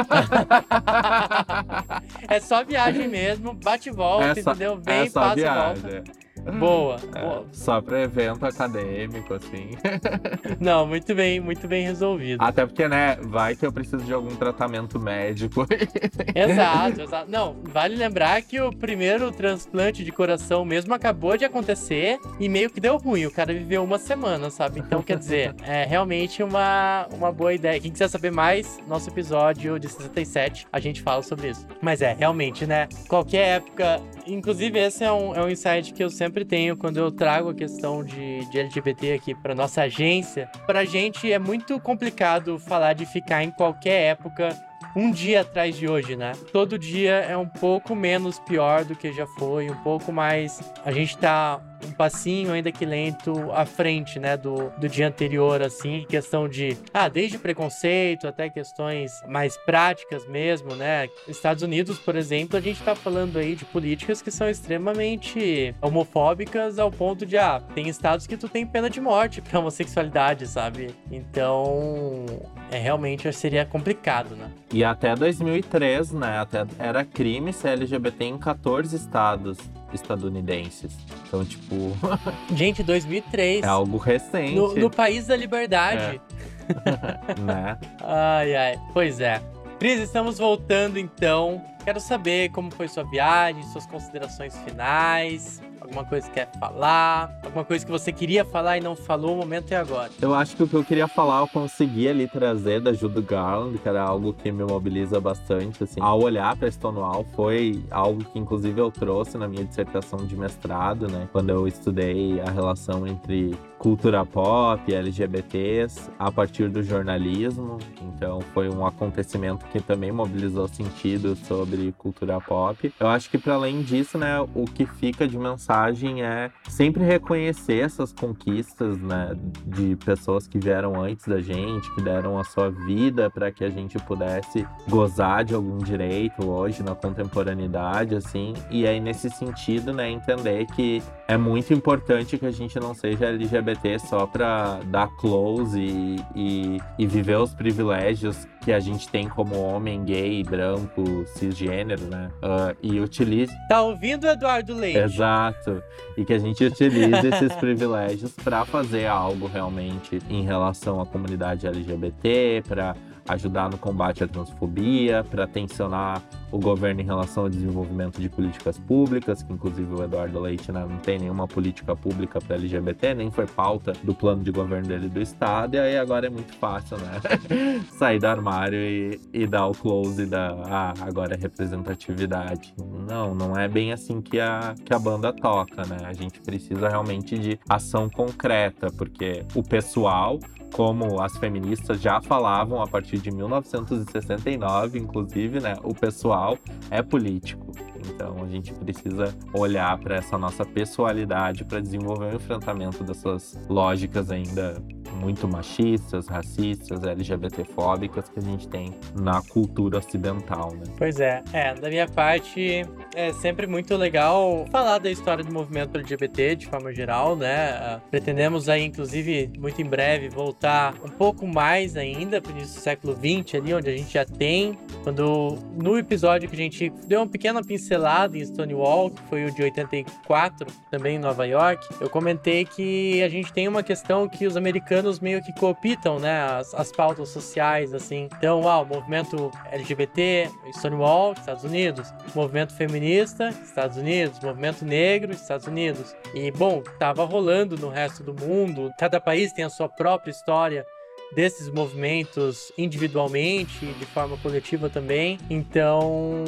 é 2.28 2.38
só 2.38 2.62
viagem 2.62 3.08
mesmo, 3.08 3.54
bate 3.54 3.88
e 3.88 3.92
volta, 3.92 4.38
é 4.38 4.40
entendeu? 4.40 4.80
Vem, 4.80 5.00
é 5.00 5.10
passa 5.10 5.34
viagem. 5.34 5.78
e 5.78 5.90
volta. 5.90 6.11
Boa, 6.58 6.96
é, 7.14 7.20
boa. 7.20 7.46
Só 7.52 7.80
para 7.80 8.02
evento 8.02 8.44
acadêmico, 8.44 9.34
assim. 9.34 9.70
Não, 10.60 10.86
muito 10.86 11.14
bem, 11.14 11.40
muito 11.40 11.68
bem 11.68 11.84
resolvido. 11.84 12.42
Até 12.42 12.66
porque, 12.66 12.88
né, 12.88 13.16
vai 13.20 13.54
que 13.54 13.64
eu 13.64 13.72
preciso 13.72 14.04
de 14.04 14.12
algum 14.12 14.34
tratamento 14.34 14.98
médico. 14.98 15.66
exato, 16.34 17.02
exato. 17.02 17.30
Não, 17.30 17.56
vale 17.64 17.94
lembrar 17.94 18.42
que 18.42 18.60
o 18.60 18.70
primeiro 18.70 19.30
transplante 19.30 20.04
de 20.04 20.10
coração 20.10 20.64
mesmo 20.64 20.92
acabou 20.94 21.36
de 21.36 21.44
acontecer 21.44 22.18
e 22.40 22.48
meio 22.48 22.70
que 22.70 22.80
deu 22.80 22.96
ruim. 22.96 23.26
O 23.26 23.30
cara 23.30 23.52
viveu 23.52 23.84
uma 23.84 23.98
semana, 23.98 24.50
sabe? 24.50 24.80
Então, 24.80 25.02
quer 25.02 25.18
dizer, 25.18 25.54
é 25.62 25.84
realmente 25.84 26.42
uma, 26.42 27.06
uma 27.12 27.30
boa 27.30 27.54
ideia. 27.54 27.80
Quem 27.80 27.90
quiser 27.90 28.08
saber 28.08 28.30
mais, 28.30 28.78
nosso 28.88 29.08
episódio 29.08 29.78
de 29.78 29.88
67, 29.88 30.66
a 30.72 30.80
gente 30.80 31.02
fala 31.02 31.22
sobre 31.22 31.50
isso. 31.50 31.66
Mas 31.80 32.02
é, 32.02 32.12
realmente, 32.12 32.66
né? 32.66 32.88
Qualquer 33.08 33.56
época. 33.56 34.00
Inclusive, 34.26 34.78
esse 34.78 35.04
é 35.04 35.12
um, 35.12 35.34
é 35.34 35.42
um 35.42 35.48
insight 35.48 35.92
que 35.92 36.02
eu 36.02 36.10
sempre 36.10 36.31
sempre 36.32 36.46
tenho 36.46 36.78
quando 36.78 36.96
eu 36.96 37.12
trago 37.12 37.50
a 37.50 37.54
questão 37.54 38.02
de, 38.02 38.46
de 38.46 38.58
LGBT 38.58 39.12
aqui 39.12 39.34
para 39.34 39.54
nossa 39.54 39.82
agência. 39.82 40.50
Para 40.66 40.82
gente 40.82 41.30
é 41.30 41.38
muito 41.38 41.78
complicado 41.78 42.58
falar 42.58 42.94
de 42.94 43.04
ficar 43.04 43.44
em 43.44 43.50
qualquer 43.50 44.12
época 44.12 44.56
um 44.96 45.10
dia 45.10 45.42
atrás 45.42 45.76
de 45.76 45.86
hoje, 45.86 46.16
né? 46.16 46.32
Todo 46.50 46.78
dia 46.78 47.16
é 47.16 47.36
um 47.36 47.46
pouco 47.46 47.94
menos 47.94 48.38
pior 48.38 48.82
do 48.82 48.96
que 48.96 49.12
já 49.12 49.26
foi, 49.38 49.68
um 49.68 49.76
pouco 49.82 50.10
mais. 50.10 50.58
A 50.86 50.90
gente 50.90 51.18
tá 51.18 51.60
um 51.86 51.92
passinho 51.92 52.52
ainda 52.52 52.70
que 52.70 52.84
lento 52.84 53.50
à 53.52 53.64
frente, 53.64 54.18
né, 54.18 54.36
do, 54.36 54.70
do 54.78 54.88
dia 54.88 55.08
anterior, 55.08 55.62
assim, 55.62 56.04
questão 56.08 56.48
de, 56.48 56.76
ah, 56.92 57.08
desde 57.08 57.38
preconceito 57.38 58.26
até 58.26 58.48
questões 58.48 59.12
mais 59.28 59.56
práticas 59.56 60.26
mesmo, 60.28 60.74
né? 60.74 61.08
Estados 61.28 61.62
Unidos, 61.62 61.98
por 61.98 62.16
exemplo, 62.16 62.56
a 62.56 62.60
gente 62.60 62.82
tá 62.82 62.94
falando 62.94 63.38
aí 63.38 63.54
de 63.54 63.64
políticas 63.64 64.22
que 64.22 64.30
são 64.30 64.48
extremamente 64.48 65.74
homofóbicas 65.80 66.78
ao 66.78 66.90
ponto 66.90 67.26
de, 67.26 67.36
ah, 67.36 67.60
tem 67.74 67.88
estados 67.88 68.26
que 68.26 68.36
tu 68.36 68.48
tem 68.48 68.66
pena 68.66 68.88
de 68.88 69.00
morte 69.00 69.40
pra 69.40 69.58
homossexualidade, 69.58 70.46
sabe? 70.46 70.94
Então, 71.10 72.26
é 72.70 72.78
realmente 72.78 73.30
seria 73.32 73.64
complicado, 73.64 74.34
né? 74.36 74.50
E 74.72 74.84
até 74.84 75.14
2003, 75.14 76.12
né, 76.12 76.38
até 76.38 76.64
era 76.78 77.04
crime 77.04 77.52
ser 77.52 77.70
LGBT 77.70 78.24
em 78.24 78.38
14 78.38 78.94
estados 78.96 79.58
estadunidenses. 79.94 80.92
Então, 81.26 81.44
tipo. 81.44 81.92
Gente, 82.54 82.82
2003. 82.82 83.64
É 83.64 83.66
algo 83.66 83.96
recente. 83.96 84.54
No, 84.54 84.74
no 84.74 84.90
país 84.90 85.26
da 85.26 85.36
liberdade. 85.36 86.20
É. 86.68 87.40
né? 87.40 87.78
Ai, 88.02 88.54
ai. 88.54 88.80
Pois 88.92 89.20
é. 89.20 89.42
Cris, 89.78 90.00
estamos 90.00 90.38
voltando 90.38 90.98
então. 90.98 91.62
Quero 91.84 91.98
saber 91.98 92.50
como 92.50 92.70
foi 92.70 92.86
sua 92.86 93.02
viagem, 93.02 93.62
suas 93.64 93.86
considerações 93.86 94.56
finais. 94.58 95.60
Alguma 95.92 96.06
coisa 96.06 96.26
que 96.26 96.32
quer 96.32 96.48
falar? 96.58 97.38
Alguma 97.44 97.64
coisa 97.66 97.84
que 97.84 97.92
você 97.92 98.10
queria 98.10 98.46
falar 98.46 98.78
e 98.78 98.80
não 98.80 98.96
falou? 98.96 99.34
O 99.34 99.36
momento 99.36 99.72
é 99.72 99.76
agora. 99.76 100.10
Eu 100.22 100.34
acho 100.34 100.56
que 100.56 100.62
o 100.62 100.66
que 100.66 100.74
eu 100.74 100.82
queria 100.82 101.06
falar 101.06 101.40
eu 101.40 101.48
consegui 101.48 102.08
ali 102.08 102.26
trazer 102.26 102.80
da 102.80 102.94
Judo 102.94 103.20
Garland, 103.20 103.76
que 103.76 103.86
era 103.86 104.02
algo 104.02 104.32
que 104.32 104.50
me 104.50 104.64
mobiliza 104.64 105.20
bastante, 105.20 105.84
assim. 105.84 106.00
Ao 106.00 106.18
olhar 106.18 106.56
para 106.56 106.70
Stonewall, 106.70 107.26
foi 107.36 107.84
algo 107.90 108.24
que 108.24 108.38
inclusive 108.38 108.80
eu 108.80 108.90
trouxe 108.90 109.36
na 109.36 109.46
minha 109.46 109.66
dissertação 109.66 110.24
de 110.24 110.34
mestrado, 110.34 111.08
né? 111.08 111.28
Quando 111.30 111.50
eu 111.50 111.68
estudei 111.68 112.40
a 112.40 112.50
relação 112.50 113.06
entre 113.06 113.54
cultura 113.82 114.24
pop, 114.24 114.94
LGBTs, 114.94 116.08
a 116.16 116.30
partir 116.30 116.68
do 116.68 116.84
jornalismo. 116.84 117.78
Então 118.00 118.40
foi 118.54 118.68
um 118.70 118.86
acontecimento 118.86 119.66
que 119.66 119.80
também 119.80 120.12
mobilizou 120.12 120.68
sentido 120.68 121.34
sobre 121.34 121.92
cultura 121.98 122.40
pop. 122.40 122.94
Eu 123.00 123.08
acho 123.08 123.28
que 123.28 123.36
para 123.36 123.54
além 123.54 123.82
disso, 123.82 124.16
né, 124.16 124.40
o 124.54 124.66
que 124.66 124.86
fica 124.86 125.26
de 125.26 125.36
mensagem 125.36 126.22
é 126.22 126.52
sempre 126.68 127.02
reconhecer 127.02 127.80
essas 127.80 128.12
conquistas, 128.12 128.96
né, 128.98 129.36
de 129.66 129.96
pessoas 129.96 130.46
que 130.46 130.60
vieram 130.60 131.02
antes 131.02 131.26
da 131.26 131.40
gente, 131.40 131.92
que 131.96 132.02
deram 132.02 132.38
a 132.38 132.44
sua 132.44 132.70
vida 132.70 133.28
para 133.30 133.50
que 133.50 133.64
a 133.64 133.68
gente 133.68 133.98
pudesse 133.98 134.64
gozar 134.88 135.44
de 135.44 135.56
algum 135.56 135.78
direito 135.78 136.48
hoje 136.48 136.84
na 136.84 136.94
contemporaneidade, 136.94 138.14
assim. 138.14 138.54
E 138.70 138.86
aí 138.86 139.00
nesse 139.00 139.28
sentido, 139.28 139.92
né, 139.92 140.08
entender 140.08 140.66
que 140.66 141.02
é 141.26 141.36
muito 141.36 141.74
importante 141.74 142.38
que 142.38 142.46
a 142.46 142.50
gente 142.52 142.78
não 142.78 142.94
seja 142.94 143.26
LGBT 143.26 143.71
só 143.98 144.26
pra 144.26 144.80
dar 144.86 145.08
close 145.16 145.80
e, 145.80 146.16
e, 146.34 146.80
e, 146.98 147.06
viver 147.06 147.36
os 147.36 147.54
privilégios 147.54 148.46
que 148.62 148.72
a 148.72 148.78
gente 148.78 149.08
tem 149.08 149.28
como 149.28 149.60
homem 149.60 150.04
gay, 150.04 150.42
branco, 150.44 151.24
cisgênero, 151.26 152.04
né? 152.04 152.30
Uh, 152.42 152.76
e 152.82 153.00
utilize. 153.00 153.52
Tá 153.68 153.82
ouvindo, 153.82 154.26
Eduardo 154.26 154.74
Leite? 154.74 154.98
Exato. 154.98 155.82
E 156.16 156.24
que 156.24 156.32
a 156.32 156.38
gente 156.38 156.64
utilize 156.64 157.26
esses 157.26 157.52
privilégios 157.56 158.32
para 158.32 158.64
fazer 158.64 159.06
algo 159.06 159.46
realmente 159.46 160.20
em 160.30 160.42
relação 160.42 161.00
à 161.00 161.06
comunidade 161.06 161.66
LGBT, 161.66 162.62
para 162.68 162.94
ajudar 163.28 163.70
no 163.70 163.78
combate 163.78 164.24
à 164.24 164.28
transfobia, 164.28 165.24
para 165.24 165.46
tensionar 165.46 166.22
o 166.50 166.58
governo 166.58 167.00
em 167.00 167.04
relação 167.04 167.44
ao 167.44 167.48
desenvolvimento 167.48 168.20
de 168.20 168.28
políticas 168.28 168.78
públicas, 168.78 169.42
que 169.42 169.52
inclusive 169.52 169.92
o 169.94 170.02
Eduardo 170.02 170.38
Leite 170.38 170.70
né, 170.70 170.84
não 170.88 170.98
tem 170.98 171.18
nenhuma 171.18 171.48
política 171.48 171.96
pública 171.96 172.40
para 172.40 172.56
LGBT, 172.56 173.14
nem 173.14 173.30
foi 173.30 173.46
pauta 173.46 173.92
do 174.02 174.14
plano 174.14 174.42
de 174.42 174.50
governo 174.50 174.86
dele 174.86 175.08
do 175.08 175.20
estado, 175.20 175.74
e 175.74 175.78
aí 175.78 175.96
agora 175.96 176.26
é 176.26 176.30
muito 176.30 176.52
fácil, 176.56 176.98
né? 176.98 177.20
Sair 177.92 178.18
do 178.18 178.26
armário 178.26 178.78
e, 178.78 179.20
e 179.32 179.46
dar 179.46 179.66
o 179.66 179.72
close 179.72 180.26
da 180.26 180.52
ah, 180.66 180.94
agora 181.00 181.34
é 181.34 181.38
representatividade. 181.38 182.74
Não, 183.08 183.34
não 183.34 183.56
é 183.56 183.66
bem 183.66 183.92
assim 183.92 184.20
que 184.20 184.38
a, 184.38 184.74
que 184.84 184.92
a 184.92 184.98
banda 184.98 185.32
toca, 185.32 185.82
né? 185.86 185.98
A 186.04 186.12
gente 186.12 186.40
precisa 186.40 186.88
realmente 186.88 187.38
de 187.38 187.58
ação 187.68 188.10
concreta, 188.10 188.90
porque 188.90 189.44
o 189.54 189.62
pessoal 189.62 190.38
como 190.72 191.20
as 191.20 191.36
feministas 191.36 192.00
já 192.00 192.20
falavam 192.20 192.82
a 192.82 192.86
partir 192.86 193.18
de 193.18 193.30
1969, 193.30 194.98
inclusive, 194.98 195.60
né, 195.60 195.76
o 195.82 195.94
pessoal 195.94 196.58
é 196.90 197.02
político. 197.02 197.70
Então 198.06 198.42
a 198.42 198.48
gente 198.48 198.72
precisa 198.72 199.34
olhar 199.54 199.96
para 199.98 200.16
essa 200.16 200.36
nossa 200.36 200.64
pessoalidade 200.64 201.64
para 201.64 201.80
desenvolver 201.80 202.32
o 202.32 202.36
enfrentamento 202.36 203.04
dessas 203.04 203.58
lógicas 203.68 204.30
ainda 204.30 204.82
muito 205.14 205.48
machistas, 205.48 206.26
racistas, 206.28 207.02
LGBTfóbicas 207.02 208.28
que 208.28 208.38
a 208.38 208.42
gente 208.42 208.68
tem 208.68 208.94
na 209.18 209.42
cultura 209.42 209.98
ocidental, 209.98 210.72
né? 210.74 210.84
Pois 210.96 211.20
é, 211.20 211.42
é, 211.52 211.74
da 211.74 211.88
minha 211.88 212.08
parte 212.08 212.84
é 213.14 213.32
sempre 213.34 213.66
muito 213.66 213.96
legal 213.96 214.66
falar 214.70 214.98
da 214.98 215.10
história 215.10 215.44
do 215.44 215.52
movimento 215.52 215.96
LGBT 215.96 216.56
de 216.56 216.66
forma 216.66 216.92
geral, 216.92 217.36
né? 217.36 218.00
Pretendemos 218.10 218.68
aí, 218.68 218.84
inclusive, 218.84 219.50
muito 219.58 219.80
em 219.80 219.84
breve 219.84 220.28
voltar 220.28 220.94
um 221.04 221.08
pouco 221.08 221.46
mais 221.46 221.96
ainda 221.96 222.40
para 222.40 222.52
o 222.52 222.56
início 222.56 222.74
do 222.74 222.82
século 222.82 223.14
XX 223.14 223.56
ali, 223.56 223.74
onde 223.74 223.90
a 223.90 223.96
gente 223.96 224.12
já 224.12 224.24
tem, 224.24 224.78
quando 225.02 225.58
no 225.76 225.98
episódio 225.98 226.48
que 226.48 226.54
a 226.54 226.58
gente 226.58 226.90
deu 227.06 227.20
uma 227.20 227.28
pequena 227.28 227.62
pincelada 227.62 228.36
em 228.36 228.44
Stonewall, 228.44 229.10
que 229.10 229.22
foi 229.28 229.44
o 229.44 229.54
de 229.54 229.62
84, 229.62 230.66
também 230.90 231.16
em 231.16 231.18
Nova 231.18 231.46
York, 231.46 231.86
eu 232.00 232.08
comentei 232.08 232.64
que 232.64 233.22
a 233.22 233.28
gente 233.28 233.52
tem 233.52 233.68
uma 233.68 233.82
questão 233.82 234.28
que 234.28 234.46
os 234.46 234.56
americanos 234.56 235.01
americanos 235.02 235.20
meio 235.20 235.42
que 235.42 235.52
cooptam, 235.52 236.18
né, 236.18 236.42
as, 236.42 236.72
as 236.74 236.92
pautas 236.92 237.28
sociais, 237.28 237.92
assim. 237.92 238.28
Então, 238.36 238.68
ah, 238.68 238.80
o 238.80 238.86
movimento 238.86 239.50
LGBT, 239.70 240.50
Stonewall, 240.72 241.32
Estados 241.32 241.64
Unidos. 241.64 242.12
Movimento 242.34 242.74
feminista, 242.74 243.50
Estados 243.64 243.96
Unidos. 243.96 244.38
Movimento 244.40 244.84
negro, 244.84 245.32
Estados 245.32 245.66
Unidos. 245.66 246.14
E, 246.34 246.50
bom, 246.50 246.82
tava 246.98 247.24
rolando 247.24 247.76
no 247.76 247.88
resto 247.88 248.22
do 248.22 248.34
mundo. 248.34 248.92
Cada 248.98 249.20
país 249.20 249.52
tem 249.52 249.64
a 249.64 249.70
sua 249.70 249.88
própria 249.88 250.30
história 250.30 250.86
desses 251.34 251.70
movimentos 251.70 252.70
individualmente 252.76 253.86
de 253.86 254.06
forma 254.06 254.36
coletiva 254.38 254.90
também. 254.90 255.38
Então, 255.48 256.44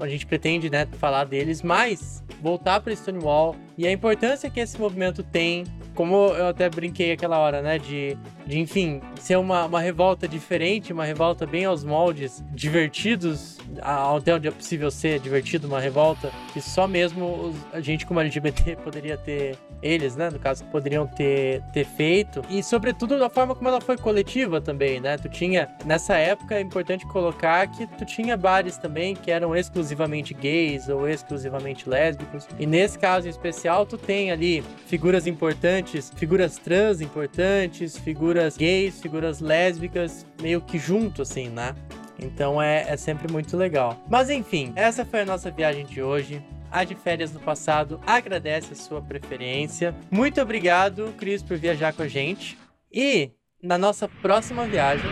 a 0.00 0.08
gente 0.08 0.26
pretende, 0.26 0.68
né, 0.68 0.86
falar 0.98 1.24
deles, 1.24 1.62
mas 1.62 2.24
voltar 2.42 2.80
para 2.80 2.94
Stonewall 2.94 3.54
e 3.78 3.86
a 3.86 3.92
importância 3.92 4.50
que 4.50 4.58
esse 4.58 4.78
movimento 4.80 5.22
tem 5.22 5.64
como 5.96 6.28
eu 6.28 6.48
até 6.48 6.68
brinquei 6.68 7.10
aquela 7.10 7.38
hora, 7.38 7.62
né? 7.62 7.78
De, 7.78 8.16
de 8.46 8.60
enfim, 8.60 9.00
ser 9.18 9.36
uma, 9.36 9.64
uma 9.64 9.80
revolta 9.80 10.28
diferente, 10.28 10.92
uma 10.92 11.04
revolta 11.04 11.46
bem 11.46 11.64
aos 11.64 11.82
moldes, 11.82 12.44
divertidos, 12.52 13.58
até 13.80 14.34
onde 14.34 14.46
é 14.46 14.50
possível 14.50 14.90
ser 14.90 15.18
divertido, 15.18 15.66
uma 15.66 15.80
revolta 15.80 16.30
que 16.52 16.60
só 16.60 16.86
mesmo 16.86 17.54
a 17.72 17.80
gente 17.80 18.06
como 18.06 18.20
LGBT 18.20 18.76
poderia 18.84 19.16
ter, 19.16 19.56
eles, 19.82 20.14
né? 20.14 20.30
No 20.30 20.38
caso, 20.38 20.64
poderiam 20.66 21.06
ter, 21.06 21.62
ter 21.72 21.84
feito. 21.84 22.42
E 22.50 22.62
sobretudo 22.62 23.18
da 23.18 23.30
forma 23.30 23.54
como 23.54 23.68
ela 23.68 23.80
foi 23.80 23.96
coletiva 23.96 24.60
também, 24.60 25.00
né? 25.00 25.16
Tu 25.16 25.30
tinha, 25.30 25.68
nessa 25.84 26.14
época, 26.16 26.56
é 26.56 26.60
importante 26.60 27.06
colocar 27.06 27.66
que 27.68 27.86
tu 27.86 28.04
tinha 28.04 28.36
bares 28.36 28.76
também 28.76 29.14
que 29.14 29.30
eram 29.30 29.56
exclusivamente 29.56 30.34
gays 30.34 30.90
ou 30.90 31.08
exclusivamente 31.08 31.88
lésbicos. 31.88 32.46
E 32.58 32.66
nesse 32.66 32.98
caso 32.98 33.26
em 33.26 33.30
especial, 33.30 33.86
tu 33.86 33.96
tem 33.96 34.30
ali 34.30 34.62
figuras 34.86 35.26
importantes 35.26 35.85
importantes, 35.86 36.12
figuras 36.16 36.58
trans 36.58 37.00
importantes, 37.00 37.96
figuras 37.96 38.56
gays, 38.56 39.00
figuras 39.00 39.40
lésbicas, 39.40 40.26
meio 40.42 40.60
que 40.60 40.78
junto, 40.78 41.22
assim, 41.22 41.48
né? 41.48 41.74
Então 42.18 42.60
é, 42.60 42.86
é 42.88 42.96
sempre 42.96 43.30
muito 43.32 43.56
legal. 43.56 43.96
Mas 44.08 44.28
enfim, 44.28 44.72
essa 44.74 45.04
foi 45.04 45.20
a 45.20 45.26
nossa 45.26 45.50
viagem 45.50 45.86
de 45.86 46.02
hoje. 46.02 46.42
A 46.70 46.82
de 46.82 46.96
férias 46.96 47.32
no 47.32 47.38
passado 47.38 48.00
agradece 48.04 48.72
a 48.72 48.76
sua 48.76 49.00
preferência. 49.00 49.94
Muito 50.10 50.40
obrigado, 50.40 51.14
Cris, 51.16 51.42
por 51.42 51.56
viajar 51.56 51.92
com 51.92 52.02
a 52.02 52.08
gente. 52.08 52.58
E 52.92 53.30
na 53.62 53.78
nossa 53.78 54.08
próxima 54.08 54.66
viagem. 54.66 55.08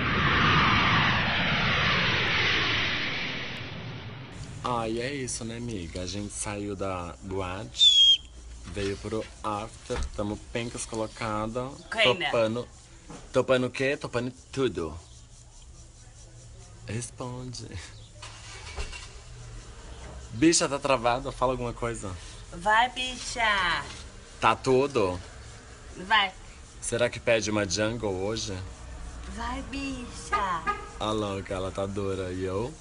Ah, 4.64 4.88
e 4.88 5.00
é 5.00 5.14
isso, 5.14 5.44
né, 5.44 5.58
amiga? 5.58 6.02
A 6.02 6.06
gente 6.06 6.32
saiu 6.32 6.74
da 6.74 7.14
boate 7.22 8.03
Veio 8.72 8.96
pro 8.96 9.24
after, 9.42 9.98
tamo 10.16 10.36
pencas 10.52 10.84
colocada. 10.84 11.70
Topando. 12.02 12.68
Topando 13.32 13.66
o 13.66 13.70
quê? 13.70 13.96
Topando 13.96 14.32
tudo. 14.50 14.98
Responde. 16.86 17.68
Bicha, 20.32 20.68
tá 20.68 20.78
travada? 20.78 21.30
Fala 21.30 21.52
alguma 21.52 21.72
coisa. 21.72 22.10
Vai, 22.52 22.90
bicha. 22.90 23.84
Tá 24.40 24.56
tudo? 24.56 25.18
Vai. 25.96 26.32
Será 26.80 27.08
que 27.08 27.20
pede 27.20 27.50
uma 27.50 27.68
jungle 27.68 28.12
hoje? 28.12 28.56
Vai, 29.36 29.62
bicha. 29.62 30.62
A 31.00 31.10
louca, 31.12 31.54
ela 31.54 31.70
tá 31.70 31.86
dura. 31.86 32.32
E 32.32 32.44
eu? 32.44 32.74